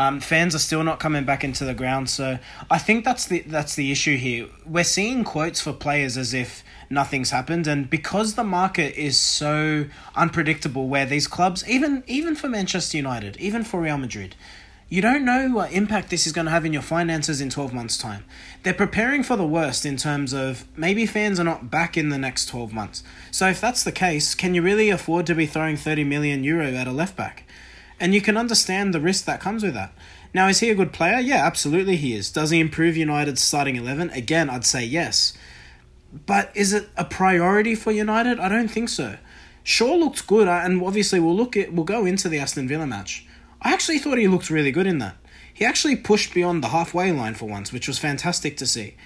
Um, 0.00 0.18
fans 0.18 0.54
are 0.54 0.60
still 0.60 0.82
not 0.82 0.98
coming 0.98 1.24
back 1.24 1.44
into 1.44 1.66
the 1.66 1.74
ground, 1.74 2.08
so 2.08 2.38
I 2.70 2.78
think 2.78 3.04
that's 3.04 3.26
the 3.26 3.40
that's 3.40 3.74
the 3.74 3.92
issue 3.92 4.16
here. 4.16 4.46
We're 4.64 4.82
seeing 4.82 5.24
quotes 5.24 5.60
for 5.60 5.74
players 5.74 6.16
as 6.16 6.32
if 6.32 6.64
nothing's 6.88 7.28
happened, 7.28 7.66
and 7.66 7.90
because 7.90 8.32
the 8.32 8.42
market 8.42 8.98
is 8.98 9.18
so 9.18 9.84
unpredictable, 10.16 10.88
where 10.88 11.04
these 11.04 11.28
clubs, 11.28 11.68
even 11.68 12.02
even 12.06 12.34
for 12.34 12.48
Manchester 12.48 12.96
United, 12.96 13.36
even 13.36 13.62
for 13.62 13.78
Real 13.82 13.98
Madrid, 13.98 14.36
you 14.88 15.02
don't 15.02 15.22
know 15.22 15.50
what 15.50 15.70
impact 15.70 16.08
this 16.08 16.26
is 16.26 16.32
going 16.32 16.46
to 16.46 16.50
have 16.50 16.64
in 16.64 16.72
your 16.72 16.80
finances 16.80 17.42
in 17.42 17.50
12 17.50 17.74
months' 17.74 17.98
time. 17.98 18.24
They're 18.62 18.72
preparing 18.72 19.22
for 19.22 19.36
the 19.36 19.46
worst 19.46 19.84
in 19.84 19.98
terms 19.98 20.32
of 20.32 20.64
maybe 20.78 21.04
fans 21.04 21.38
are 21.38 21.44
not 21.44 21.70
back 21.70 21.98
in 21.98 22.08
the 22.08 22.16
next 22.16 22.46
12 22.46 22.72
months. 22.72 23.04
So, 23.30 23.48
if 23.48 23.60
that's 23.60 23.84
the 23.84 23.92
case, 23.92 24.34
can 24.34 24.54
you 24.54 24.62
really 24.62 24.88
afford 24.88 25.26
to 25.26 25.34
be 25.34 25.44
throwing 25.44 25.76
30 25.76 26.04
million 26.04 26.42
euro 26.42 26.68
at 26.68 26.86
a 26.86 26.90
left 26.90 27.18
back? 27.18 27.44
And 28.00 28.14
you 28.14 28.22
can 28.22 28.38
understand 28.38 28.94
the 28.94 29.00
risk 29.00 29.26
that 29.26 29.40
comes 29.40 29.62
with 29.62 29.74
that. 29.74 29.92
Now, 30.32 30.48
is 30.48 30.60
he 30.60 30.70
a 30.70 30.74
good 30.74 30.92
player? 30.92 31.18
Yeah, 31.18 31.44
absolutely 31.44 31.96
he 31.96 32.14
is. 32.14 32.30
Does 32.30 32.50
he 32.50 32.58
improve 32.58 32.96
United's 32.96 33.42
starting 33.42 33.76
11? 33.76 34.10
Again, 34.10 34.48
I'd 34.48 34.64
say 34.64 34.84
yes. 34.84 35.34
But 36.26 36.50
is 36.54 36.72
it 36.72 36.88
a 36.96 37.04
priority 37.04 37.74
for 37.74 37.92
United? 37.92 38.40
I 38.40 38.48
don't 38.48 38.68
think 38.70 38.88
so. 38.88 39.18
Shaw 39.62 39.94
looked 39.94 40.26
good, 40.26 40.48
uh, 40.48 40.62
and 40.64 40.82
obviously 40.82 41.20
we'll 41.20 41.36
look 41.36 41.56
at 41.56 41.72
we'll 41.72 41.84
go 41.84 42.06
into 42.06 42.28
the 42.28 42.38
Aston 42.38 42.66
Villa 42.66 42.86
match. 42.86 43.26
I 43.62 43.72
actually 43.72 43.98
thought 43.98 44.18
he 44.18 44.26
looked 44.26 44.50
really 44.50 44.72
good 44.72 44.86
in 44.86 44.98
that. 44.98 45.16
He 45.52 45.64
actually 45.64 45.96
pushed 45.96 46.32
beyond 46.32 46.64
the 46.64 46.68
halfway 46.68 47.12
line 47.12 47.34
for 47.34 47.46
once, 47.46 47.72
which 47.72 47.86
was 47.86 47.98
fantastic 47.98 48.56
to 48.56 48.66
see. 48.66 48.96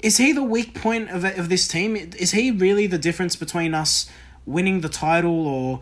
Is 0.00 0.18
he 0.18 0.32
the 0.32 0.44
weak 0.44 0.74
point 0.74 1.10
of 1.10 1.24
of 1.24 1.48
this 1.48 1.66
team? 1.66 1.96
Is 1.96 2.30
he 2.30 2.50
really 2.50 2.86
the 2.86 2.98
difference 2.98 3.36
between 3.36 3.74
us 3.74 4.08
winning 4.46 4.80
the 4.80 4.88
title 4.88 5.46
or 5.46 5.80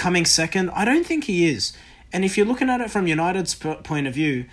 coming 0.00 0.24
second? 0.24 0.70
I 0.70 0.86
don't 0.86 1.06
think 1.06 1.24
he 1.24 1.46
is. 1.46 1.74
And 2.10 2.24
if 2.24 2.36
you're 2.36 2.46
looking 2.46 2.70
at 2.70 2.80
it 2.80 2.90
from 2.90 3.06
United's 3.06 3.54
point 3.54 4.06
of 4.06 4.14
view, 4.14 4.46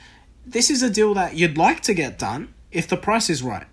this 0.46 0.70
is 0.70 0.84
a 0.84 0.89
deal 0.89 1.13
that 1.13 1.36
you'd 1.36 1.58
like 1.58 1.82
to 1.84 1.94
get 1.94 2.20
done 2.20 2.54
if 2.72 2.86
the 2.88 2.98
price 2.98 3.30
is 3.30 3.42
right. 3.42 3.66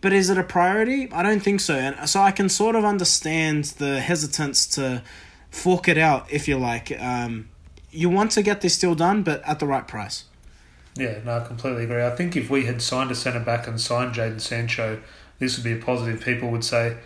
But 0.00 0.12
is 0.12 0.28
it 0.28 0.36
a 0.36 0.42
priority? 0.42 1.10
I 1.12 1.22
don't 1.22 1.40
think 1.40 1.60
so. 1.60 1.74
And 1.76 2.08
so 2.08 2.20
I 2.20 2.32
can 2.32 2.48
sort 2.48 2.74
of 2.74 2.84
understand 2.84 3.64
the 3.78 4.00
hesitance 4.00 4.66
to 4.74 5.02
fork 5.48 5.86
it 5.86 5.96
out, 5.96 6.26
if 6.28 6.48
you 6.48 6.58
like. 6.58 6.90
Um, 7.00 7.48
you 7.92 8.10
want 8.10 8.32
to 8.32 8.42
get 8.42 8.60
this 8.60 8.76
deal 8.76 8.96
done, 8.96 9.22
but 9.22 9.42
at 9.46 9.60
the 9.60 9.66
right 9.66 9.86
price. 9.86 10.24
Yeah, 10.96 11.20
no, 11.24 11.38
I 11.38 11.46
completely 11.46 11.84
agree. 11.84 12.04
I 12.04 12.10
think 12.10 12.36
if 12.36 12.50
we 12.50 12.66
had 12.66 12.82
signed 12.82 13.12
a 13.12 13.14
centre 13.14 13.40
back 13.40 13.68
and 13.68 13.80
signed 13.80 14.14
Jadon 14.14 14.40
Sancho, 14.40 15.00
this 15.38 15.56
would 15.56 15.64
be 15.64 15.72
a 15.72 15.76
positive. 15.76 16.20
People 16.20 16.50
would 16.50 16.64
say, 16.64 16.96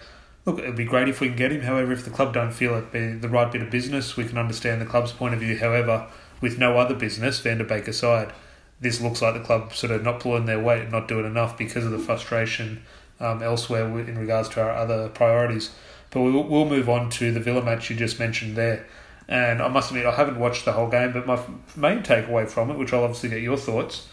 look, 0.47 0.61
it'd 0.61 0.77
be 0.77 0.85
great 0.85 1.09
if 1.09 1.21
we 1.21 1.29
can 1.29 1.37
get 1.37 1.53
him. 1.53 1.63
However, 1.63 1.93
if 1.93 2.05
the 2.05 2.11
club 2.11 2.33
don't 2.33 2.53
feel 2.53 2.77
it 2.77 2.93
be 2.93 3.13
the 3.13 3.29
right 3.29 3.51
bit 3.51 3.63
of 3.63 3.71
business, 3.71 4.17
we 4.17 4.25
can 4.25 4.39
understand 4.39 4.81
the 4.81 4.87
club's 4.87 5.13
point 5.13 5.35
of 5.35 5.41
view. 5.41 5.59
However, 5.59 6.07
with 6.41 6.59
no 6.59 6.79
other 6.79 6.95
business, 6.95 7.41
Van 7.41 7.59
der 7.59 7.65
Beek 7.65 7.89
aside, 7.89 8.33
this 8.81 9.01
looks 9.01 9.21
like 9.21 9.35
the 9.35 9.41
club 9.41 9.75
sort 9.75 9.91
of 9.91 10.03
not 10.03 10.21
pulling 10.21 10.47
their 10.47 10.63
weight, 10.63 10.83
and 10.83 10.93
not 10.93 11.09
doing 11.09 11.27
enough 11.27 11.59
because 11.59 11.85
of 11.85 11.91
the 11.91 11.99
frustration 11.99 12.83
um, 13.21 13.43
elsewhere 13.43 13.87
in 13.99 14.19
regards 14.19 14.49
to 14.51 14.63
our 14.63 14.71
other 14.71 15.09
priorities. 15.09 15.75
But 16.11 16.21
we 16.21 16.31
will, 16.31 16.45
we'll 16.45 16.67
move 16.67 16.89
on 16.89 17.11
to 17.11 17.33
the 17.33 17.41
Villa 17.41 17.63
match 17.63 17.91
you 17.91 17.97
just 17.97 18.19
mentioned 18.19 18.57
there. 18.57 18.87
And 19.29 19.61
I 19.61 19.67
must 19.69 19.91
admit, 19.91 20.07
I 20.07 20.13
haven't 20.13 20.39
watched 20.39 20.65
the 20.65 20.73
whole 20.73 20.89
game, 20.89 21.13
but 21.13 21.27
my 21.27 21.41
main 21.75 22.05
takeaway 22.05 22.49
from 22.49 22.71
it, 22.71 22.79
which 22.79 22.93
I'll 22.93 23.03
obviously 23.03 23.31
get 23.31 23.43
your 23.43 23.57
thoughts, 23.57 24.09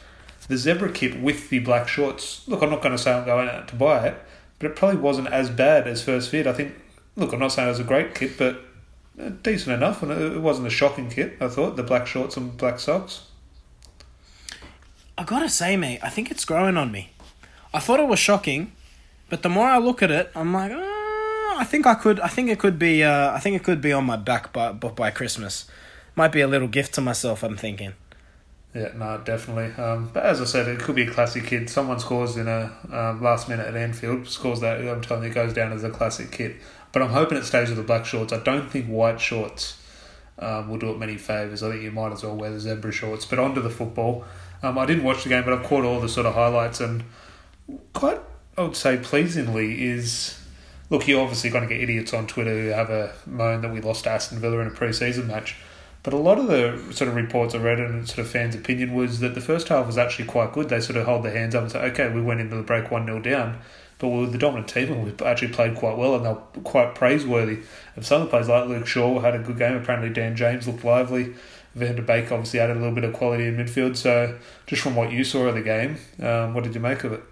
the 0.48 0.58
zebra 0.58 0.92
kit 0.92 1.22
with 1.22 1.50
the 1.50 1.60
black 1.60 1.88
shorts. 1.88 2.48
Look, 2.48 2.64
I'm 2.64 2.72
not 2.72 2.82
going 2.82 2.96
to 2.96 3.02
say 3.02 3.14
I'm 3.14 3.26
going 3.26 3.48
out 3.48 3.68
to 3.68 3.76
buy 3.76 4.08
it, 4.08 4.16
but 4.60 4.72
it 4.72 4.76
probably 4.76 5.00
wasn't 5.00 5.28
as 5.30 5.50
bad 5.50 5.88
as 5.88 6.04
first 6.04 6.30
fit. 6.30 6.48
I 6.48 6.54
think, 6.54 6.74
look, 7.16 7.34
I'm 7.34 7.40
not 7.40 7.52
saying 7.52 7.68
it 7.68 7.72
was 7.72 7.80
a 7.80 7.84
great 7.84 8.16
kit, 8.16 8.38
but 8.38 8.62
decent 9.44 9.76
enough, 9.76 10.02
and 10.02 10.12
it 10.12 10.42
wasn't 10.42 10.68
a 10.68 10.72
shocking 10.72 11.10
kit. 11.10 11.38
I 11.40 11.48
thought 11.48 11.76
the 11.76 11.84
black 11.84 12.08
shorts 12.08 12.38
and 12.38 12.56
black 12.58 12.80
socks. 12.80 13.28
I 15.18 15.24
gotta 15.24 15.50
say, 15.50 15.78
mate, 15.78 16.00
I 16.02 16.10
think 16.10 16.32
it's 16.32 16.46
growing 16.46 16.78
on 16.78 16.92
me. 16.92 17.12
I 17.74 17.80
thought 17.80 18.00
it 18.00 18.08
was 18.08 18.20
shocking, 18.20 18.72
but 19.30 19.44
the 19.44 19.50
more 19.50 19.68
I 19.68 19.78
look 19.78 20.02
at 20.02 20.12
it, 20.12 20.32
I'm 20.36 20.54
like, 20.54 20.72
oh, 20.74 21.56
I 21.58 21.64
think 21.64 21.86
I 21.86 21.96
could. 21.96 22.20
I 22.20 22.28
think 22.28 22.50
it 22.50 22.60
could 22.60 22.80
be. 22.80 23.04
Uh, 23.04 23.32
I 23.32 23.40
think 23.40 23.56
it 23.56 23.64
could 23.64 23.82
be 23.82 23.94
on 23.94 24.06
my 24.06 24.18
back 24.18 24.52
by 24.54 24.72
by 24.72 25.12
Christmas. 25.12 25.66
Might 26.16 26.32
be 26.32 26.42
a 26.42 26.48
little 26.48 26.68
gift 26.68 26.94
to 26.96 27.02
myself. 27.02 27.44
I'm 27.44 27.58
thinking. 27.58 27.94
Yeah, 28.74 28.90
no, 28.96 29.22
definitely. 29.24 29.72
Um, 29.84 30.10
but 30.12 30.24
as 30.24 30.42
I 30.42 30.46
said, 30.46 30.68
it 30.68 30.80
could 30.80 30.96
be 30.96 31.04
a 31.04 31.12
classic 31.12 31.46
kit. 31.46 31.70
Someone 31.70 32.00
scores 32.00 32.38
in 32.38 32.48
a 32.48 32.72
um, 32.92 33.22
last 33.22 33.48
minute 33.48 33.68
at 33.68 33.76
Anfield, 33.76 34.28
scores 34.28 34.62
that. 34.62 34.80
I'm 34.80 35.02
telling 35.02 35.24
you, 35.24 35.30
it 35.30 35.34
goes 35.36 35.54
down 35.54 35.72
as 35.72 35.84
a 35.84 35.92
classic 35.92 36.32
kit. 36.32 36.56
But 36.92 37.04
I'm 37.04 37.10
hoping 37.10 37.38
it 37.38 37.44
stays 37.44 37.70
with 37.70 37.78
the 37.78 37.84
black 37.84 38.06
shorts. 38.06 38.34
I 38.34 38.40
don't 38.40 38.70
think 38.70 38.88
white 38.88 39.22
shorts 39.22 39.80
um, 40.40 40.70
will 40.70 40.80
do 40.80 40.90
it 40.90 40.98
many 40.98 41.18
favours. 41.18 41.62
I 41.62 41.72
think 41.72 41.84
you 41.84 41.92
might 41.92 42.14
as 42.14 42.24
well 42.24 42.36
wear 42.36 42.50
the 42.50 42.60
zebra 42.60 42.92
shorts. 42.92 43.26
But 43.26 43.40
onto 43.40 43.62
the 43.62 43.70
football. 43.70 44.26
Um, 44.64 44.78
I 44.78 44.86
didn't 44.86 45.04
watch 45.04 45.24
the 45.24 45.30
game, 45.30 45.44
but 45.44 45.54
I've 45.54 45.66
caught 45.66 45.84
all 45.84 46.00
the 46.00 46.10
sort 46.10 46.26
of 46.26 46.34
highlights 46.34 46.80
and 46.80 47.04
quite, 47.92 48.20
I 48.58 48.64
would 48.64 48.76
say, 48.76 48.98
pleasingly 48.98 49.84
is. 49.84 50.40
Look, 50.90 51.08
you're 51.08 51.22
obviously 51.22 51.50
going 51.50 51.68
to 51.68 51.74
get 51.74 51.82
idiots 51.82 52.14
on 52.14 52.28
Twitter 52.28 52.52
who 52.52 52.68
have 52.68 52.90
a 52.90 53.14
moan 53.26 53.62
that 53.62 53.72
we 53.72 53.82
lost 53.82 54.06
Aston 54.06 54.40
Villa 54.40 54.60
in 54.60 54.68
a 54.68 54.72
pre-season 54.72 55.28
match. 55.28 55.56
But 56.04 56.14
a 56.14 56.18
lot 56.18 56.38
of 56.38 56.48
the 56.48 56.94
sort 56.94 57.08
of 57.08 57.16
reports 57.16 57.56
I 57.56 57.60
read 57.60 57.80
and 57.80 58.06
sort 58.06 58.20
of 58.20 58.28
fans' 58.28 58.56
opinion 58.56 58.94
was 58.94 59.22
that 59.22 59.36
the 59.36 59.42
first 59.42 59.70
half 59.70 59.88
was 59.88 59.98
actually 59.98 60.26
quite 60.26 60.52
good. 60.52 60.68
They 60.68 60.82
sort 60.82 60.98
of 60.98 61.06
hold 61.06 61.24
their 61.24 61.32
hands 61.36 61.56
up 61.56 61.64
and 61.64 61.72
say, 61.72 61.80
okay, 61.80 62.10
we 62.10 62.22
went 62.22 62.42
into 62.42 62.58
the 62.58 62.62
break 62.62 62.92
1 62.92 63.06
0 63.06 63.22
down, 63.22 63.60
but 64.00 64.10
we 64.10 64.20
were 64.20 64.28
the 64.28 64.38
dominant 64.38 64.68
team 64.68 64.92
and 64.92 65.06
we 65.06 65.26
actually 65.26 65.54
played 65.54 65.76
quite 65.76 65.98
well 65.98 66.16
and 66.16 66.26
they 66.26 66.30
were 66.30 66.64
quite 66.66 66.94
praiseworthy. 66.94 67.60
And 67.96 68.06
some 68.06 68.22
of 68.22 68.28
the 68.28 68.32
players 68.32 68.50
like 68.50 68.68
Luke 68.68 68.86
Shaw 68.86 69.22
had 69.22 69.34
a 69.34 69.40
good 69.40 69.58
game. 69.58 69.78
Apparently, 69.78 70.10
Dan 70.10 70.36
James 70.36 70.68
looked 70.68 70.84
lively. 70.84 71.36
Van 71.74 71.96
der 71.96 72.04
obviously 72.04 72.60
added 72.60 72.76
a 72.76 72.80
little 72.80 72.94
bit 72.94 73.06
of 73.06 73.14
quality 73.14 73.46
in 73.46 73.56
midfield. 73.56 73.96
So, 73.96 74.38
just 74.68 74.82
from 74.82 74.96
what 74.96 75.12
you 75.12 75.24
saw 75.24 75.48
of 75.48 75.56
the 75.56 75.62
game, 75.62 75.98
um, 76.22 76.54
what 76.54 76.66
did 76.66 76.76
you 76.76 76.82
make 76.82 77.04
of 77.04 77.14
it? 77.14 77.24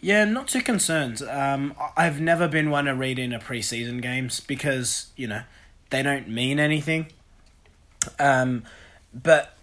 Yeah, 0.00 0.26
not 0.26 0.48
too 0.48 0.60
concerned. 0.60 1.22
Um, 1.22 1.74
I've 1.96 2.20
never 2.20 2.46
been 2.46 2.70
one 2.70 2.84
to 2.84 2.94
read 2.94 3.18
in 3.18 3.32
a 3.32 3.38
preseason 3.38 4.02
games 4.02 4.38
because 4.38 5.06
you 5.16 5.26
know 5.26 5.42
they 5.88 6.02
don't 6.02 6.28
mean 6.28 6.60
anything. 6.60 7.06
Um, 8.18 8.64
but 9.12 9.56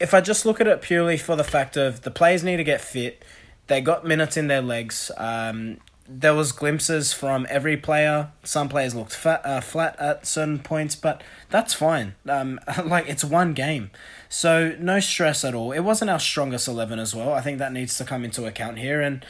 if 0.00 0.14
I 0.14 0.20
just 0.20 0.44
look 0.44 0.60
at 0.60 0.66
it 0.66 0.82
purely 0.82 1.16
for 1.16 1.36
the 1.36 1.44
fact 1.44 1.76
of 1.76 2.02
the 2.02 2.10
players 2.10 2.42
need 2.42 2.56
to 2.56 2.64
get 2.64 2.80
fit, 2.80 3.22
they 3.68 3.80
got 3.80 4.04
minutes 4.04 4.36
in 4.36 4.48
their 4.48 4.62
legs. 4.62 5.10
Um, 5.16 5.78
there 6.08 6.34
was 6.34 6.52
glimpses 6.52 7.12
from 7.12 7.46
every 7.48 7.76
player. 7.76 8.30
Some 8.42 8.68
players 8.68 8.94
looked 8.94 9.14
fat, 9.14 9.40
uh, 9.44 9.60
flat 9.60 9.98
at 10.00 10.26
certain 10.26 10.58
points, 10.58 10.96
but 10.96 11.22
that's 11.50 11.72
fine. 11.72 12.14
Um, 12.28 12.60
like 12.84 13.08
it's 13.08 13.24
one 13.24 13.54
game, 13.54 13.90
so 14.28 14.74
no 14.78 15.00
stress 15.00 15.44
at 15.44 15.54
all. 15.54 15.72
It 15.72 15.80
wasn't 15.80 16.10
our 16.10 16.20
strongest 16.20 16.68
eleven 16.68 16.98
as 16.98 17.14
well. 17.14 17.32
I 17.32 17.40
think 17.40 17.58
that 17.58 17.72
needs 17.72 17.96
to 17.98 18.04
come 18.04 18.24
into 18.24 18.46
account 18.46 18.78
here, 18.78 19.00
and 19.00 19.24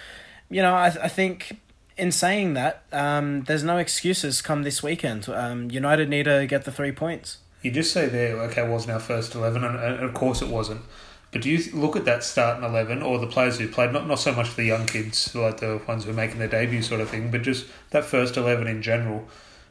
you 0.48 0.62
know 0.62 0.74
I 0.74 0.86
I 0.86 1.08
think 1.08 1.60
in 1.96 2.10
saying 2.10 2.54
that, 2.54 2.84
um, 2.90 3.42
there's 3.44 3.62
no 3.62 3.76
excuses 3.76 4.40
come 4.40 4.62
this 4.62 4.82
weekend. 4.82 5.28
Um, 5.28 5.70
United 5.70 6.08
need 6.08 6.24
to 6.24 6.46
get 6.46 6.64
the 6.64 6.72
three 6.72 6.92
points. 6.92 7.38
You 7.62 7.70
just 7.70 7.92
say 7.92 8.06
there, 8.06 8.36
okay, 8.42 8.68
wasn't 8.68 8.92
our 8.92 9.00
first 9.00 9.34
eleven, 9.34 9.64
and, 9.64 9.76
and 9.76 10.02
of 10.02 10.14
course 10.14 10.42
it 10.42 10.48
wasn't. 10.48 10.82
But 11.30 11.42
do 11.42 11.50
you 11.50 11.72
look 11.72 11.96
at 11.96 12.04
that 12.04 12.22
starting 12.24 12.64
eleven 12.64 13.02
or 13.02 13.18
the 13.18 13.26
players 13.26 13.58
who 13.58 13.68
played? 13.68 13.92
Not 13.92 14.06
not 14.06 14.18
so 14.18 14.32
much 14.34 14.54
the 14.54 14.64
young 14.64 14.86
kids, 14.86 15.34
like 15.34 15.60
the 15.60 15.80
ones 15.88 16.04
who 16.04 16.10
are 16.10 16.14
making 16.14 16.38
their 16.38 16.48
debut, 16.48 16.82
sort 16.82 17.00
of 17.00 17.08
thing, 17.08 17.30
but 17.30 17.42
just 17.42 17.66
that 17.90 18.04
first 18.04 18.36
eleven 18.36 18.66
in 18.66 18.82
general. 18.82 19.26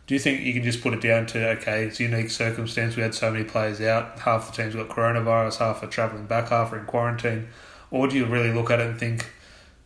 Do 0.08 0.16
you 0.16 0.20
think 0.20 0.42
you 0.42 0.54
can 0.54 0.64
just 0.64 0.82
put 0.82 0.94
it 0.94 1.02
down 1.02 1.26
to 1.28 1.50
okay, 1.52 1.86
it's 1.86 2.00
a 2.00 2.04
unique 2.04 2.32
circumstance. 2.32 2.96
We 2.96 3.04
had 3.04 3.14
so 3.14 3.32
many 3.32 3.44
players 3.44 3.80
out. 3.80 4.20
Half 4.20 4.52
the 4.52 4.64
teams 4.64 4.76
got 4.76 4.90
coronavirus, 4.90 5.58
half 5.58 5.84
are 5.84 5.88
travelling 5.88 6.26
back, 6.26 6.50
half 6.50 6.74
are 6.74 6.80
in 6.80 6.86
quarantine. 6.86 7.48
Or 7.92 8.08
do 8.08 8.16
you 8.18 8.26
really 8.26 8.52
look 8.52 8.72
at 8.72 8.80
it 8.80 8.88
and 8.88 9.00
think, 9.00 9.32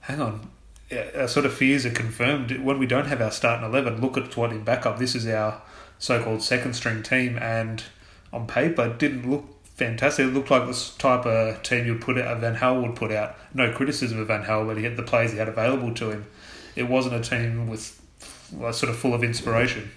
hang 0.01 0.21
on, 0.21 0.49
our 0.91 1.23
uh, 1.23 1.27
sort 1.27 1.45
of 1.45 1.53
fears 1.53 1.85
are 1.85 1.91
confirmed 1.91 2.57
when 2.63 2.79
we 2.79 2.85
don't 2.85 3.07
have 3.07 3.21
our 3.21 3.31
starting 3.31 3.65
eleven. 3.65 3.99
Look 3.99 4.17
at 4.17 4.37
what 4.37 4.51
in 4.51 4.63
backup. 4.63 4.99
This 4.99 5.15
is 5.15 5.27
our 5.27 5.61
so-called 5.99 6.41
second 6.41 6.73
string 6.73 7.03
team, 7.03 7.37
and 7.37 7.83
on 8.35 8.47
paper 8.47 8.93
didn't 8.93 9.29
look 9.29 9.45
fantastic. 9.75 10.27
It 10.27 10.33
looked 10.33 10.51
like 10.51 10.67
this 10.67 10.95
type 10.95 11.25
of 11.25 11.61
team 11.63 11.85
you'd 11.85 12.01
put 12.01 12.17
out, 12.17 12.39
Van 12.39 12.55
Gaal 12.55 12.81
would 12.81 12.95
put 12.95 13.11
out. 13.11 13.35
No 13.53 13.71
criticism 13.71 14.19
of 14.19 14.27
Van 14.27 14.43
Gaal, 14.43 14.67
but 14.67 14.77
he 14.77 14.83
had 14.83 14.97
the 14.97 15.03
players 15.03 15.31
he 15.31 15.37
had 15.37 15.47
available 15.47 15.93
to 15.95 16.11
him. 16.11 16.25
It 16.75 16.89
wasn't 16.89 17.15
a 17.15 17.21
team 17.21 17.67
with 17.67 17.99
well, 18.51 18.73
sort 18.73 18.89
of 18.89 18.97
full 18.97 19.13
of 19.13 19.23
inspiration. 19.23 19.91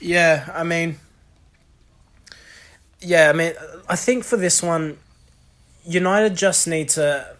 Yeah, 0.00 0.50
I 0.54 0.62
mean, 0.62 0.98
yeah, 3.00 3.30
I 3.30 3.32
mean, 3.32 3.52
I 3.88 3.96
think 3.96 4.24
for 4.24 4.36
this 4.36 4.62
one, 4.62 4.98
United 5.84 6.36
just 6.36 6.68
need 6.68 6.90
to. 6.90 7.34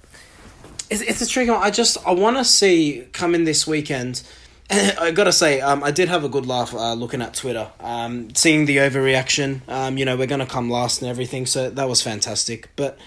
It's, 0.91 1.03
it's 1.03 1.21
a 1.21 1.27
tricky 1.27 1.51
one. 1.51 1.63
I 1.63 1.71
just 1.71 1.99
I 2.07 2.13
want 2.13 2.37
to 2.39 2.45
see 2.45 3.07
coming 3.13 3.45
this 3.45 3.67
weekend 3.67 4.23
I 4.71 5.13
gotta 5.13 5.33
say, 5.33 5.63
um, 5.63 5.83
I 5.83 5.91
did 5.91 6.09
have 6.09 6.25
a 6.25 6.29
good 6.29 6.45
laugh 6.45 6.75
uh, 6.75 6.93
looking 6.93 7.23
at 7.23 7.33
Twitter, 7.33 7.71
um, 7.81 8.35
seeing 8.35 8.67
the 8.67 8.79
overreaction. 8.79 9.63
Um, 9.67 9.97
you 9.97 10.05
know, 10.05 10.17
we're 10.17 10.27
gonna 10.27 10.47
come 10.47 10.69
last 10.69 11.01
and 11.01 11.11
everything, 11.11 11.47
so 11.47 11.71
that 11.71 11.89
was 11.89 12.03
fantastic. 12.03 12.69
But 12.77 12.99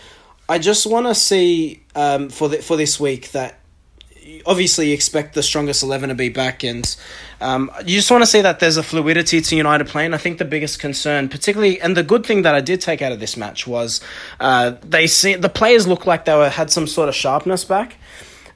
I 0.49 0.57
just 0.57 0.87
want 0.87 1.05
to 1.05 1.13
see 1.13 1.83
um, 1.95 2.29
for 2.29 2.49
the, 2.49 2.57
for 2.57 2.77
this 2.77 2.99
week 2.99 3.31
that 3.31 3.59
obviously 4.47 4.87
you 4.87 4.95
expect 4.95 5.35
the 5.35 5.43
strongest 5.43 5.83
eleven 5.83 6.09
to 6.09 6.15
be 6.15 6.29
back, 6.29 6.63
and 6.63 6.95
um, 7.41 7.69
you 7.85 7.95
just 7.95 8.09
want 8.09 8.23
to 8.23 8.27
see 8.27 8.41
that 8.41 8.59
there's 8.59 8.77
a 8.77 8.83
fluidity 8.83 9.39
to 9.39 9.55
United 9.55 9.87
playing. 9.87 10.15
I 10.15 10.17
think 10.17 10.39
the 10.39 10.45
biggest 10.45 10.79
concern, 10.79 11.29
particularly, 11.29 11.79
and 11.79 11.95
the 11.95 12.03
good 12.03 12.25
thing 12.25 12.41
that 12.41 12.55
I 12.55 12.61
did 12.61 12.81
take 12.81 13.03
out 13.03 13.11
of 13.11 13.19
this 13.19 13.37
match 13.37 13.67
was 13.67 14.01
uh, 14.39 14.77
they 14.81 15.05
see 15.05 15.35
the 15.35 15.49
players 15.49 15.87
look 15.87 16.07
like 16.07 16.25
they 16.25 16.35
were 16.35 16.49
had 16.49 16.71
some 16.71 16.87
sort 16.87 17.07
of 17.07 17.13
sharpness 17.13 17.65
back. 17.65 17.97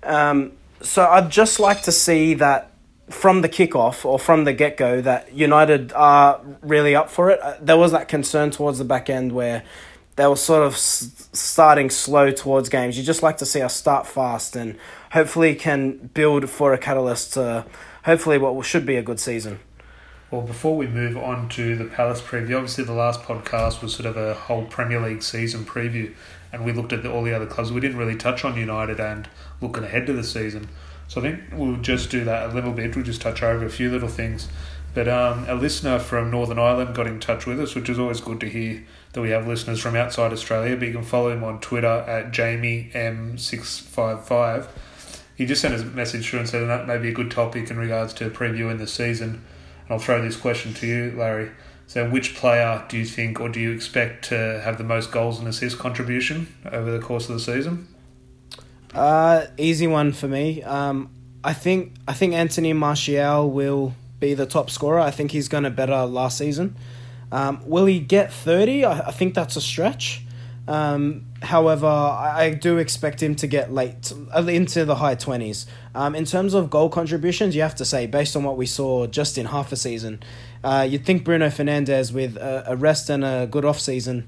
Um, 0.02 0.54
so 0.82 1.06
I'd 1.06 1.30
just 1.30 1.60
like 1.60 1.84
to 1.84 1.91
see 1.91 2.34
that 2.36 2.72
from 3.10 3.41
the 3.41 3.50
kickoff 3.50 4.04
or 4.04 4.18
from 4.18 4.46
the 4.46 4.54
get 4.54 4.78
go 4.78 5.02
that 5.02 5.34
United 5.34 5.94
are 5.94 6.41
really 6.62 6.96
up 6.96 7.10
for 7.10 7.30
it. 7.30 7.39
Uh, 7.41 7.56
there 7.62 7.78
was 7.78 7.91
that 7.91 8.08
concern 8.08 8.52
towards 8.52 8.80
the 8.80 8.86
back 8.86 9.10
end 9.10 9.32
where 9.32 9.63
they 10.15 10.26
were 10.26 10.36
sort 10.36 10.63
of 10.65 10.74
s- 10.74 11.28
starting 11.34 11.89
slow 11.89 12.32
towards 12.32 12.70
games. 12.70 12.98
You 12.98 13.04
just 13.04 13.22
like 13.22 13.38
to 13.38 13.46
see 13.46 13.62
us 13.62 13.76
start 13.76 14.08
fast 14.08 14.56
and 14.56 14.78
hopefully 15.12 15.56
can 15.56 16.10
build 16.13 16.50
for 16.50 16.74
a 16.74 16.78
catalyst 16.78 17.34
to 17.34 17.65
hopefully 18.06 18.38
what 18.38 18.65
should 18.65 18.86
be 18.86 18.96
a 18.96 19.04
good 19.04 19.20
season. 19.20 19.60
Well, 20.32 20.41
before 20.41 20.76
we 20.76 20.88
move 20.88 21.15
on 21.15 21.50
to 21.50 21.76
the 21.76 21.86
Palace 21.86 22.22
preview, 22.22 22.56
obviously 22.56 22.84
the 22.84 22.94
last 22.94 23.22
podcast 23.22 23.82
was 23.84 23.94
sort 23.94 24.08
of 24.08 24.18
a 24.18 24.34
whole 24.34 24.65
Premier 24.65 25.00
League 25.00 25.22
season 25.22 25.63
preview, 25.63 26.13
and 26.52 26.65
we 26.65 26.72
looked 26.72 26.91
at 26.94 27.04
the, 27.04 27.12
all 27.12 27.24
the 27.24 27.34
other 27.34 27.46
clubs. 27.46 27.72
We 27.72 27.80
didn't 27.80 27.98
really 27.98 28.15
touch 28.15 28.44
on 28.44 28.58
United 28.58 29.00
and 29.00 29.30
looking 29.62 29.84
ahead 29.84 30.08
to 30.08 30.13
the 30.13 30.24
season. 30.24 30.68
So 31.08 31.22
I 31.22 31.24
think 31.24 31.41
we'll 31.54 31.78
just 31.78 32.10
do 32.10 32.26
that 32.26 32.50
a 32.50 32.54
little 32.54 32.74
bit. 32.74 32.96
We'll 32.96 33.06
just 33.06 33.22
touch 33.22 33.44
over 33.44 33.65
a 33.65 33.70
few 33.70 33.91
little 33.91 34.10
things. 34.10 34.50
But 34.96 35.08
um, 35.10 35.46
a 35.50 35.56
listener 35.56 36.00
from 36.00 36.32
Northern 36.32 36.58
Ireland 36.58 36.96
got 36.96 37.06
in 37.06 37.20
touch 37.20 37.46
with 37.46 37.60
us, 37.60 37.76
which 37.76 37.89
is 37.89 38.00
always 38.00 38.22
good 38.22 38.39
to 38.39 38.50
hear 38.50 38.82
that 39.12 39.20
we 39.22 39.32
have 39.32 39.46
listeners 39.46 39.82
from 39.82 39.94
outside 39.96 40.32
Australia. 40.32 40.78
But 40.78 40.88
you 40.88 40.94
can 40.94 41.04
follow 41.04 41.32
him 41.32 41.44
on 41.44 41.60
Twitter 41.60 41.86
at 41.86 42.32
JamieM655. 42.32 44.68
He 45.36 45.46
just 45.46 45.62
sent 45.62 45.74
us 45.74 45.82
a 45.82 45.86
message 45.86 46.30
through 46.30 46.39
and 46.39 46.48
said 46.48 46.65
that 46.65 46.88
may 46.88 46.98
be 46.98 47.10
a 47.10 47.13
good 47.13 47.30
topic 47.30 47.70
in 47.70 47.78
regards 47.78 48.13
to 48.13 48.30
previewing 48.30 48.78
the 48.78 48.88
season. 48.88 49.44
And 49.82 49.91
I'll 49.91 50.00
throw 50.00 50.22
this 50.22 50.38
question 50.38 50.74
to 50.76 50.88
you, 50.88 51.13
Larry. 51.18 51.52
So, 51.88 52.10
which 52.10 52.36
player 52.36 52.86
do 52.88 52.98
you 52.98 53.04
think 53.06 53.41
or 53.41 53.50
do 53.50 53.60
you 53.60 53.72
expect 53.72 54.30
to 54.30 54.62
have 54.63 54.78
the 54.78 54.86
most 54.86 55.12
goals 55.12 55.39
and 55.39 55.48
assist 55.48 55.78
contribution 55.78 56.48
over 56.72 56.89
the 56.89 57.00
course 57.00 57.28
of 57.30 57.36
the 57.36 57.41
season? 57.41 57.89
Uh, 58.96 59.48
easy 59.58 59.88
one 59.88 60.14
for 60.14 60.28
me. 60.28 60.64
Um, 60.64 61.10
I 61.44 61.54
think 61.54 61.94
I 62.08 62.14
think 62.14 62.34
Anthony 62.34 62.72
Martial 62.72 63.52
will 63.52 63.94
be 64.20 64.34
the 64.34 64.46
top 64.46 64.70
scorer. 64.70 65.00
I 65.00 65.12
think 65.12 65.32
he's 65.32 65.50
going 65.50 65.66
to 65.66 65.70
better 65.70 66.06
last 66.06 66.38
season. 66.38 66.78
Um, 67.32 67.62
will 67.66 67.86
he 67.86 68.00
get 68.00 68.32
thirty? 68.32 68.86
I, 68.86 69.10
I 69.10 69.12
think 69.12 69.36
that's 69.36 69.58
a 69.58 69.62
stretch. 69.62 70.22
Um, 70.68 71.26
however, 71.44 71.86
I, 71.86 72.46
I 72.46 72.50
do 72.54 72.78
expect 72.78 73.22
him 73.22 73.36
to 73.36 73.48
get 73.48 73.72
late 73.72 74.12
uh, 74.36 74.42
into 74.48 74.86
the 74.86 74.96
high 74.96 75.16
twenties. 75.16 75.68
Um, 75.94 76.16
in 76.16 76.24
terms 76.24 76.54
of 76.54 76.70
goal 76.70 76.90
contributions, 76.90 77.56
you 77.56 77.62
have 77.64 77.76
to 77.76 77.86
say 77.86 78.08
based 78.08 78.36
on 78.36 78.44
what 78.44 78.58
we 78.58 78.66
saw 78.66 79.08
just 79.08 79.38
in 79.38 79.48
half 79.48 79.72
a 79.74 79.76
season, 79.76 80.24
uh, 80.64 80.88
you'd 80.90 81.06
think 81.06 81.26
Bruno 81.26 81.50
Fernandes 81.50 82.14
with 82.14 82.38
a, 82.38 82.64
a 82.68 82.76
rest 82.78 83.10
and 83.10 83.26
a 83.26 83.46
good 83.46 83.66
off 83.66 83.80
season 83.80 84.28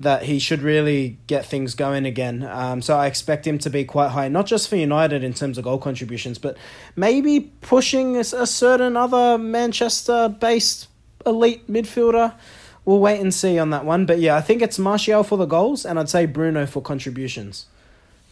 that 0.00 0.24
he 0.24 0.38
should 0.38 0.60
really 0.60 1.18
get 1.26 1.46
things 1.46 1.74
going 1.74 2.04
again. 2.04 2.42
Um, 2.42 2.82
so 2.82 2.96
I 2.96 3.06
expect 3.06 3.46
him 3.46 3.58
to 3.58 3.70
be 3.70 3.84
quite 3.84 4.10
high, 4.10 4.28
not 4.28 4.46
just 4.46 4.68
for 4.68 4.76
United 4.76 5.24
in 5.24 5.32
terms 5.32 5.56
of 5.56 5.64
goal 5.64 5.78
contributions, 5.78 6.38
but 6.38 6.56
maybe 6.94 7.52
pushing 7.62 8.16
a, 8.16 8.24
certain 8.24 8.96
other 8.96 9.38
Manchester 9.38 10.28
based 10.28 10.88
elite 11.24 11.70
midfielder. 11.70 12.34
We'll 12.84 13.00
wait 13.00 13.20
and 13.20 13.32
see 13.32 13.58
on 13.58 13.70
that 13.70 13.84
one. 13.84 14.06
But 14.06 14.20
yeah, 14.20 14.36
I 14.36 14.40
think 14.40 14.62
it's 14.62 14.78
Martial 14.78 15.24
for 15.24 15.38
the 15.38 15.46
goals, 15.46 15.84
and 15.84 15.98
I'd 15.98 16.08
say 16.08 16.26
Bruno 16.26 16.66
for 16.66 16.80
contributions. 16.80 17.66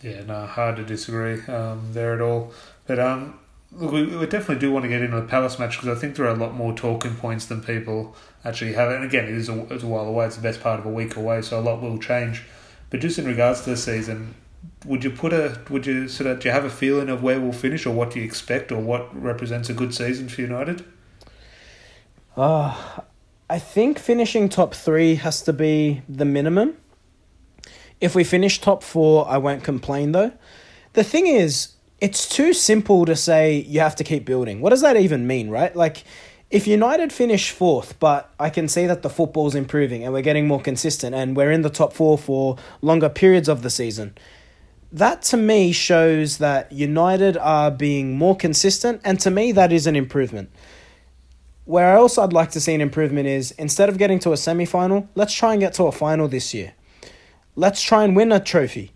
Yeah, 0.03 0.23
no, 0.25 0.47
hard 0.47 0.77
to 0.77 0.85
disagree 0.85 1.41
um, 1.47 1.89
there 1.93 2.15
at 2.15 2.21
all. 2.21 2.53
But 2.87 2.99
um, 2.99 3.41
look, 3.77 3.93
we, 3.93 4.05
we 4.05 4.27
definitely 4.27 4.59
do 4.59 4.73
want 4.73 4.85
to 4.85 4.89
get 4.89 5.03
into 5.03 5.21
the 5.21 5.27
Palace 5.27 5.59
match 5.59 5.81
because 5.81 5.97
I 5.97 6.01
think 6.01 6.17
there 6.17 6.27
are 6.27 6.35
a 6.35 6.37
lot 6.37 6.55
more 6.55 6.73
talking 6.73 7.15
points 7.15 7.47
than 7.47 7.63
people 7.63 8.17
actually 8.45 8.73
have. 8.75 8.91
And 8.91 9.05
again, 9.05 9.25
it 9.25 9.35
is 9.35 9.49
a, 9.49 9.73
it's 9.73 9.83
a 9.83 9.87
while 9.87 10.07
away. 10.07 10.27
It's 10.27 10.37
the 10.37 10.43
best 10.43 10.61
part 10.61 10.81
of 10.81 10.87
a 10.87 10.91
week 10.91 11.17
away, 11.17 11.43
so 11.43 11.59
a 11.59 11.63
lot 11.63 11.83
will 11.83 11.99
change. 11.99 12.45
But 12.91 13.01
just 13.01 13.19
in 13.19 13.27
regards 13.27 13.63
to 13.63 13.71
the 13.71 13.77
season, 13.77 14.35
would 14.85 15.03
you 15.03 15.11
put 15.11 15.33
a 15.33 15.61
would 15.71 15.87
you 15.87 16.09
sort 16.09 16.31
of 16.31 16.41
do 16.41 16.49
you 16.49 16.53
have 16.53 16.65
a 16.65 16.71
feeling 16.71 17.09
of 17.09 17.23
where 17.23 17.41
we'll 17.41 17.53
finish, 17.53 17.87
or 17.87 17.95
what 17.95 18.11
do 18.11 18.21
you 18.21 18.25
expect, 18.25 18.71
or 18.71 18.81
what 18.81 19.15
represents 19.21 19.69
a 19.69 19.75
good 19.75 19.95
season 19.95 20.29
for 20.29 20.41
United? 20.41 20.85
Uh, 22.37 23.01
I 23.49 23.59
think 23.59 23.99
finishing 23.99 24.49
top 24.49 24.75
three 24.75 25.17
has 25.17 25.43
to 25.43 25.53
be 25.53 26.03
the 26.09 26.25
minimum. 26.25 26.77
If 28.01 28.15
we 28.15 28.25
finish 28.25 28.61
top 28.61 28.83
four, 28.83 29.29
I 29.29 29.39
won't 29.39 29.65
complain 29.65 30.13
though. 30.13 30.33
The 30.93 31.05
thing 31.05 31.27
is, 31.27 31.74
it's 32.05 32.29
too 32.29 32.53
simple 32.53 33.07
to 33.07 33.17
say 33.17 33.65
you 33.67 33.81
have 33.81 33.97
to 33.97 34.05
keep 34.05 34.27
building. 34.27 34.61
What 34.61 34.71
does 34.71 34.83
that 34.83 34.99
even 34.99 35.27
mean, 35.27 35.49
right? 35.49 35.75
Like, 35.75 36.05
if 36.51 36.67
United 36.67 37.15
finish 37.15 37.51
fourth, 37.51 37.99
but 37.99 38.31
I 38.39 38.51
can 38.51 38.69
see 38.69 38.85
that 38.85 39.01
the 39.01 39.09
football's 39.09 39.55
improving 39.55 40.05
and 40.05 40.13
we're 40.13 40.21
getting 40.21 40.47
more 40.47 40.61
consistent 40.61 41.15
and 41.15 41.35
we're 41.35 41.51
in 41.51 41.63
the 41.63 41.71
top 41.71 41.95
four 41.95 42.19
for 42.19 42.59
longer 42.83 43.09
periods 43.09 43.49
of 43.49 43.63
the 43.63 43.71
season, 43.71 44.19
that 44.93 45.23
to 45.23 45.39
me 45.39 45.73
shows 45.73 46.37
that 46.39 46.71
United 46.71 47.39
are 47.39 47.71
being 47.71 48.19
more 48.19 48.37
consistent, 48.37 49.01
and 49.03 49.19
to 49.21 49.31
me, 49.31 49.51
that 49.53 49.73
is 49.73 49.87
an 49.87 49.97
improvement. 49.97 50.51
Where 51.65 51.97
else 51.97 52.19
I'd 52.19 52.35
like 52.35 52.51
to 52.51 52.61
see 52.61 52.75
an 52.75 52.83
improvement 52.83 53.29
is 53.29 53.53
instead 53.53 53.89
of 53.89 53.97
getting 53.97 54.19
to 54.21 54.35
a 54.35 54.37
semi 54.37 54.67
final, 54.67 55.09
let's 55.15 55.33
try 55.33 55.55
and 55.55 55.61
get 55.61 55.73
to 55.75 55.85
a 55.85 55.93
final 55.93 56.29
this 56.29 56.53
year. 56.53 56.75
Let's 57.57 57.81
try 57.81 58.05
and 58.05 58.15
win 58.15 58.31
a 58.31 58.41
trophy. 58.41 58.94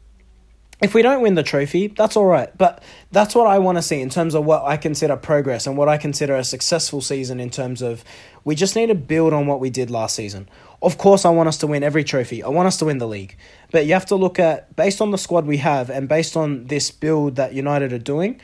If 0.81 0.95
we 0.95 1.03
don't 1.03 1.23
win 1.23 1.35
the 1.35 1.43
trophy, 1.43 1.89
that's 1.89 2.17
all 2.17 2.27
right. 2.27 2.57
But 2.57 2.83
that's 3.11 3.35
what 3.35 3.49
I 3.49 3.59
want 3.59 3.79
to 3.79 3.83
see 3.83 4.01
in 4.01 4.11
terms 4.11 4.35
of 4.35 4.45
what 4.45 4.63
I 4.65 4.77
consider 4.77 5.17
progress 5.17 5.67
and 5.67 5.77
what 5.77 5.89
I 5.89 5.97
consider 5.97 6.37
a 6.37 6.45
successful 6.45 7.01
season 7.01 7.41
in 7.41 7.51
terms 7.51 7.83
of 7.83 8.05
we 8.45 8.55
just 8.55 8.77
need 8.77 8.87
to 8.87 8.95
build 8.95 9.33
on 9.33 9.47
what 9.47 9.59
we 9.59 9.71
did 9.71 9.91
last 9.91 10.15
season. 10.15 10.49
Of 10.81 10.97
course, 10.97 11.25
I 11.25 11.31
want 11.31 11.49
us 11.49 11.59
to 11.59 11.67
win 11.67 11.83
every 11.83 12.05
trophy. 12.05 12.45
I 12.45 12.49
want 12.49 12.69
us 12.69 12.77
to 12.79 12.85
win 12.85 12.99
the 12.99 13.09
league. 13.09 13.37
But 13.73 13.87
you 13.87 13.95
have 13.95 14.07
to 14.07 14.15
look 14.15 14.39
at, 14.39 14.77
based 14.77 15.01
on 15.01 15.11
the 15.11 15.19
squad 15.19 15.47
we 15.47 15.57
have 15.57 15.91
and 15.91 16.09
based 16.09 16.37
on 16.37 16.69
this 16.69 16.93
build 16.93 17.35
that 17.37 17.55
United 17.55 17.93
are 17.93 17.99
doing, 17.99 18.41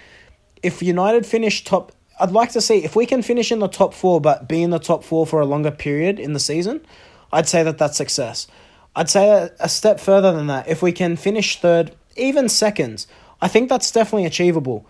if 0.60 0.82
United 0.82 1.26
finish 1.26 1.62
top, 1.62 1.92
I'd 2.18 2.32
like 2.32 2.50
to 2.52 2.60
see 2.60 2.84
if 2.84 2.96
we 2.96 3.06
can 3.06 3.22
finish 3.22 3.52
in 3.52 3.60
the 3.60 3.68
top 3.68 3.94
four, 3.94 4.20
but 4.20 4.48
be 4.48 4.62
in 4.62 4.70
the 4.70 4.80
top 4.80 5.04
four 5.04 5.24
for 5.24 5.40
a 5.40 5.46
longer 5.46 5.70
period 5.70 6.18
in 6.18 6.32
the 6.32 6.40
season, 6.40 6.84
I'd 7.32 7.48
say 7.48 7.62
that 7.62 7.78
that's 7.78 7.96
success. 7.96 8.48
I'd 8.96 9.10
say 9.10 9.50
a, 9.58 9.68
step 9.68 9.98
further 9.98 10.32
than 10.32 10.46
that. 10.46 10.68
If 10.68 10.82
we 10.82 10.92
can 10.92 11.16
finish 11.16 11.60
third, 11.60 11.94
even 12.16 12.48
seconds, 12.48 13.06
I 13.40 13.48
think 13.48 13.68
that's 13.68 13.90
definitely 13.90 14.26
achievable. 14.26 14.86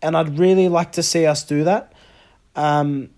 And 0.00 0.16
I'd 0.16 0.38
really 0.38 0.68
like 0.68 0.92
to 0.92 1.02
see 1.02 1.26
us 1.26 1.42
do 1.42 1.64
that. 1.64 1.92
Um, 2.54 3.10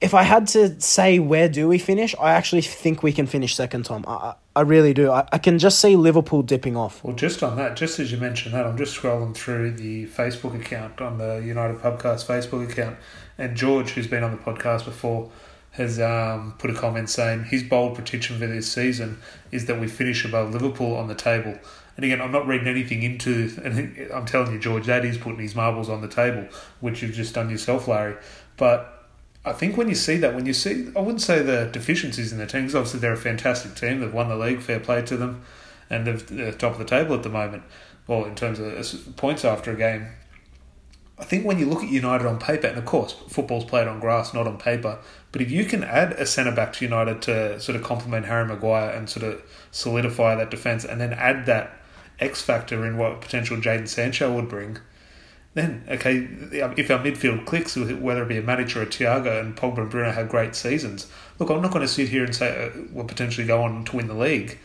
if 0.00 0.14
I 0.14 0.22
had 0.22 0.46
to 0.48 0.80
say 0.80 1.18
where 1.18 1.48
do 1.48 1.66
we 1.66 1.78
finish, 1.78 2.14
I 2.20 2.32
actually 2.32 2.62
think 2.62 3.02
we 3.02 3.12
can 3.12 3.26
finish 3.26 3.54
second, 3.54 3.84
Tom. 3.84 4.04
I, 4.06 4.34
I 4.54 4.60
really 4.60 4.94
do. 4.94 5.10
I, 5.10 5.26
I 5.32 5.38
can 5.38 5.58
just 5.58 5.80
see 5.80 5.96
Liverpool 5.96 6.42
dipping 6.42 6.76
off. 6.76 7.02
Well, 7.02 7.16
just 7.16 7.42
on 7.42 7.56
that, 7.56 7.76
just 7.76 7.98
as 7.98 8.12
you 8.12 8.18
mentioned 8.18 8.54
that, 8.54 8.66
I'm 8.66 8.76
just 8.76 8.96
scrolling 8.96 9.34
through 9.34 9.72
the 9.72 10.06
Facebook 10.06 10.54
account 10.54 11.00
on 11.00 11.18
the 11.18 11.42
United 11.44 11.78
Pubcast 11.78 12.26
Facebook 12.26 12.70
account, 12.70 12.96
and 13.38 13.56
George, 13.56 13.90
who's 13.90 14.06
been 14.06 14.22
on 14.22 14.30
the 14.30 14.36
podcast 14.36 14.84
before, 14.84 15.30
has 15.72 16.00
um, 16.00 16.54
put 16.58 16.70
a 16.70 16.74
comment 16.74 17.10
saying 17.10 17.44
his 17.44 17.62
bold 17.62 17.94
prediction 17.94 18.38
for 18.38 18.46
this 18.46 18.70
season 18.70 19.18
is 19.52 19.66
that 19.66 19.80
we 19.80 19.86
finish 19.86 20.24
above 20.24 20.52
Liverpool 20.52 20.96
on 20.96 21.08
the 21.08 21.14
table. 21.14 21.58
And 21.98 22.04
again, 22.04 22.20
I'm 22.22 22.30
not 22.30 22.46
reading 22.46 22.68
anything 22.68 23.02
into, 23.02 23.50
and 23.64 24.08
I'm 24.14 24.24
telling 24.24 24.52
you, 24.52 24.60
George, 24.60 24.86
that 24.86 25.04
is 25.04 25.18
putting 25.18 25.40
his 25.40 25.56
marbles 25.56 25.88
on 25.88 26.00
the 26.00 26.06
table, 26.06 26.46
which 26.78 27.02
you've 27.02 27.12
just 27.12 27.34
done 27.34 27.50
yourself, 27.50 27.88
Larry. 27.88 28.14
But 28.56 29.08
I 29.44 29.52
think 29.52 29.76
when 29.76 29.88
you 29.88 29.96
see 29.96 30.16
that, 30.18 30.32
when 30.32 30.46
you 30.46 30.52
see, 30.52 30.92
I 30.94 31.00
wouldn't 31.00 31.22
say 31.22 31.42
the 31.42 31.68
deficiencies 31.72 32.30
in 32.30 32.38
the 32.38 32.46
team, 32.46 32.62
because 32.62 32.76
obviously 32.76 33.00
they're 33.00 33.14
a 33.14 33.16
fantastic 33.16 33.74
team. 33.74 33.98
They've 33.98 34.14
won 34.14 34.28
the 34.28 34.36
league, 34.36 34.60
fair 34.60 34.78
play 34.78 35.02
to 35.02 35.16
them, 35.16 35.42
and 35.90 36.06
they're 36.06 36.52
top 36.52 36.74
of 36.74 36.78
the 36.78 36.84
table 36.84 37.16
at 37.16 37.24
the 37.24 37.30
moment. 37.30 37.64
Well, 38.06 38.26
in 38.26 38.36
terms 38.36 38.60
of 38.60 39.16
points 39.16 39.44
after 39.44 39.72
a 39.72 39.76
game, 39.76 40.06
I 41.18 41.24
think 41.24 41.44
when 41.44 41.58
you 41.58 41.66
look 41.66 41.82
at 41.82 41.88
United 41.88 42.28
on 42.28 42.38
paper, 42.38 42.68
and 42.68 42.78
of 42.78 42.84
course 42.84 43.12
football's 43.28 43.64
played 43.64 43.88
on 43.88 43.98
grass, 43.98 44.32
not 44.32 44.46
on 44.46 44.56
paper, 44.56 45.00
but 45.32 45.42
if 45.42 45.50
you 45.50 45.64
can 45.64 45.82
add 45.82 46.12
a 46.12 46.26
centre 46.26 46.52
back 46.52 46.74
to 46.74 46.84
United 46.84 47.22
to 47.22 47.58
sort 47.58 47.74
of 47.74 47.82
complement 47.82 48.26
Harry 48.26 48.46
Maguire 48.46 48.90
and 48.90 49.10
sort 49.10 49.26
of 49.26 49.42
solidify 49.72 50.36
that 50.36 50.48
defence, 50.48 50.84
and 50.84 51.00
then 51.00 51.12
add 51.12 51.44
that 51.46 51.77
X 52.20 52.42
factor 52.42 52.84
in 52.86 52.96
what 52.96 53.20
potential 53.20 53.56
Jadon 53.56 53.88
Sancho 53.88 54.32
would 54.34 54.48
bring, 54.48 54.78
then 55.54 55.84
okay, 55.88 56.28
if 56.52 56.90
our 56.90 56.98
midfield 56.98 57.46
clicks, 57.46 57.76
whether 57.76 58.22
it 58.22 58.28
be 58.28 58.36
a 58.36 58.42
manager 58.42 58.80
or 58.80 58.84
a 58.84 58.86
Thiago 58.86 59.40
and 59.40 59.56
Pogba 59.56 59.78
and 59.78 59.90
Bruno 59.90 60.10
have 60.10 60.28
great 60.28 60.54
seasons, 60.54 61.10
look, 61.38 61.50
I'm 61.50 61.62
not 61.62 61.72
going 61.72 61.86
to 61.86 61.92
sit 61.92 62.08
here 62.08 62.24
and 62.24 62.34
say 62.34 62.66
uh, 62.66 62.70
we'll 62.92 63.06
potentially 63.06 63.46
go 63.46 63.62
on 63.62 63.84
to 63.84 63.96
win 63.96 64.08
the 64.08 64.14
league. 64.14 64.58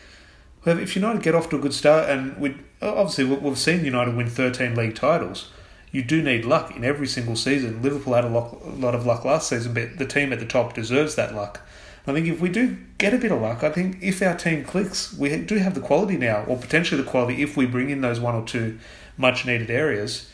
If 0.66 0.96
United 0.96 1.24
get 1.24 1.36
off 1.36 1.50
to 1.50 1.58
a 1.58 1.60
good 1.60 1.74
start, 1.74 2.10
and 2.10 2.38
we 2.38 2.56
obviously 2.82 3.26
we've 3.26 3.58
seen 3.58 3.84
United 3.84 4.16
win 4.16 4.30
13 4.30 4.76
league 4.76 4.96
titles, 4.96 5.50
you 5.92 6.02
do 6.02 6.22
need 6.22 6.46
luck 6.46 6.76
in 6.76 6.84
every 6.84 7.08
single 7.08 7.36
season. 7.36 7.82
Liverpool 7.82 8.14
had 8.14 8.24
a 8.24 8.30
lot, 8.30 8.62
a 8.64 8.70
lot 8.70 8.96
of 8.96 9.06
luck 9.06 9.26
last 9.26 9.50
season, 9.50 9.74
but 9.74 9.98
the 9.98 10.06
team 10.06 10.32
at 10.32 10.40
the 10.40 10.46
top 10.46 10.74
deserves 10.74 11.16
that 11.16 11.36
luck. 11.36 11.62
I 12.06 12.14
think 12.14 12.28
if 12.28 12.42
we 12.42 12.50
do 12.50 12.78
get 12.98 13.14
a 13.14 13.18
bit 13.18 13.32
of 13.32 13.42
luck, 13.42 13.64
I 13.64 13.70
think 13.70 13.98
if 14.02 14.22
our 14.22 14.36
team 14.36 14.66
clicks, 14.66 15.14
we 15.14 15.38
do 15.38 15.58
have 15.58 15.74
the 15.74 15.82
quality 15.82 16.18
now, 16.18 16.44
or 16.44 16.58
potentially 16.58 17.02
the 17.02 17.10
quality 17.10 17.42
if 17.42 17.56
we 17.56 17.66
bring 17.66 17.90
in 17.90 18.02
those 18.02 18.20
one 18.20 18.36
or 18.36 18.46
two 18.46 18.78
much 19.18 19.46
needed 19.46 19.70
areas 19.70 20.30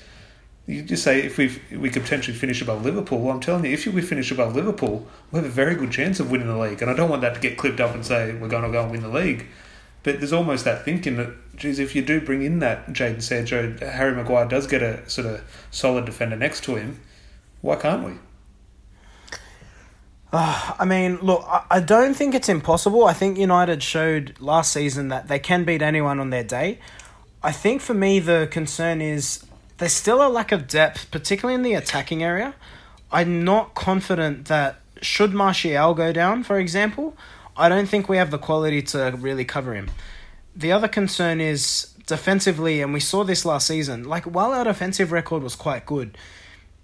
you 0.69 0.83
just 0.83 1.03
say 1.03 1.21
if 1.21 1.37
we 1.39 1.59
we 1.75 1.89
could 1.89 2.03
potentially 2.03 2.37
finish 2.37 2.61
above 2.61 2.85
Liverpool. 2.85 3.19
Well, 3.19 3.33
I'm 3.33 3.39
telling 3.39 3.65
you, 3.65 3.71
if 3.71 3.87
we 3.87 4.03
finish 4.03 4.29
above 4.29 4.55
Liverpool, 4.55 5.07
we 5.31 5.37
have 5.37 5.45
a 5.45 5.49
very 5.49 5.73
good 5.73 5.91
chance 5.91 6.19
of 6.19 6.29
winning 6.29 6.47
the 6.47 6.57
league. 6.57 6.79
And 6.83 6.91
I 6.91 6.93
don't 6.93 7.09
want 7.09 7.23
that 7.23 7.33
to 7.33 7.39
get 7.39 7.57
clipped 7.57 7.79
up 7.79 7.95
and 7.95 8.05
say 8.05 8.33
we're 8.33 8.49
going 8.49 8.63
to 8.63 8.71
go 8.71 8.83
and 8.83 8.91
win 8.91 9.01
the 9.01 9.09
league. 9.09 9.47
But 10.03 10.19
there's 10.19 10.31
almost 10.31 10.65
that 10.65 10.85
thinking 10.85 11.17
that, 11.17 11.29
geez, 11.55 11.79
if 11.79 11.95
you 11.95 12.03
do 12.03 12.21
bring 12.21 12.43
in 12.43 12.59
that 12.59 12.87
Jadon 12.89 13.23
Sancho, 13.23 13.75
Harry 13.79 14.15
Maguire 14.15 14.47
does 14.47 14.67
get 14.67 14.83
a 14.83 15.09
sort 15.09 15.25
of 15.25 15.67
solid 15.71 16.05
defender 16.05 16.35
next 16.35 16.63
to 16.65 16.75
him. 16.75 16.99
Why 17.61 17.75
can't 17.75 18.05
we? 18.05 18.13
Uh, 20.31 20.75
I 20.77 20.85
mean, 20.85 21.17
look, 21.21 21.43
I 21.71 21.79
don't 21.79 22.13
think 22.13 22.35
it's 22.35 22.49
impossible. 22.49 23.05
I 23.05 23.13
think 23.13 23.37
United 23.37 23.81
showed 23.81 24.35
last 24.39 24.71
season 24.71 25.07
that 25.07 25.27
they 25.27 25.39
can 25.39 25.63
beat 25.63 25.81
anyone 25.81 26.19
on 26.19 26.29
their 26.29 26.43
day. 26.43 26.79
I 27.41 27.51
think 27.51 27.81
for 27.81 27.93
me, 27.93 28.19
the 28.19 28.47
concern 28.51 29.01
is 29.01 29.43
there's 29.77 29.93
still 29.93 30.25
a 30.25 30.29
lack 30.29 30.51
of 30.51 30.67
depth, 30.67 31.09
particularly 31.09 31.55
in 31.55 31.63
the 31.63 31.73
attacking 31.73 32.21
area. 32.21 32.53
I'm 33.11 33.43
not 33.43 33.73
confident 33.73 34.45
that 34.45 34.81
should 35.01 35.33
Martial 35.33 35.93
go 35.93 36.11
down, 36.11 36.43
for 36.43 36.59
example, 36.59 37.17
I 37.57 37.69
don't 37.69 37.87
think 37.87 38.07
we 38.07 38.17
have 38.17 38.31
the 38.31 38.37
quality 38.37 38.81
to 38.83 39.15
really 39.17 39.45
cover 39.45 39.73
him. 39.73 39.89
The 40.55 40.71
other 40.71 40.87
concern 40.87 41.41
is 41.41 41.93
defensively, 42.05 42.81
and 42.81 42.93
we 42.93 42.99
saw 42.99 43.23
this 43.23 43.45
last 43.45 43.67
season. 43.67 44.03
Like 44.03 44.25
while 44.25 44.51
our 44.51 44.63
defensive 44.63 45.11
record 45.11 45.43
was 45.43 45.55
quite 45.55 45.85
good, 45.85 46.17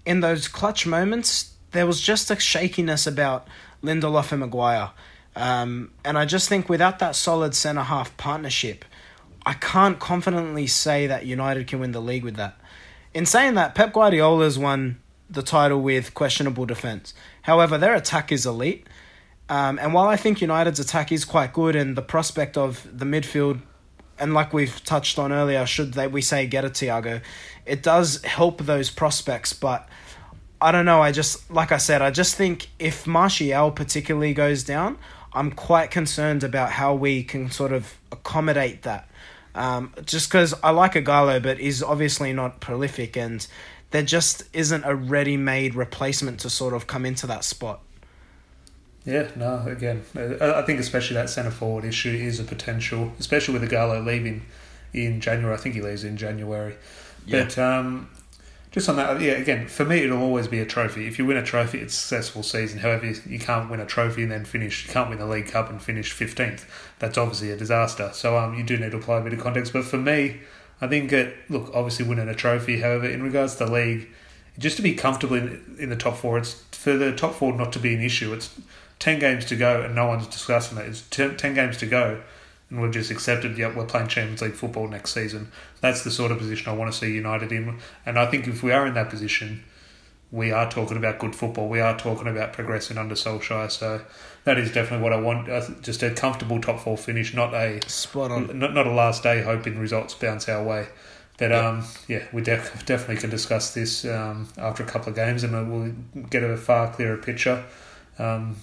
in 0.04 0.20
those 0.20 0.48
clutch 0.48 0.86
moments, 0.86 1.55
there 1.76 1.86
was 1.86 2.00
just 2.00 2.30
a 2.30 2.38
shakiness 2.38 3.06
about 3.06 3.46
Lindelof 3.82 4.32
and 4.32 4.40
Maguire. 4.40 4.90
Um, 5.34 5.90
and 6.04 6.16
I 6.16 6.24
just 6.24 6.48
think 6.48 6.68
without 6.68 6.98
that 7.00 7.14
solid 7.14 7.54
centre 7.54 7.82
half 7.82 8.16
partnership, 8.16 8.84
I 9.44 9.52
can't 9.52 9.98
confidently 9.98 10.66
say 10.66 11.06
that 11.06 11.26
United 11.26 11.66
can 11.66 11.80
win 11.80 11.92
the 11.92 12.00
league 12.00 12.24
with 12.24 12.36
that. 12.36 12.58
In 13.14 13.26
saying 13.26 13.54
that, 13.54 13.74
Pep 13.74 13.92
Guardiola's 13.92 14.58
won 14.58 14.98
the 15.28 15.42
title 15.42 15.80
with 15.80 16.14
questionable 16.14 16.66
defence. 16.66 17.14
However, 17.42 17.78
their 17.78 17.94
attack 17.94 18.32
is 18.32 18.46
elite. 18.46 18.86
Um, 19.48 19.78
and 19.78 19.94
while 19.94 20.08
I 20.08 20.16
think 20.16 20.40
United's 20.40 20.80
attack 20.80 21.12
is 21.12 21.24
quite 21.24 21.52
good 21.52 21.76
and 21.76 21.96
the 21.96 22.02
prospect 22.02 22.56
of 22.56 22.86
the 22.90 23.04
midfield, 23.04 23.60
and 24.18 24.34
like 24.34 24.52
we've 24.52 24.82
touched 24.84 25.18
on 25.18 25.32
earlier, 25.32 25.66
should 25.66 25.94
they 25.94 26.06
we 26.08 26.22
say 26.22 26.46
get 26.46 26.64
a 26.64 26.70
Thiago, 26.70 27.20
it 27.64 27.82
does 27.82 28.24
help 28.24 28.62
those 28.62 28.90
prospects. 28.90 29.52
But 29.52 29.88
I 30.60 30.72
don't 30.72 30.84
know. 30.84 31.02
I 31.02 31.12
just 31.12 31.50
like 31.50 31.72
I 31.72 31.76
said, 31.76 32.02
I 32.02 32.10
just 32.10 32.34
think 32.34 32.68
if 32.78 33.06
Martial 33.06 33.70
particularly 33.70 34.34
goes 34.34 34.64
down, 34.64 34.98
I'm 35.32 35.50
quite 35.50 35.90
concerned 35.90 36.42
about 36.42 36.70
how 36.72 36.94
we 36.94 37.22
can 37.22 37.50
sort 37.50 37.72
of 37.72 37.94
accommodate 38.10 38.82
that. 38.82 39.08
Um, 39.54 39.92
just 40.04 40.28
because 40.28 40.54
I 40.62 40.70
like 40.70 40.94
Ighalo, 40.94 41.42
but 41.42 41.58
he's 41.58 41.82
obviously 41.82 42.32
not 42.32 42.60
prolific, 42.60 43.16
and 43.16 43.46
there 43.90 44.02
just 44.02 44.44
isn't 44.52 44.84
a 44.84 44.94
ready-made 44.94 45.74
replacement 45.74 46.40
to 46.40 46.50
sort 46.50 46.74
of 46.74 46.86
come 46.86 47.06
into 47.06 47.26
that 47.26 47.44
spot. 47.44 47.80
Yeah, 49.06 49.28
no, 49.36 49.62
again, 49.66 50.02
I 50.40 50.62
think 50.62 50.80
especially 50.80 51.14
that 51.14 51.30
centre 51.30 51.50
forward 51.50 51.84
issue 51.84 52.10
is 52.10 52.40
a 52.40 52.44
potential, 52.44 53.12
especially 53.20 53.58
with 53.58 53.70
Ighalo 53.70 54.04
leaving 54.04 54.44
in 54.92 55.20
January. 55.20 55.54
I 55.54 55.58
think 55.58 55.74
he 55.74 55.80
leaves 55.80 56.02
in 56.02 56.16
January. 56.16 56.74
Yeah. 57.24 57.44
But 57.44 57.58
um, 57.58 58.10
just 58.76 58.90
on 58.90 58.96
that, 58.96 59.18
yeah, 59.22 59.32
again, 59.32 59.68
for 59.68 59.86
me, 59.86 60.04
it'll 60.04 60.20
always 60.20 60.48
be 60.48 60.60
a 60.60 60.66
trophy. 60.66 61.06
If 61.06 61.18
you 61.18 61.24
win 61.24 61.38
a 61.38 61.42
trophy, 61.42 61.78
it's 61.78 61.94
a 61.94 61.96
successful 61.96 62.42
season. 62.42 62.80
However, 62.80 63.06
you 63.06 63.38
can't 63.38 63.70
win 63.70 63.80
a 63.80 63.86
trophy 63.86 64.24
and 64.24 64.30
then 64.30 64.44
finish, 64.44 64.86
you 64.86 64.92
can't 64.92 65.08
win 65.08 65.18
the 65.18 65.24
League 65.24 65.48
Cup 65.48 65.70
and 65.70 65.80
finish 65.80 66.14
15th. 66.14 66.66
That's 66.98 67.16
obviously 67.16 67.50
a 67.50 67.56
disaster. 67.56 68.10
So 68.12 68.36
um, 68.36 68.54
you 68.54 68.62
do 68.62 68.76
need 68.76 68.90
to 68.90 68.98
apply 68.98 69.20
a 69.20 69.20
bit 69.22 69.32
of 69.32 69.40
context. 69.40 69.72
But 69.72 69.86
for 69.86 69.96
me, 69.96 70.42
I 70.78 70.88
think, 70.88 71.10
it, 71.10 71.34
look, 71.48 71.70
obviously 71.72 72.06
winning 72.06 72.28
a 72.28 72.34
trophy, 72.34 72.82
however, 72.82 73.06
in 73.06 73.22
regards 73.22 73.54
to 73.56 73.64
the 73.64 73.72
league, 73.72 74.10
just 74.58 74.76
to 74.76 74.82
be 74.82 74.94
comfortable 74.94 75.36
in, 75.36 75.76
in 75.78 75.88
the 75.88 75.96
top 75.96 76.18
four, 76.18 76.36
it's 76.36 76.52
for 76.72 76.98
the 76.98 77.16
top 77.16 77.34
four 77.34 77.54
not 77.54 77.72
to 77.72 77.78
be 77.78 77.94
an 77.94 78.02
issue. 78.02 78.34
It's 78.34 78.60
10 78.98 79.18
games 79.20 79.46
to 79.46 79.56
go 79.56 79.80
and 79.80 79.94
no 79.94 80.06
one's 80.06 80.26
discussing 80.26 80.76
it. 80.76 80.86
It's 80.86 81.00
10, 81.08 81.38
10 81.38 81.54
games 81.54 81.78
to 81.78 81.86
go 81.86 82.20
and 82.70 82.82
we've 82.82 82.90
just 82.90 83.10
accepted, 83.10 83.56
yep, 83.56 83.76
we're 83.76 83.86
playing 83.86 84.08
Champions 84.08 84.42
League 84.42 84.54
football 84.54 84.88
next 84.88 85.12
season. 85.12 85.52
That's 85.80 86.02
the 86.02 86.10
sort 86.10 86.32
of 86.32 86.38
position 86.38 86.68
I 86.68 86.74
want 86.74 86.92
to 86.92 86.98
see 86.98 87.12
United 87.12 87.52
in. 87.52 87.78
And 88.04 88.18
I 88.18 88.26
think 88.26 88.48
if 88.48 88.62
we 88.62 88.72
are 88.72 88.86
in 88.86 88.94
that 88.94 89.08
position, 89.08 89.62
we 90.32 90.50
are 90.50 90.68
talking 90.68 90.96
about 90.96 91.20
good 91.20 91.36
football. 91.36 91.68
We 91.68 91.80
are 91.80 91.96
talking 91.96 92.26
about 92.26 92.52
progressing 92.52 92.98
under 92.98 93.14
Solskjaer. 93.14 93.70
So 93.70 94.02
that 94.44 94.58
is 94.58 94.72
definitely 94.72 95.04
what 95.04 95.12
I 95.12 95.20
want. 95.20 95.48
Uh, 95.48 95.62
just 95.82 96.02
a 96.02 96.10
comfortable 96.10 96.60
top 96.60 96.80
four 96.80 96.96
finish, 96.96 97.32
not 97.34 97.54
a 97.54 97.80
spot 97.88 98.32
on, 98.32 98.58
not, 98.58 98.74
not 98.74 98.86
a 98.86 98.92
last 98.92 99.22
day 99.22 99.42
hoping 99.42 99.78
results 99.78 100.14
bounce 100.14 100.48
our 100.48 100.64
way. 100.64 100.88
But 101.38 101.50
yep. 101.50 101.64
um, 101.64 101.84
yeah, 102.08 102.24
we 102.32 102.42
def- 102.42 102.84
definitely 102.86 103.18
can 103.18 103.30
discuss 103.30 103.74
this 103.74 104.04
um, 104.06 104.48
after 104.56 104.82
a 104.82 104.86
couple 104.86 105.10
of 105.10 105.14
games, 105.14 105.44
and 105.44 105.70
we'll 105.70 106.24
get 106.30 106.42
a 106.42 106.56
far 106.56 106.92
clearer 106.92 107.18
picture. 107.18 107.62
Um, 108.18 108.56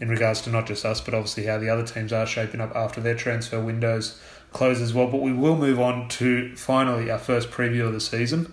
in 0.00 0.08
regards 0.08 0.40
to 0.42 0.50
not 0.50 0.66
just 0.66 0.84
us, 0.84 1.00
but 1.00 1.14
obviously 1.14 1.44
how 1.44 1.58
the 1.58 1.68
other 1.68 1.86
teams 1.86 2.12
are 2.12 2.26
shaping 2.26 2.60
up 2.60 2.74
after 2.74 3.00
their 3.00 3.14
transfer 3.14 3.60
windows 3.60 4.20
close 4.52 4.80
as 4.80 4.92
well. 4.94 5.06
But 5.06 5.22
we 5.22 5.32
will 5.32 5.56
move 5.56 5.80
on 5.80 6.08
to 6.10 6.54
finally 6.56 7.10
our 7.10 7.18
first 7.18 7.50
preview 7.50 7.86
of 7.86 7.92
the 7.92 8.00
season. 8.00 8.52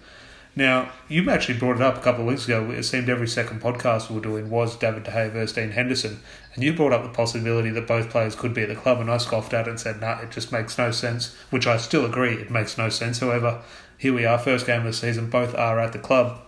Now, 0.56 0.92
you 1.08 1.28
actually 1.32 1.58
brought 1.58 1.78
it 1.78 1.82
up 1.82 1.98
a 1.98 2.02
couple 2.02 2.22
of 2.22 2.28
weeks 2.28 2.46
ago. 2.46 2.70
It 2.70 2.84
seemed 2.84 3.10
every 3.10 3.28
second 3.28 3.60
podcast 3.60 4.10
we 4.10 4.16
were 4.16 4.22
doing 4.22 4.52
was 4.52 4.76
David 4.76 5.04
De 5.04 5.12
Gea 5.12 5.32
versus 5.32 5.56
Dean 5.56 5.72
Henderson. 5.72 6.20
And 6.54 6.64
you 6.64 6.74
brought 6.74 6.94
up 6.94 7.02
the 7.02 7.10
possibility 7.10 7.72
that 7.72 7.88
both 7.88 8.12
players 8.12 8.36
could 8.36 8.54
be 8.54 8.62
at 8.62 8.70
the 8.70 8.76
club, 8.76 9.02
and 9.02 9.10
I 9.10 9.18
scoffed 9.18 9.54
at 9.54 9.68
it 9.68 9.72
and 9.72 9.80
said, 9.80 10.00
nah, 10.00 10.20
it 10.20 10.30
just 10.30 10.52
makes 10.52 10.78
no 10.78 10.92
sense, 10.92 11.36
which 11.50 11.66
I 11.66 11.78
still 11.78 12.06
agree, 12.06 12.36
it 12.36 12.52
makes 12.52 12.78
no 12.78 12.90
sense. 12.90 13.20
However, 13.20 13.64
here 13.98 14.14
we 14.14 14.26
are, 14.26 14.38
first 14.38 14.68
game 14.68 14.82
of 14.82 14.86
the 14.86 14.94
season, 14.94 15.32
both 15.32 15.56
are 15.56 15.80
at 15.80 15.92
the 15.92 15.98
club. 15.98 16.40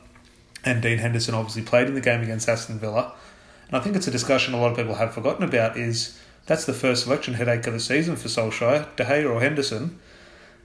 And 0.64 0.84
Dean 0.84 1.00
Henderson 1.00 1.34
obviously 1.34 1.64
played 1.64 1.88
in 1.88 1.96
the 1.96 2.02
game 2.02 2.22
against 2.22 2.48
Aston 2.48 2.78
Villa. 2.78 3.14
And 3.68 3.78
I 3.78 3.80
think 3.80 3.96
it's 3.96 4.08
a 4.08 4.12
discussion 4.12 4.54
a 4.54 4.60
lot 4.60 4.72
of 4.72 4.78
people 4.78 4.96
have 4.96 5.14
forgotten 5.14 5.44
about 5.44 5.78
is 5.78 6.20
that's 6.46 6.66
the 6.66 6.74
first 6.74 7.04
selection 7.04 7.34
headache 7.34 7.66
of 7.68 7.74
the 7.74 7.80
season 7.80 8.16
for 8.16 8.28
Solskjaer, 8.28 8.96
De 8.96 9.04
Gea 9.04 9.30
or 9.30 9.42
Henderson. 9.42 10.00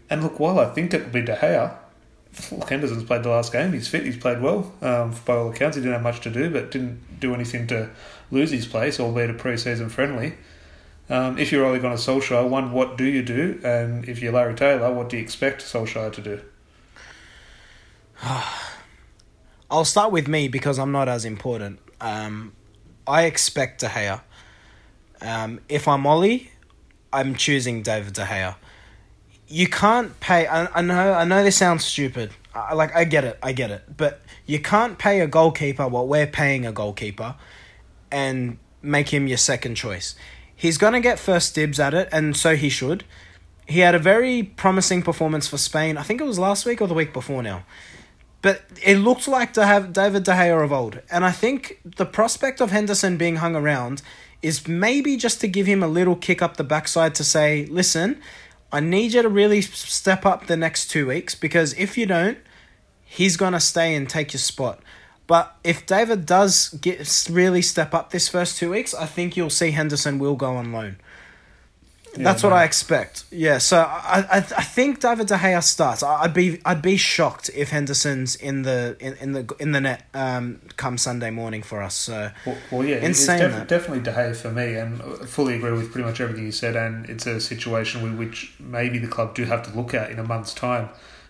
And 0.09 0.23
look, 0.23 0.39
while 0.39 0.59
I 0.59 0.67
think 0.67 0.93
it 0.93 1.05
will 1.05 1.11
be 1.11 1.23
De 1.23 1.37
Gea, 1.37 1.77
Henderson's 2.69 3.05
played 3.05 3.23
the 3.23 3.31
last 3.31 3.53
game. 3.53 3.73
He's 3.73 3.89
fit. 3.89 4.05
He's 4.05 4.17
played 4.17 4.41
well. 4.41 4.73
Um, 4.83 5.15
by 5.25 5.35
all 5.35 5.51
accounts, 5.51 5.77
he 5.77 5.83
didn't 5.83 5.95
have 5.95 6.03
much 6.03 6.21
to 6.21 6.31
do, 6.31 6.51
but 6.51 6.71
didn't 6.71 7.21
do 7.21 7.35
anything 7.35 7.67
to 7.69 7.91
lose 8.31 8.51
his 8.51 8.67
place, 8.67 9.01
albeit 9.01 9.31
a 9.31 9.35
pre-season 9.35 9.89
friendly. 9.89 10.35
Um, 11.09 11.39
if 11.39 11.51
you're 11.51 11.65
only 11.65 11.81
going 11.81 11.97
to 11.97 12.03
Solskjaer, 12.03 12.49
one, 12.49 12.73
what 12.73 12.97
do 12.97 13.05
you 13.05 13.23
do? 13.23 13.61
And 13.65 14.09
if 14.09 14.23
you're 14.23 14.33
Larry 14.33 14.55
Taylor, 14.55 14.93
what 14.93 15.09
do 15.09 15.17
you 15.17 15.23
expect 15.23 15.63
Solskjaer 15.63 16.13
to 16.13 16.21
do? 16.21 16.41
I'll 19.71 19.85
start 19.85 20.13
with 20.13 20.29
me 20.29 20.47
because 20.49 20.79
I'm 20.79 20.93
not 20.93 21.09
as 21.09 21.25
important. 21.25 21.81
Um, 22.01 22.53
I 23.11 23.25
expect 23.25 23.81
De 23.81 23.89
Gea. 23.89 24.21
Um, 25.21 25.61
if 25.69 25.89
I'm 25.89 26.07
Ole, 26.07 26.47
I'm 27.13 27.35
choosing 27.35 27.83
David 27.83 28.15
De 28.15 28.25
Gea. 28.25 28.55
You 29.49 29.67
can't 29.67 30.19
pay. 30.21 30.47
I, 30.47 30.67
I 30.79 30.81
know. 30.81 31.13
I 31.13 31.25
know 31.25 31.43
this 31.43 31.57
sounds 31.57 31.85
stupid. 31.85 32.31
I, 32.55 32.75
like 32.75 32.95
I 32.95 33.03
get 33.03 33.25
it. 33.25 33.37
I 33.43 33.53
get 33.53 33.73
it. 33.73 33.97
But 33.97 34.23
you 34.47 34.61
can't 34.61 34.97
pay 34.97 35.21
a 35.21 35.27
goalkeeper 35.27 35.89
what 35.89 36.07
we're 36.07 36.29
paying 36.29 36.65
a 36.65 36.73
goalkeeper, 36.73 37.35
and 38.13 38.59
make 38.81 39.09
him 39.09 39.27
your 39.27 39.39
second 39.39 39.75
choice. 39.75 40.15
He's 40.55 40.79
gonna 40.79 41.01
get 41.01 41.19
first 41.19 41.55
dibs 41.57 41.81
at 41.81 41.95
it, 41.95 42.09
and 42.13 42.37
so 42.37 42.55
he 42.55 42.69
should. 42.69 43.03
He 43.67 43.81
had 43.81 43.95
a 43.95 43.99
very 43.99 44.45
promising 44.45 45.03
performance 45.03 45.49
for 45.49 45.59
Spain. 45.59 45.97
I 45.97 46.03
think 46.05 46.21
it 46.21 46.25
was 46.25 46.39
last 46.39 46.65
week 46.65 46.81
or 46.81 46.87
the 46.87 46.95
week 46.95 47.13
before 47.13 47.43
now. 47.43 47.65
But 48.43 48.63
it 48.83 48.97
looked 48.97 49.29
like 49.29 49.53
to 49.55 49.67
have 49.67 49.93
David 49.93 50.25
De 50.25 50.33
Gea 50.33 50.65
of 50.65 50.73
old. 50.73 51.03
And 51.11 51.25
I 51.25 51.31
think 51.31 51.81
the 51.85 52.07
prospect 52.07 52.61
of 52.61 52.71
Henderson 52.71 53.17
being 53.17 53.37
hung 53.37 53.55
around 53.55 54.03
is 54.41 54.67
maybe 54.67 55.17
just 55.17 55.41
to 55.43 55.49
give 55.49 55.67
him 55.67 55.83
a 55.83 55.89
little 55.89 56.17
kick 56.17 56.41
up 56.41 56.57
the 56.57 56.65
backside 56.65 57.15
to 57.17 57.25
say, 57.25 57.67
listen, 57.67 58.21
I 58.73 58.81
need 58.81 59.13
you 59.13 59.23
to 59.23 59.29
really 59.29 59.61
step 59.61 60.25
up 60.25 60.47
the 60.47 60.57
next 60.57 60.91
two 60.91 61.09
weeks 61.09 61.35
because 61.35 61.75
if 61.75 61.99
you 61.99 62.07
don't, 62.07 62.39
he's 63.05 63.37
going 63.37 63.53
to 63.53 63.61
stay 63.61 63.95
and 63.95 64.09
take 64.09 64.33
your 64.33 64.41
spot. 64.41 64.81
But 65.27 65.57
if 65.63 65.87
David 65.87 66.27
does 66.27 66.71
get 66.81 67.29
really 67.31 67.63
step 67.63 67.95
up 67.95 68.11
this 68.11 68.29
first 68.29 68.59
two 68.59 68.71
weeks, 68.71 68.95
I 68.95 69.07
think 69.07 69.37
you'll 69.37 69.51
see 69.51 69.73
Henderson 69.73 70.19
will 70.19 70.35
go 70.35 70.57
on 70.57 70.73
loan. 70.73 70.97
Yeah, 72.17 72.25
That's 72.25 72.43
what 72.43 72.53
I 72.53 72.65
expect. 72.65 73.25
Yeah, 73.31 73.59
so 73.59 73.79
I, 73.79 74.27
I 74.31 74.37
I 74.39 74.63
think 74.63 75.01
David 75.01 75.29
De 75.29 75.37
Gea 75.37 75.63
starts. 75.63 76.03
I'd 76.03 76.35
be 76.35 76.61
I'd 76.65 76.83
be 76.83 76.97
shocked 76.97 77.51
if 77.55 77.71
Henderson's 77.71 78.35
in 78.35 78.63
the 78.63 78.97
in, 78.99 79.15
in 79.15 79.33
the 79.33 79.55
in 79.61 79.73
the 79.73 79.81
net 79.81 80.07
um 80.13 80.61
come 80.77 80.99
Sunday 80.99 81.31
morning 81.31 81.63
for 81.63 81.81
us. 81.83 81.95
So 81.95 82.31
well, 82.45 82.57
well 82.73 82.85
yeah, 82.85 82.97
insane 82.97 83.43
it's 83.43 83.55
def- 83.55 83.69
definitely 83.69 84.03
De 84.03 84.13
Gea 84.13 84.35
for 84.35 84.51
me, 84.51 84.75
and 84.75 85.01
I 85.01 85.27
fully 85.27 85.55
agree 85.55 85.71
with 85.71 85.93
pretty 85.93 86.07
much 86.07 86.21
everything 86.21 86.47
you 86.47 86.53
said. 86.53 86.75
And 86.75 87.09
it's 87.09 87.27
a 87.27 87.41
situation 87.41 88.19
which 88.19 88.55
maybe 88.59 88.99
the 88.99 89.09
club 89.09 89.35
do 89.35 89.45
have 89.45 89.63
to 89.71 89.77
look 89.77 89.95
at 89.95 90.11
in 90.11 90.19
a 90.19 90.25
month's 90.25 90.53
time 90.53 90.89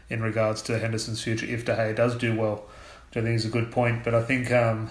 in 0.08 0.22
regards 0.22 0.62
to 0.62 0.78
Henderson's 0.78 1.22
future 1.22 1.46
if 1.46 1.64
De 1.64 1.76
Gea 1.76 1.94
does 1.94 2.16
do 2.16 2.34
well. 2.34 2.64
Which 3.08 3.22
I 3.22 3.26
think 3.26 3.36
is 3.36 3.44
a 3.44 3.50
good 3.50 3.70
point. 3.70 4.02
But 4.02 4.14
I 4.14 4.22
think 4.22 4.50
um, 4.50 4.88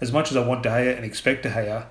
as 0.00 0.10
much 0.10 0.30
as 0.30 0.36
I 0.36 0.44
want 0.44 0.64
De 0.64 0.68
Gea 0.68 0.96
and 0.96 1.04
expect 1.04 1.44
De 1.44 1.50
Gea 1.50 1.86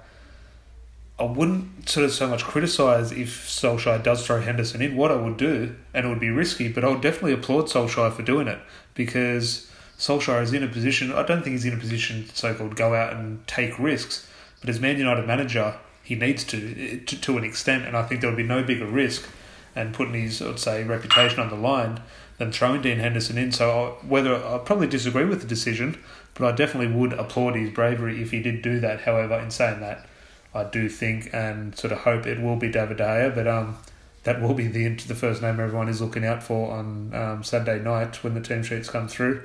I 1.20 1.24
wouldn't 1.24 1.90
sort 1.90 2.06
of 2.06 2.12
so 2.12 2.28
much 2.28 2.44
criticise 2.44 3.12
if 3.12 3.48
Solskjaer 3.48 4.04
does 4.04 4.26
throw 4.26 4.40
Henderson 4.40 4.84
in. 4.84 4.96
What 4.96 5.12
I 5.12 5.16
would 5.16 5.38
do, 5.38 5.76
and 5.94 6.06
it 6.06 6.10
would 6.10 6.20
be 6.20 6.30
risky, 6.30 6.68
but 6.68 6.84
I 6.84 6.90
would 6.90 7.02
definitely 7.02 7.34
applaud 7.34 7.66
Solskjaer 7.66 8.14
for 8.14 8.22
doing 8.22 8.48
it 8.48 8.60
because 8.94 9.70
Solskjaer 9.98 10.44
is 10.44 10.54
in 10.54 10.64
a 10.64 10.68
position. 10.68 11.12
I 11.12 11.24
don't 11.24 11.42
think 11.42 11.54
he's 11.54 11.66
in 11.66 11.74
a 11.74 11.78
position 11.78 12.28
to 12.28 12.36
so 12.36 12.54
called 12.54 12.76
go 12.76 12.94
out 12.94 13.14
and 13.14 13.46
take 13.48 13.80
risks, 13.80 14.28
but 14.62 14.70
as 14.70 14.80
Man 14.80 14.98
United 14.98 15.26
manager, 15.26 15.76
he 16.04 16.14
needs 16.14 16.44
to, 16.46 17.00
to 17.00 17.22
to 17.22 17.38
an 17.38 17.44
extent, 17.44 17.86
and 17.86 17.98
I 17.98 18.04
think 18.04 18.22
there 18.22 18.30
would 18.30 18.38
be 18.38 18.44
no 18.44 18.64
bigger 18.64 18.86
risk 18.86 19.28
and 19.76 19.94
putting 19.94 20.14
his, 20.14 20.42
I'd 20.42 20.60
say, 20.60 20.84
reputation 20.84 21.40
on 21.40 21.50
the 21.50 21.56
line 21.56 22.02
than 22.38 22.52
throwing 22.52 22.82
Dean 22.82 23.00
Henderson 23.00 23.38
in. 23.38 23.52
So 23.52 23.70
I, 23.72 24.06
whether 24.06 24.36
I 24.36 24.60
probably 24.60 24.88
disagree 24.88 25.26
with 25.26 25.42
the 25.42 25.48
decision, 25.48 26.02
but 26.36 26.48
I 26.48 26.56
definitely 26.56 26.96
would 26.96 27.14
applaud 27.14 27.56
his 27.56 27.72
bravery 27.72 28.22
if 28.22 28.30
he 28.30 28.42
did 28.42 28.62
do 28.62 28.80
that. 28.80 29.02
However, 29.02 29.40
in 29.40 29.50
saying 29.50 29.80
that 29.80 30.06
I 30.54 30.64
do 30.64 30.90
think 30.90 31.30
and 31.34 31.78
sort 31.78 31.94
of 31.94 32.00
hope 32.00 32.26
it 32.26 32.42
will 32.42 32.56
be 32.56 32.70
David 32.70 32.98
De 32.98 33.04
Gea, 33.04 33.36
but 33.36 33.48
um, 33.48 33.78
that 34.24 34.42
will 34.42 34.54
be 34.54 34.68
the 34.68 34.90
the 34.90 35.16
first 35.16 35.42
name 35.42 35.60
everyone 35.60 35.90
is 35.90 36.02
looking 36.02 36.26
out 36.26 36.44
for 36.44 36.72
on 36.72 37.14
um, 37.14 37.44
Saturday 37.44 37.84
night 37.84 38.24
when 38.24 38.34
the 38.34 38.42
team 38.42 38.64
sheets 38.64 38.90
come 38.90 39.08
through. 39.08 39.44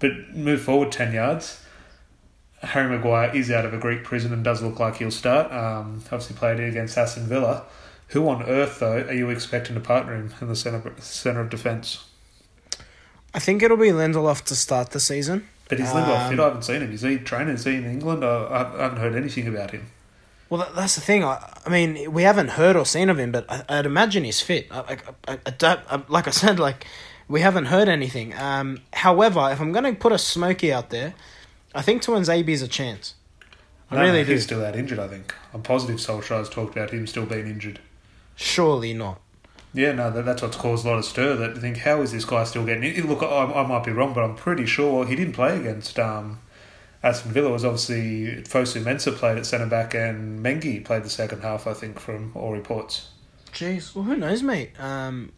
But 0.00 0.34
move 0.34 0.60
forward 0.60 0.92
10 0.92 1.14
yards. 1.14 1.64
Harry 2.62 2.88
Maguire 2.88 3.34
is 3.34 3.50
out 3.50 3.64
of 3.64 3.72
a 3.72 3.78
Greek 3.78 4.04
prison 4.04 4.32
and 4.32 4.42
does 4.42 4.62
look 4.62 4.80
like 4.80 4.96
he'll 4.96 5.10
start. 5.10 5.52
Um, 5.52 6.02
obviously 6.06 6.36
played 6.36 6.60
against 6.60 6.98
Aston 6.98 7.24
Villa. 7.26 7.64
Who 8.08 8.28
on 8.28 8.42
earth, 8.44 8.80
though, 8.80 9.02
are 9.02 9.12
you 9.12 9.30
expecting 9.30 9.74
to 9.74 9.80
partner 9.80 10.14
him 10.14 10.34
in 10.40 10.48
the 10.48 10.56
centre, 10.56 10.92
centre 10.98 11.40
of 11.40 11.50
defence? 11.50 12.06
I 13.34 13.38
think 13.38 13.62
it'll 13.62 13.76
be 13.76 13.90
Lindelof 13.90 14.42
to 14.44 14.56
start 14.56 14.90
the 14.90 15.00
season. 15.00 15.46
But 15.68 15.78
is 15.78 15.90
Lindelof 15.90 16.30
fit? 16.30 16.40
I 16.40 16.44
haven't 16.44 16.62
seen 16.62 16.82
him. 16.82 16.92
Is 16.92 17.02
he 17.02 17.18
training? 17.18 17.54
Is 17.54 17.64
he 17.64 17.76
in 17.76 17.84
England? 17.84 18.24
I, 18.24 18.46
I 18.50 18.82
haven't 18.82 18.98
heard 18.98 19.14
anything 19.14 19.46
about 19.46 19.72
him. 19.72 19.86
Well, 20.50 20.60
that, 20.60 20.74
that's 20.74 20.94
the 20.94 21.00
thing. 21.00 21.24
I, 21.24 21.52
I 21.66 21.68
mean, 21.68 22.12
we 22.12 22.22
haven't 22.22 22.48
heard 22.48 22.76
or 22.76 22.86
seen 22.86 23.10
of 23.10 23.18
him, 23.18 23.32
but 23.32 23.44
I, 23.50 23.64
I'd 23.68 23.86
imagine 23.86 24.24
he's 24.24 24.40
fit. 24.40 24.66
I, 24.70 24.80
I, 24.80 25.32
I, 25.32 25.38
I 25.46 25.50
don't, 25.50 25.80
I, 25.90 26.02
like 26.08 26.26
I 26.26 26.30
said, 26.42 26.58
like 26.58 26.86
we 27.28 27.40
haven't 27.40 27.66
heard 27.66 27.88
anything. 27.88 28.34
Um, 28.34 28.80
however, 28.92 29.50
if 29.52 29.60
I'm 29.60 29.72
going 29.72 29.84
to 29.84 29.92
put 29.92 30.12
a 30.12 30.18
smoky 30.18 30.72
out 30.72 30.90
there, 30.90 31.14
I 31.74 31.82
think 31.82 32.02
Tuanzebe's 32.02 32.62
a 32.62 32.68
chance. 32.68 33.14
I 33.90 33.96
No, 33.96 34.02
really 34.02 34.20
no, 34.20 34.24
do. 34.24 34.32
He's 34.32 34.44
still 34.44 34.64
out 34.64 34.76
injured, 34.76 34.98
I 34.98 35.08
think. 35.08 35.34
I'm 35.52 35.62
positive 35.62 35.96
Solskjaer's 35.96 36.48
talked 36.48 36.76
about 36.76 36.90
him 36.90 37.06
still 37.06 37.26
being 37.26 37.46
injured. 37.46 37.80
Surely 38.36 38.94
not. 38.94 39.20
Yeah, 39.74 39.92
no, 39.92 40.10
that, 40.10 40.24
that's 40.24 40.42
what's 40.42 40.56
caused 40.56 40.86
a 40.86 40.88
lot 40.88 40.98
of 40.98 41.04
stir. 41.04 41.36
That 41.36 41.54
you 41.54 41.60
think, 41.60 41.78
how 41.78 42.00
is 42.00 42.12
this 42.12 42.24
guy 42.24 42.44
still 42.44 42.64
getting? 42.64 43.06
Look, 43.06 43.22
I, 43.22 43.26
I 43.26 43.66
might 43.66 43.84
be 43.84 43.92
wrong, 43.92 44.14
but 44.14 44.24
I'm 44.24 44.34
pretty 44.34 44.66
sure 44.66 45.06
he 45.06 45.14
didn't 45.14 45.34
play 45.34 45.56
against 45.56 45.98
um, 45.98 46.40
Aston 47.02 47.32
Villa. 47.32 47.50
Was 47.50 47.64
obviously 47.64 48.42
Fosu 48.44 48.82
Mensah 48.82 49.14
played 49.14 49.38
at 49.38 49.46
centre 49.46 49.66
back 49.66 49.94
and 49.94 50.44
Mengi 50.44 50.84
played 50.84 51.04
the 51.04 51.10
second 51.10 51.42
half, 51.42 51.66
I 51.66 51.74
think, 51.74 51.98
from 52.00 52.32
all 52.34 52.52
reports. 52.52 53.08
Jeez, 53.52 53.94
well, 53.94 54.04
who 54.04 54.16
knows, 54.16 54.42
mate? 54.42 54.78
Um, 54.80 55.32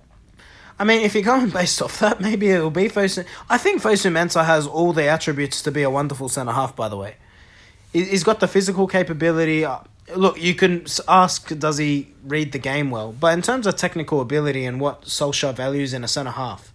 I 0.78 0.84
mean, 0.84 1.02
if 1.02 1.14
you're 1.14 1.22
going 1.22 1.50
based 1.60 1.80
off 1.82 1.98
that, 2.00 2.20
maybe 2.20 2.50
it'll 2.50 2.70
be 2.70 2.88
Fosu. 2.88 3.24
I 3.48 3.58
think 3.58 3.82
Fosu 3.82 4.10
Mensah 4.10 4.44
has 4.44 4.66
all 4.66 4.92
the 4.92 5.04
attributes 5.08 5.62
to 5.62 5.70
be 5.70 5.82
a 5.82 5.90
wonderful 5.90 6.28
centre 6.28 6.52
half. 6.52 6.74
By 6.74 6.88
the 6.88 6.96
way, 6.96 7.16
He- 7.92 8.04
he's 8.04 8.24
got 8.24 8.40
the 8.40 8.48
physical 8.48 8.86
capability. 8.86 9.64
Uh, 9.64 9.80
Look, 10.16 10.42
you 10.42 10.56
can 10.56 10.86
ask, 11.06 11.56
does 11.56 11.78
he 11.78 12.08
read 12.24 12.50
the 12.50 12.58
game 12.58 12.90
well? 12.90 13.12
But 13.12 13.32
in 13.32 13.42
terms 13.42 13.64
of 13.68 13.76
technical 13.76 14.20
ability 14.20 14.64
and 14.64 14.80
what 14.80 15.02
Solskjaer 15.02 15.54
values 15.54 15.94
in 15.94 16.02
a 16.02 16.08
centre 16.08 16.32
half, 16.32 16.72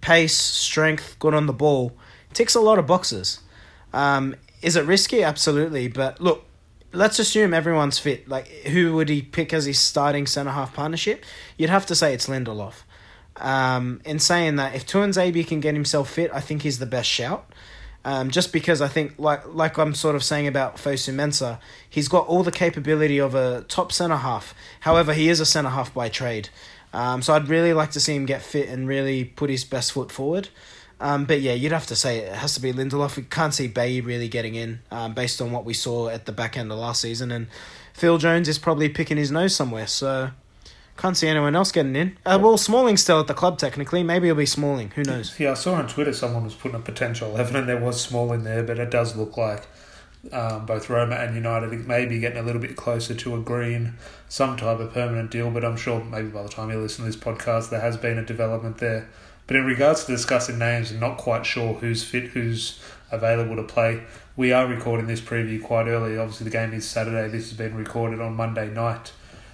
pace, 0.00 0.34
strength, 0.36 1.14
good 1.20 1.32
on 1.32 1.46
the 1.46 1.52
ball, 1.52 1.92
ticks 2.34 2.56
a 2.56 2.60
lot 2.60 2.80
of 2.80 2.86
boxes. 2.88 3.38
Um, 3.92 4.36
is 4.62 4.76
it 4.76 4.84
risky? 4.84 5.22
Absolutely. 5.22 5.88
But 5.88 6.20
look, 6.20 6.44
let's 6.92 7.18
assume 7.18 7.52
everyone's 7.54 7.98
fit. 7.98 8.28
Like, 8.28 8.48
who 8.48 8.94
would 8.96 9.08
he 9.08 9.22
pick 9.22 9.52
as 9.52 9.64
his 9.64 9.78
starting 9.78 10.26
centre 10.26 10.52
half 10.52 10.74
partnership? 10.74 11.24
You'd 11.56 11.70
have 11.70 11.86
to 11.86 11.94
say 11.94 12.14
it's 12.14 12.28
Lindelof. 12.28 12.74
Um, 13.36 14.00
in 14.04 14.18
saying 14.18 14.56
that, 14.56 14.74
if 14.74 14.86
Tuanzebe 14.86 15.46
can 15.46 15.60
get 15.60 15.74
himself 15.74 16.10
fit, 16.10 16.30
I 16.32 16.40
think 16.40 16.62
he's 16.62 16.78
the 16.78 16.86
best 16.86 17.08
shout. 17.08 17.50
Um, 18.04 18.30
just 18.30 18.52
because 18.52 18.80
I 18.80 18.88
think, 18.88 19.14
like 19.18 19.46
like 19.46 19.78
I'm 19.78 19.94
sort 19.94 20.16
of 20.16 20.24
saying 20.24 20.48
about 20.48 20.76
Fosu 20.76 21.14
Mensah, 21.14 21.60
he's 21.88 22.08
got 22.08 22.26
all 22.26 22.42
the 22.42 22.50
capability 22.50 23.18
of 23.18 23.34
a 23.34 23.62
top 23.68 23.92
centre 23.92 24.16
half. 24.16 24.54
However, 24.80 25.14
he 25.14 25.28
is 25.28 25.38
a 25.38 25.46
centre 25.46 25.70
half 25.70 25.94
by 25.94 26.08
trade. 26.08 26.48
Um, 26.92 27.22
so 27.22 27.32
I'd 27.32 27.48
really 27.48 27.72
like 27.72 27.92
to 27.92 28.00
see 28.00 28.14
him 28.14 28.26
get 28.26 28.42
fit 28.42 28.68
and 28.68 28.86
really 28.88 29.24
put 29.24 29.50
his 29.50 29.64
best 29.64 29.92
foot 29.92 30.10
forward. 30.10 30.48
Um, 31.02 31.24
but 31.24 31.40
yeah, 31.40 31.52
you'd 31.52 31.72
have 31.72 31.86
to 31.88 31.96
say 31.96 32.18
it 32.18 32.32
has 32.32 32.54
to 32.54 32.60
be 32.60 32.72
Lindelof. 32.72 33.16
We 33.16 33.24
can't 33.24 33.52
see 33.52 33.66
Bailly 33.66 34.00
really 34.00 34.28
getting 34.28 34.54
in 34.54 34.80
um, 34.92 35.14
based 35.14 35.42
on 35.42 35.50
what 35.50 35.64
we 35.64 35.74
saw 35.74 36.08
at 36.08 36.26
the 36.26 36.32
back 36.32 36.56
end 36.56 36.70
of 36.70 36.78
last 36.78 37.00
season. 37.00 37.32
And 37.32 37.48
Phil 37.92 38.18
Jones 38.18 38.48
is 38.48 38.58
probably 38.58 38.88
picking 38.88 39.16
his 39.16 39.32
nose 39.32 39.54
somewhere. 39.54 39.88
So 39.88 40.30
can't 40.96 41.16
see 41.16 41.26
anyone 41.26 41.56
else 41.56 41.72
getting 41.72 41.96
in. 41.96 42.16
Uh, 42.24 42.38
well, 42.40 42.56
Smalling's 42.56 43.02
still 43.02 43.18
at 43.18 43.26
the 43.26 43.34
club 43.34 43.58
technically. 43.58 44.04
Maybe 44.04 44.28
it'll 44.28 44.38
be 44.38 44.46
Smalling. 44.46 44.92
Who 44.92 45.02
knows? 45.02 45.38
Yeah, 45.40 45.50
I 45.50 45.54
saw 45.54 45.74
on 45.74 45.88
Twitter 45.88 46.12
someone 46.12 46.44
was 46.44 46.54
putting 46.54 46.76
a 46.76 46.80
potential 46.80 47.30
11 47.30 47.56
and 47.56 47.68
there 47.68 47.80
was 47.80 48.00
Smalling 48.00 48.44
there, 48.44 48.62
but 48.62 48.78
it 48.78 48.92
does 48.92 49.16
look 49.16 49.36
like 49.36 49.66
um, 50.30 50.66
both 50.66 50.88
Roma 50.88 51.16
and 51.16 51.34
United 51.34 51.72
may 51.86 52.06
be 52.06 52.20
getting 52.20 52.38
a 52.38 52.42
little 52.42 52.60
bit 52.60 52.76
closer 52.76 53.14
to 53.14 53.34
agreeing 53.34 53.94
some 54.28 54.56
type 54.56 54.78
of 54.78 54.92
permanent 54.92 55.32
deal, 55.32 55.50
but 55.50 55.64
I'm 55.64 55.76
sure 55.76 56.02
maybe 56.04 56.28
by 56.28 56.44
the 56.44 56.48
time 56.48 56.70
you 56.70 56.78
listen 56.78 57.04
to 57.04 57.10
this 57.10 57.20
podcast, 57.20 57.70
there 57.70 57.80
has 57.80 57.96
been 57.96 58.18
a 58.18 58.24
development 58.24 58.78
there. 58.78 59.08
But 59.46 59.56
in 59.56 59.64
regards 59.64 60.04
to 60.04 60.12
discussing 60.12 60.58
names 60.58 60.90
and 60.90 61.00
not 61.00 61.18
quite 61.18 61.44
sure 61.44 61.74
who's 61.74 62.04
fit, 62.04 62.28
who's 62.28 62.80
available 63.10 63.56
to 63.56 63.62
play, 63.62 64.02
we 64.36 64.52
are 64.52 64.66
recording 64.66 65.06
this 65.06 65.20
preview 65.20 65.62
quite 65.62 65.86
early. 65.88 66.16
Obviously, 66.16 66.44
the 66.44 66.50
game 66.50 66.72
is 66.72 66.88
Saturday. 66.88 67.28
This 67.28 67.50
has 67.50 67.58
been 67.58 67.74
recorded 67.74 68.20
on 68.20 68.34
Monday 68.34 68.70
night. 68.70 69.12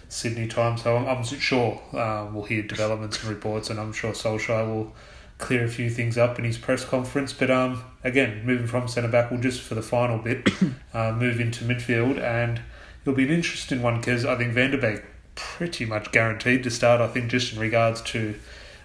Sydney 0.08 0.46
time, 0.46 0.78
so 0.78 0.96
I'm, 0.96 1.06
I'm 1.06 1.22
sure 1.22 1.82
uh, 1.92 2.26
we'll 2.32 2.44
hear 2.44 2.62
developments 2.62 3.20
and 3.20 3.28
reports, 3.28 3.68
and 3.68 3.78
I'm 3.78 3.92
sure 3.92 4.12
Solskjaer 4.12 4.66
will 4.66 4.94
clear 5.36 5.64
a 5.64 5.68
few 5.68 5.90
things 5.90 6.16
up 6.16 6.38
in 6.38 6.44
his 6.44 6.58
press 6.58 6.84
conference. 6.84 7.32
But 7.32 7.50
um, 7.50 7.84
again, 8.02 8.44
moving 8.44 8.66
from 8.66 8.88
centre 8.88 9.08
back, 9.08 9.30
we'll 9.30 9.40
just 9.40 9.60
for 9.60 9.74
the 9.74 9.82
final 9.82 10.18
bit 10.18 10.48
uh, 10.94 11.12
move 11.12 11.40
into 11.40 11.64
midfield, 11.64 12.18
and 12.20 12.62
it'll 13.02 13.14
be 13.14 13.24
an 13.24 13.30
interesting 13.30 13.82
one 13.82 13.98
because 13.98 14.24
I 14.24 14.36
think 14.36 14.54
Van 14.54 14.70
der 14.70 14.80
Beek 14.80 15.04
pretty 15.34 15.84
much 15.84 16.10
guaranteed 16.10 16.62
to 16.64 16.70
start. 16.70 17.00
I 17.00 17.08
think 17.08 17.30
just 17.30 17.52
in 17.52 17.58
regards 17.58 18.00
to 18.02 18.34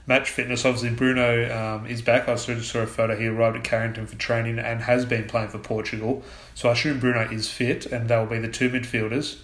match 0.05 0.29
fitness, 0.29 0.65
obviously 0.65 0.89
Bruno 0.91 1.51
um, 1.55 1.85
is 1.85 2.01
back. 2.01 2.27
I 2.27 2.35
saw, 2.35 2.53
just 2.53 2.71
saw 2.71 2.79
a 2.79 2.87
photo. 2.87 3.17
He 3.17 3.27
arrived 3.27 3.57
at 3.57 3.63
Carrington 3.63 4.07
for 4.07 4.15
training 4.15 4.59
and 4.59 4.81
has 4.81 5.05
been 5.05 5.25
playing 5.25 5.49
for 5.49 5.59
Portugal. 5.59 6.23
So 6.55 6.69
I 6.69 6.73
assume 6.73 6.99
Bruno 6.99 7.21
is 7.29 7.49
fit, 7.49 7.85
and 7.85 8.09
they'll 8.09 8.25
be 8.25 8.39
the 8.39 8.49
two 8.49 8.69
midfielders. 8.69 9.37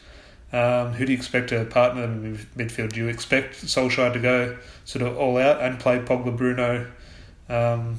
Um, 0.51 0.93
who 0.93 1.05
do 1.05 1.11
you 1.11 1.17
expect 1.17 1.49
to 1.49 1.63
partner 1.65 2.01
them 2.01 2.25
in 2.25 2.37
midfield? 2.57 2.93
Do 2.93 2.99
you 2.99 3.07
expect 3.07 3.55
Solskjaer 3.55 4.13
to 4.13 4.19
go 4.19 4.57
sort 4.83 5.05
of 5.05 5.15
all 5.17 5.37
out 5.37 5.61
and 5.61 5.79
play 5.79 5.99
Pogba, 5.99 6.35
Bruno, 6.35 6.87
um, 7.47 7.97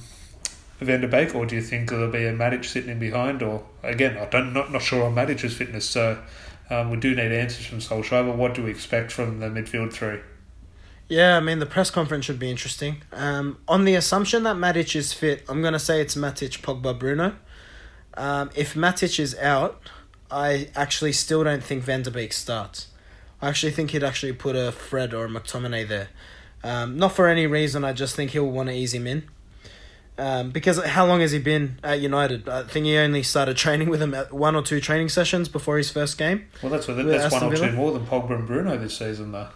Van 0.81 1.01
der 1.01 1.07
Beek, 1.07 1.35
or 1.35 1.47
do 1.47 1.55
you 1.55 1.63
think 1.63 1.91
there'll 1.91 2.11
be 2.11 2.25
a 2.25 2.33
Matic 2.33 2.65
sitting 2.65 2.91
in 2.91 2.99
behind? 2.99 3.43
Or 3.43 3.65
again, 3.83 4.17
I 4.17 4.25
don't 4.25 4.53
not 4.53 4.73
not 4.73 4.83
sure 4.83 5.05
on 5.05 5.15
Matic's 5.15 5.55
fitness, 5.55 5.89
so 5.89 6.21
um, 6.71 6.91
we 6.91 6.97
do 6.97 7.15
need 7.15 7.31
answers 7.33 7.67
from 7.67 7.79
Solskjaer. 7.79 8.27
But 8.27 8.37
what 8.37 8.55
do 8.55 8.65
we 8.65 8.71
expect 8.71 9.13
from 9.13 9.39
the 9.39 9.47
midfield 9.47 9.93
three? 9.93 10.19
Yeah, 11.11 11.37
I 11.37 11.41
mean 11.41 11.59
the 11.59 11.67
press 11.67 11.91
conference 11.91 12.25
should 12.25 12.39
be 12.39 12.49
interesting. 12.49 13.03
Um, 13.13 13.59
on 13.67 13.85
the 13.85 13.97
assumption 13.97 14.45
that 14.45 14.55
Matic 14.55 14.95
is 14.95 15.13
fit, 15.13 15.45
I'm 15.49 15.61
gonna 15.61 15.81
say 15.81 16.01
it's 16.01 16.15
Matic, 16.15 16.61
Pogba, 16.61 16.97
Bruno. 16.97 17.35
Um, 18.15 18.51
if 18.55 18.75
Matic 18.75 19.19
is 19.19 19.37
out, 19.39 19.83
I 20.31 20.69
actually 20.77 21.13
still 21.13 21.43
don't 21.43 21.65
think 21.65 21.83
Van 21.83 22.03
der 22.03 22.13
Beek 22.13 22.33
starts. 22.33 22.87
I 23.43 23.49
actually 23.49 23.73
think 23.73 23.91
he'd 23.91 24.05
actually 24.05 24.35
put 24.35 24.55
a 24.55 24.71
Fred 24.71 25.13
or 25.13 25.25
a 25.25 25.29
McTominay 25.29 25.89
there. 25.89 26.11
Um, 26.63 26.97
not 26.97 27.13
for 27.13 27.27
any 27.27 27.47
reason. 27.47 27.85
I 27.85 27.93
just 27.93 28.15
think 28.15 28.31
he'll 28.31 28.49
want 28.49 28.69
to 28.69 28.75
ease 28.75 28.95
him 28.95 29.09
in. 29.09 29.29
Um, 30.17 30.51
because 30.51 30.81
how 30.85 31.07
long 31.07 31.21
has 31.21 31.33
he 31.33 31.41
been 31.41 31.81
at 31.83 31.99
United? 32.01 32.49
I 32.49 32.63
think 32.65 32.87
he 32.87 32.97
only 32.99 33.25
started 33.25 33.57
training 33.57 33.89
with 33.89 34.01
him 34.01 34.15
at 34.15 34.33
one 34.33 34.55
or 34.55 34.63
two 34.63 34.81
training 34.81 35.09
sessions 35.09 35.49
before 35.49 35.77
his 35.77 35.91
first 35.91 36.19
game. 36.19 36.47
Well, 36.63 36.71
that's 36.71 36.87
With 36.87 36.99
that's 36.99 37.33
one 37.33 37.43
Aston 37.43 37.65
or 37.65 37.71
two 37.71 37.77
more 37.77 37.93
than 37.93 38.07
Pogba 38.07 38.37
and 38.37 38.47
Bruno 38.47 38.77
this 38.77 38.97
season, 38.97 39.33
though. 39.33 39.49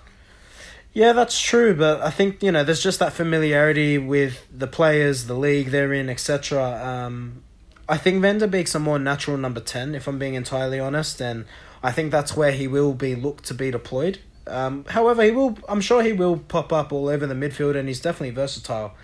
Yeah, 0.95 1.13
that's 1.13 1.41
true, 1.41 1.75
but 1.75 2.01
I 2.03 2.11
think 2.11 2.41
you 2.41 2.53
know 2.53 2.63
there's 2.63 2.83
just 2.83 3.01
that 3.01 3.13
familiarity 3.13 3.99
with 3.99 4.47
the 4.57 4.69
players, 4.69 5.27
the 5.27 5.35
league 5.35 5.71
they're 5.71 5.93
in, 5.93 6.09
etc. 6.09 6.81
Um, 6.81 7.43
I 7.89 7.97
think 7.97 8.23
Van 8.23 8.39
Beek's 8.49 8.77
a 8.77 8.79
more 8.79 9.01
natural 9.01 9.37
number 9.37 9.59
ten, 9.59 9.97
if 9.97 10.07
I'm 10.07 10.21
being 10.21 10.35
entirely 10.35 10.79
honest, 10.79 11.21
and 11.21 11.47
I 11.83 11.91
think 11.91 12.13
that's 12.13 12.37
where 12.37 12.53
he 12.53 12.69
will 12.69 12.95
be 12.95 13.17
looked 13.17 13.45
to 13.47 13.55
be 13.55 13.73
deployed. 13.73 14.21
Um, 14.47 14.85
however, 14.89 15.25
he 15.25 15.33
will. 15.33 15.59
I'm 15.69 15.81
sure 15.81 16.01
he 16.01 16.13
will 16.13 16.39
pop 16.39 16.73
up 16.73 16.93
all 16.93 17.09
over 17.09 17.27
the 17.27 17.35
midfield, 17.35 17.75
and 17.77 17.89
he's 17.89 18.01
definitely 18.01 18.31
versatile. 18.31 18.95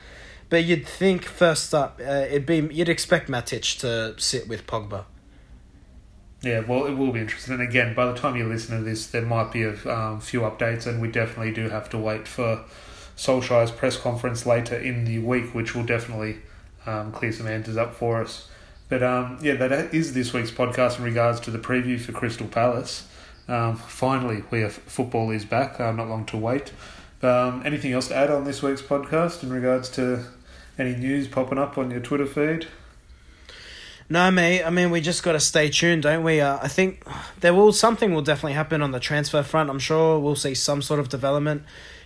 But 0.49 0.65
you'd 0.65 0.87
think 0.87 1.25
first 1.25 1.75
up, 1.75 2.01
uh, 2.01 2.27
it'd 2.29 2.47
be 2.47 2.69
you'd 2.71 2.89
expect 2.89 3.29
Matic 3.29 3.81
to 3.81 4.15
sit 4.21 4.47
with 4.47 4.65
Pogba. 4.69 5.07
Yeah, 6.43 6.61
well, 6.61 6.87
it 6.87 6.95
will 6.95 7.13
be 7.13 7.21
interesting. 7.21 7.55
And 7.55 7.63
again, 7.63 7.95
by 7.95 8.07
the 8.07 8.17
time 8.17 8.35
you 8.35 8.49
listen 8.49 8.79
to 8.79 8.83
this, 8.83 9.07
there 9.07 9.23
might 9.23 9.53
be 9.53 9.63
a 9.63 9.73
um, 9.87 10.21
few 10.21 10.41
updates, 10.41 10.87
and 10.87 11.01
we 11.01 11.11
definitely 11.11 11.53
do 11.53 11.69
have 11.69 11.91
to 11.91 11.99
wait 11.99 12.27
for 12.27 12.65
Solskjaer's 13.17 13.71
press 13.71 13.99
conference 13.99 14.47
later 14.47 14.77
in 14.77 15.05
the 15.05 15.19
week, 15.19 15.55
which 15.55 15.75
will 15.75 15.85
definitely 15.85 16.39
um, 16.87 17.13
clear 17.13 17.33
some 17.33 17.47
answers 17.47 17.77
up 17.77 17.95
for 17.95 18.23
us. 18.23 18.49
But 18.89 19.03
um, 19.03 19.39
yeah, 19.43 19.55
that 19.55 19.95
is 19.95 20.15
this 20.15 20.33
week's 20.33 20.51
podcast 20.51 20.99
in 20.99 21.05
regards 21.05 21.41
to 21.41 21.51
the 21.51 21.59
preview 21.59 22.01
for 22.01 22.13
Crystal 22.13 22.49
Palace. 22.49 23.07
Um, 23.47 23.77
finally, 23.77 24.43
we 24.51 24.63
have 24.63 24.73
football 24.73 25.31
is 25.31 25.45
back. 25.45 25.79
Uh, 25.79 25.93
not 25.93 26.09
long 26.09 26.25
to 26.27 26.39
wait. 26.39 26.73
Um, 27.23 27.63
anything 27.67 27.93
else 27.93 28.09
to 28.09 28.17
add 28.17 28.31
on 28.31 28.45
this 28.45 28.63
week's 28.63 28.81
podcast 28.81 29.43
in 29.43 29.53
regards 29.53 29.91
to 29.91 30.25
any 30.79 30.97
news 30.97 31.29
popping 31.29 31.59
up 31.59 31.77
on 31.77 31.91
your 31.91 32.01
Twitter 32.01 32.27
feed? 32.27 32.67
No, 34.13 34.29
mate. 34.33 34.65
I 34.65 34.71
mean, 34.71 34.91
we 34.91 35.01
just 35.01 35.23
got 35.23 35.33
to 35.33 35.41
stay 35.41 35.71
tuned, 35.71 36.03
don't 36.03 36.25
we? 36.25 36.41
Uh, 36.41 36.59
I 36.61 36.67
think 36.67 37.05
there 37.39 37.55
will 37.55 37.73
something 37.73 38.13
will 38.13 38.23
definitely 38.23 38.55
happen 38.55 38.83
on 38.83 38.91
the 38.91 38.99
transfer 38.99 39.45
front. 39.45 39.71
I'm 39.71 39.79
sure 39.79 40.19
we'll 40.19 40.35
see 40.35 40.53
some 40.53 40.83
sort 40.83 40.99
of 40.99 41.09
development 41.09 41.63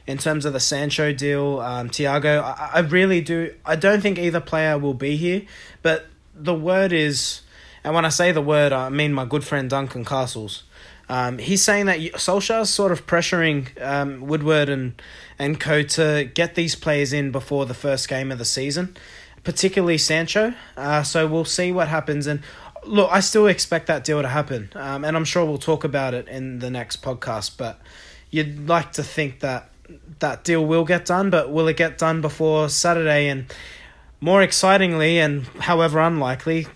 in 0.07 0.19
terms 0.19 0.45
of 0.45 0.53
the 0.53 0.61
Sancho 0.61 1.15
deal, 1.15 1.61
um, 1.61 1.89
Thiago. 1.89 2.43
I, 2.43 2.73
I 2.75 2.79
really 2.81 3.23
do. 3.23 3.55
I 3.65 3.77
don't 3.77 4.03
think 4.03 4.19
either 4.19 4.39
player 4.39 4.77
will 4.77 4.93
be 4.93 5.17
here, 5.17 5.47
but 5.81 6.05
the 6.35 6.53
word 6.53 6.93
is, 6.93 7.41
and 7.83 7.95
when 7.95 8.05
I 8.05 8.11
say 8.11 8.33
the 8.33 8.43
word, 8.43 8.75
I 8.75 8.91
mean 8.91 9.15
my 9.15 9.25
good 9.25 9.43
friend 9.43 9.71
Duncan 9.71 10.05
Castles. 10.05 10.65
Um, 11.09 11.39
he's 11.39 11.63
saying 11.63 11.87
that 11.87 11.99
Solskjaer's 11.99 12.69
sort 12.69 12.93
of 12.93 13.07
pressuring 13.07 13.81
um, 13.83 14.27
Woodward 14.27 14.69
and 14.69 15.01
and 15.39 15.59
co 15.59 15.83
to 15.83 16.31
get 16.35 16.55
these 16.55 16.75
players 16.75 17.15
in 17.15 17.31
before 17.31 17.65
the 17.65 17.75
first 17.75 18.09
game 18.09 18.31
of 18.31 18.39
the 18.39 18.45
season, 18.45 18.95
particularly 19.45 19.99
Sancho. 19.99 20.55
Uh, 20.77 21.03
so 21.03 21.27
we'll 21.27 21.45
see 21.45 21.71
what 21.71 21.89
happens. 21.89 22.27
And 22.27 22.41
look, 22.85 23.11
I 23.13 23.21
still 23.21 23.47
expect 23.47 23.87
that 23.87 24.05
deal 24.05 24.21
to 24.21 24.29
happen, 24.29 24.71
um, 24.75 25.05
and 25.05 25.17
I'm 25.17 25.25
sure 25.25 25.45
we'll 25.45 25.59
talk 25.59 25.85
about 25.85 26.15
it 26.15 26.27
in 26.29 26.59
the 26.59 26.71
next 26.71 27.03
podcast. 27.03 27.57
But 27.57 27.81
you'd 28.31 28.69
like 28.69 28.93
to 28.93 29.03
think 29.03 29.41
that 29.41 29.71
that 30.19 30.45
deal 30.45 30.65
will 30.65 30.85
get 30.85 31.05
done, 31.05 31.31
but 31.31 31.53
will 31.53 31.69
it 31.69 31.77
get 31.77 31.99
done 31.99 32.21
before 32.21 32.69
Saturday? 32.69 33.29
And 33.29 33.53
more 34.21 34.43
excitingly, 34.43 35.19
and 35.19 35.45
however 35.61 36.01
unlikely, 36.01 36.67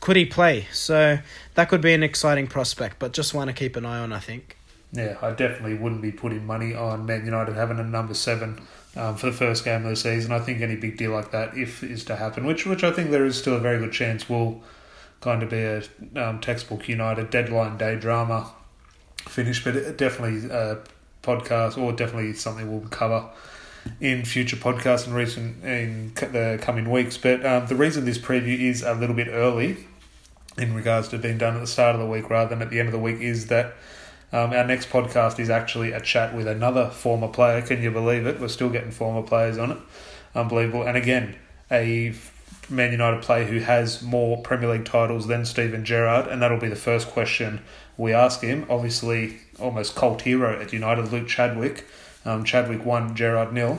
could 0.00 0.16
he 0.16 0.24
play? 0.24 0.66
So 0.72 1.18
that 1.54 1.68
could 1.68 1.80
be 1.80 1.92
an 1.92 2.02
exciting 2.02 2.46
prospect, 2.46 2.98
but 2.98 3.12
just 3.12 3.34
want 3.34 3.48
to 3.48 3.54
keep 3.54 3.76
an 3.76 3.84
eye 3.84 3.98
on, 3.98 4.12
I 4.12 4.20
think. 4.20 4.56
Yeah, 4.92 5.16
I 5.20 5.30
definitely 5.30 5.74
wouldn't 5.74 6.02
be 6.02 6.12
putting 6.12 6.46
money 6.46 6.74
on 6.74 7.04
Man 7.04 7.24
United 7.24 7.56
having 7.56 7.78
a 7.78 7.84
number 7.84 8.14
seven 8.14 8.62
um, 8.96 9.16
for 9.16 9.26
the 9.26 9.32
first 9.32 9.64
game 9.64 9.84
of 9.84 9.90
the 9.90 9.96
season. 9.96 10.32
I 10.32 10.38
think 10.38 10.60
any 10.60 10.76
big 10.76 10.96
deal 10.96 11.12
like 11.12 11.30
that, 11.32 11.56
if 11.56 11.82
is 11.82 12.04
to 12.06 12.16
happen, 12.16 12.46
which 12.46 12.66
which 12.66 12.84
I 12.84 12.90
think 12.90 13.10
there 13.10 13.24
is 13.24 13.38
still 13.38 13.54
a 13.54 13.60
very 13.60 13.78
good 13.78 13.92
chance 13.92 14.28
will 14.28 14.62
kind 15.20 15.42
of 15.42 15.50
be 15.50 15.62
a 15.62 15.82
um, 16.16 16.40
textbook 16.40 16.88
United 16.88 17.30
deadline 17.30 17.78
day 17.78 17.96
drama 17.96 18.52
finish, 19.28 19.64
but 19.64 19.96
definitely 19.96 20.50
a 20.50 20.78
podcast 21.22 21.78
or 21.78 21.92
definitely 21.92 22.34
something 22.34 22.70
we'll 22.70 22.88
cover 22.90 23.28
in 24.00 24.24
future 24.24 24.56
podcasts 24.56 25.06
in 25.06 25.14
recent 25.14 25.64
in 25.64 26.12
the 26.14 26.58
coming 26.60 26.90
weeks. 26.90 27.16
But 27.16 27.44
um, 27.44 27.66
the 27.66 27.74
reason 27.74 28.04
this 28.04 28.18
preview 28.18 28.58
is 28.58 28.82
a 28.82 28.94
little 28.94 29.16
bit 29.16 29.28
early 29.28 29.86
in 30.56 30.74
regards 30.74 31.08
to 31.08 31.18
being 31.18 31.38
done 31.38 31.54
at 31.54 31.60
the 31.60 31.66
start 31.66 31.94
of 31.94 32.00
the 32.00 32.06
week 32.06 32.30
rather 32.30 32.50
than 32.50 32.62
at 32.62 32.70
the 32.70 32.78
end 32.78 32.88
of 32.88 32.92
the 32.92 32.98
week 32.98 33.20
is 33.20 33.48
that 33.48 33.74
um, 34.34 34.52
our 34.52 34.66
next 34.66 34.90
podcast 34.90 35.38
is 35.38 35.48
actually 35.48 35.92
a 35.92 36.00
chat 36.00 36.34
with 36.34 36.48
another 36.48 36.90
former 36.90 37.28
player. 37.28 37.62
Can 37.62 37.80
you 37.80 37.92
believe 37.92 38.26
it? 38.26 38.40
We're 38.40 38.48
still 38.48 38.68
getting 38.68 38.90
former 38.90 39.22
players 39.22 39.58
on 39.58 39.70
it. 39.70 39.78
Unbelievable. 40.34 40.82
And 40.82 40.96
again, 40.96 41.36
a 41.70 42.12
Man 42.68 42.90
United 42.90 43.22
player 43.22 43.44
who 43.44 43.60
has 43.60 44.02
more 44.02 44.42
Premier 44.42 44.70
League 44.70 44.86
titles 44.86 45.28
than 45.28 45.44
Steven 45.44 45.84
Gerrard, 45.84 46.26
and 46.26 46.42
that'll 46.42 46.58
be 46.58 46.68
the 46.68 46.74
first 46.74 47.06
question 47.06 47.60
we 47.96 48.12
ask 48.12 48.40
him. 48.40 48.66
Obviously, 48.68 49.38
almost 49.60 49.94
cult 49.94 50.22
hero 50.22 50.60
at 50.60 50.72
United, 50.72 51.12
Luke 51.12 51.28
Chadwick. 51.28 51.86
Um, 52.24 52.42
Chadwick 52.42 52.84
won, 52.84 53.14
Gerrard 53.14 53.52
nil. 53.52 53.78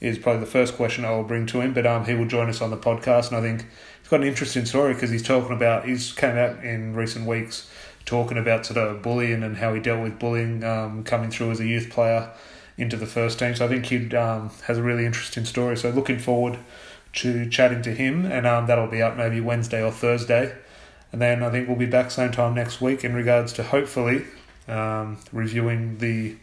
Is 0.00 0.18
probably 0.18 0.38
the 0.38 0.46
first 0.46 0.76
question 0.76 1.04
I 1.04 1.16
will 1.16 1.24
bring 1.24 1.46
to 1.46 1.60
him, 1.60 1.72
but 1.72 1.84
um, 1.84 2.04
he 2.04 2.14
will 2.14 2.28
join 2.28 2.48
us 2.48 2.60
on 2.60 2.70
the 2.70 2.76
podcast, 2.76 3.28
and 3.28 3.38
I 3.38 3.40
think 3.40 3.66
he's 4.00 4.08
got 4.08 4.20
an 4.20 4.26
interesting 4.28 4.66
story 4.66 4.94
because 4.94 5.10
he's 5.10 5.24
talking 5.24 5.56
about 5.56 5.84
he's 5.84 6.12
came 6.12 6.36
out 6.36 6.62
in 6.62 6.94
recent 6.94 7.26
weeks 7.26 7.68
talking 8.06 8.38
about 8.38 8.64
sort 8.64 8.78
of 8.78 9.02
bullying 9.02 9.42
and 9.42 9.58
how 9.58 9.74
he 9.74 9.80
dealt 9.80 10.02
with 10.02 10.18
bullying 10.18 10.64
um, 10.64 11.04
coming 11.04 11.30
through 11.30 11.50
as 11.50 11.60
a 11.60 11.66
youth 11.66 11.90
player 11.90 12.30
into 12.78 12.96
the 12.96 13.06
first 13.06 13.38
team. 13.38 13.54
So 13.54 13.66
I 13.66 13.68
think 13.68 13.86
he 13.86 14.14
um, 14.16 14.50
has 14.66 14.78
a 14.78 14.82
really 14.82 15.04
interesting 15.04 15.44
story. 15.44 15.76
So 15.76 15.90
looking 15.90 16.18
forward 16.18 16.58
to 17.14 17.48
chatting 17.48 17.82
to 17.82 17.94
him, 17.94 18.26
and 18.26 18.46
um, 18.46 18.66
that'll 18.66 18.86
be 18.86 19.02
up 19.02 19.16
maybe 19.16 19.40
Wednesday 19.40 19.82
or 19.82 19.90
Thursday. 19.90 20.54
And 21.12 21.20
then 21.20 21.42
I 21.42 21.50
think 21.50 21.68
we'll 21.68 21.76
be 21.76 21.86
back 21.86 22.10
same 22.10 22.30
time 22.30 22.54
next 22.54 22.80
week 22.80 23.04
in 23.04 23.14
regards 23.14 23.52
to 23.54 23.62
hopefully 23.62 24.24
um, 24.68 25.18
reviewing 25.32 25.98
the 25.98 26.36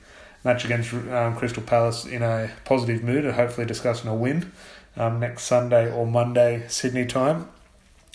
match 0.44 0.66
against 0.66 0.94
um, 0.94 1.36
Crystal 1.36 1.64
Palace 1.64 2.06
in 2.06 2.22
a 2.22 2.50
positive 2.66 3.04
mood 3.04 3.26
and 3.26 3.36
hopefully 3.36 3.66
discussing 3.68 4.10
a 4.10 4.16
win 4.16 4.52
um, 4.98 5.20
next 5.20 5.44
Sunday 5.44 5.92
or 5.92 6.06
Monday 6.06 6.66
Sydney 6.68 7.06
time. 7.06 7.50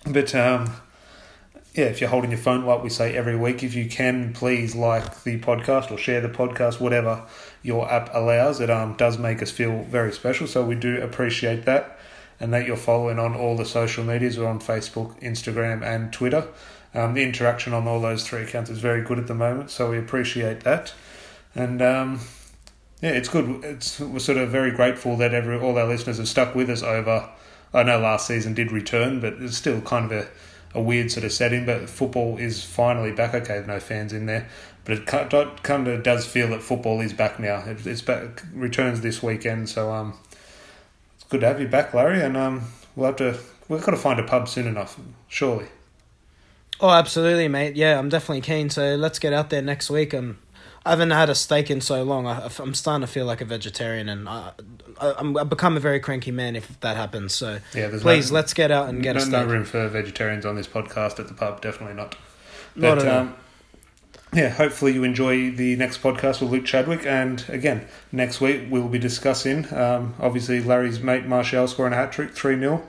But 0.07 0.35
yeah, 1.79 1.85
if 1.85 2.01
you're 2.01 2.11
holding 2.11 2.33
your 2.33 2.41
phone, 2.41 2.65
like 2.65 2.83
we 2.83 2.91
say 2.91 3.17
every 3.17 3.37
week, 3.37 3.63
if 3.63 3.77
you 3.77 3.89
can, 3.89 4.33
please 4.33 4.75
like 4.75 5.23
the 5.23 5.39
podcast 5.39 5.93
or 5.93 5.97
share 5.97 6.21
the 6.21 6.29
podcast, 6.29 6.81
whatever 6.81 7.25
your 7.63 7.89
app 7.89 8.11
allows. 8.13 8.61
It 8.61 8.69
um, 8.69 8.97
does 8.97 9.17
make 9.17 9.41
us 9.43 9.53
feel 9.53 9.85
very 9.85 10.13
special, 10.13 10.49
so 10.49 10.65
we 10.65 10.75
do 10.75 11.01
appreciate 11.01 11.67
that 11.67 11.97
and 12.41 12.53
that 12.53 12.67
you're 12.67 12.77
following 12.77 13.21
on 13.21 13.37
all 13.37 13.57
the 13.57 13.65
social 13.65 14.03
medias. 14.03 14.37
We're 14.37 14.49
on 14.49 14.59
Facebook, 14.59 15.23
Instagram, 15.23 15.85
and 15.85 16.13
Twitter. 16.13 16.49
Um, 16.95 17.15
the 17.15 17.23
interaction 17.23 17.73
on 17.73 17.87
all 17.87 18.01
those 18.01 18.27
three 18.27 18.43
accounts 18.43 18.71
is 18.71 18.81
very 18.81 19.03
good 19.03 19.21
at 19.21 19.29
the 19.29 19.35
moment, 19.37 19.71
so 19.71 19.89
we 19.89 19.99
appreciate 19.99 20.63
that. 20.65 20.93
And 21.55 21.81
um, 21.81 22.21
yeah, 23.01 23.11
it's 23.11 23.29
good. 23.29 23.65
It's 23.65 24.01
we're 24.01 24.19
sort 24.19 24.39
of 24.39 24.51
very 24.51 24.73
grateful 24.73 25.17
that 25.19 25.33
every 25.33 25.57
all 25.57 25.79
our 25.79 25.87
listeners 25.87 26.19
have 26.19 26.27
stuck 26.27 26.57
with 26.57 26.71
us 26.71 26.83
over. 26.83 27.31
I 27.73 27.85
know 27.85 28.01
last 28.01 28.27
season 28.27 28.55
did 28.55 28.73
return, 28.73 29.21
but 29.21 29.35
it's 29.35 29.57
still 29.57 29.81
kind 29.83 30.07
of 30.07 30.13
a, 30.13 30.29
a 30.79 30.83
weird 30.83 31.11
sort 31.11 31.25
of 31.25 31.33
setting. 31.33 31.67
But 31.67 31.89
football 31.89 32.39
is 32.39 32.65
finally 32.65 33.13
back. 33.13 33.35
Okay, 33.35 33.63
no 33.67 33.81
fans 33.81 34.13
in 34.13 34.27
there, 34.27 34.49
but 34.85 34.99
it 34.99 35.07
kind 35.07 35.89
of 35.89 36.03
does 36.03 36.27
feel 36.27 36.49
that 36.51 36.63
football 36.63 37.01
is 37.01 37.13
back 37.13 37.39
now. 37.39 37.63
it's 37.67 38.03
back 38.03 38.43
returns 38.55 39.01
this 39.01 39.23
weekend, 39.23 39.69
so 39.69 39.93
um, 39.93 40.19
good 41.29 41.41
to 41.41 41.47
have 41.47 41.61
you 41.61 41.69
back, 41.69 41.93
Larry. 41.93 42.23
And 42.23 42.37
um, 42.37 42.65
we'll 42.97 43.07
have 43.07 43.17
to 43.17 43.39
we've 43.69 43.85
got 43.85 43.93
to 43.93 43.97
find 43.97 44.19
a 44.19 44.25
pub 44.25 44.49
soon 44.49 44.67
enough, 44.67 44.99
surely. 45.29 45.67
Oh, 46.81 46.91
absolutely, 46.91 47.49
mate. 47.49 47.75
Yeah, 47.75 47.99
I'm 47.99 48.09
definitely 48.09 48.41
keen. 48.41 48.71
So 48.71 48.95
let's 48.95 49.19
get 49.19 49.33
out 49.33 49.51
there 49.51 49.63
next 49.63 49.91
week. 49.91 50.13
And 50.13 50.37
I 50.85 50.91
haven't 50.91 51.11
had 51.11 51.29
a 51.29 51.35
steak 51.35 51.71
in 51.71 51.81
so 51.81 52.03
long. 52.03 52.27
I, 52.27 52.51
am 52.59 52.75
starting 52.75 53.07
to 53.07 53.13
feel 53.13 53.27
like 53.27 53.41
a 53.41 53.45
vegetarian, 53.45 54.09
and 54.09 54.29
I, 54.29 54.53
I, 55.01 55.35
I 55.41 55.45
become 55.45 55.77
a 55.77 55.81
very 55.81 56.01
cranky 56.01 56.31
man 56.31 56.57
if 56.57 56.81
that 56.81 56.97
happens. 56.97 57.35
So 57.35 57.59
yeah, 57.75 57.91
please 58.01 58.31
no, 58.31 58.37
let's 58.37 58.55
get 58.55 58.71
out 58.71 58.89
and 58.89 59.03
get 59.03 59.15
no, 59.15 59.19
a 59.19 59.23
steak. 59.23 59.33
No 59.33 59.47
room 59.47 59.65
for 59.65 59.89
vegetarians 59.89 60.47
on 60.47 60.57
this 60.57 60.67
podcast 60.67 61.19
at 61.19 61.29
the 61.29 61.35
pub. 61.35 61.61
Definitely 61.61 61.97
not. 61.97 62.17
But, 62.75 62.97
not 62.97 62.99
at 62.99 63.09
um, 63.09 63.35
yeah, 64.35 64.51
hopefully 64.51 64.93
you 64.93 65.05
enjoy 65.05 65.51
the 65.51 65.77
next 65.77 66.03
podcast 66.03 66.41
with 66.41 66.51
Luke 66.51 66.65
Chadwick. 66.65 67.07
And 67.07 67.45
again, 67.49 67.87
next 68.13 68.41
week 68.41 68.67
we'll 68.71 68.89
be 68.89 68.99
discussing, 68.99 69.73
um, 69.75 70.15
obviously, 70.21 70.61
Larry's 70.61 71.01
mate 71.01 71.25
Martial 71.25 71.67
scoring 71.67 71.93
a 71.93 71.97
hat 71.97 72.13
trick, 72.13 72.33
3 72.33 72.59
0. 72.59 72.87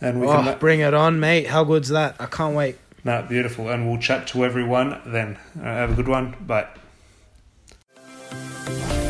And 0.00 0.20
we 0.20 0.26
oh, 0.26 0.32
can. 0.32 0.44
Ma- 0.44 0.54
bring 0.56 0.80
it 0.80 0.94
on, 0.94 1.20
mate. 1.20 1.46
How 1.46 1.64
good's 1.64 1.88
that? 1.88 2.16
I 2.18 2.26
can't 2.26 2.54
wait. 2.54 2.76
No, 3.04 3.22
beautiful. 3.22 3.68
And 3.68 3.88
we'll 3.88 4.00
chat 4.00 4.26
to 4.28 4.44
everyone 4.44 5.00
then. 5.06 5.38
Uh, 5.58 5.64
have 5.64 5.92
a 5.92 5.94
good 5.94 6.08
one. 6.08 6.36
Bye. 6.40 6.68
Bye. 8.64 9.01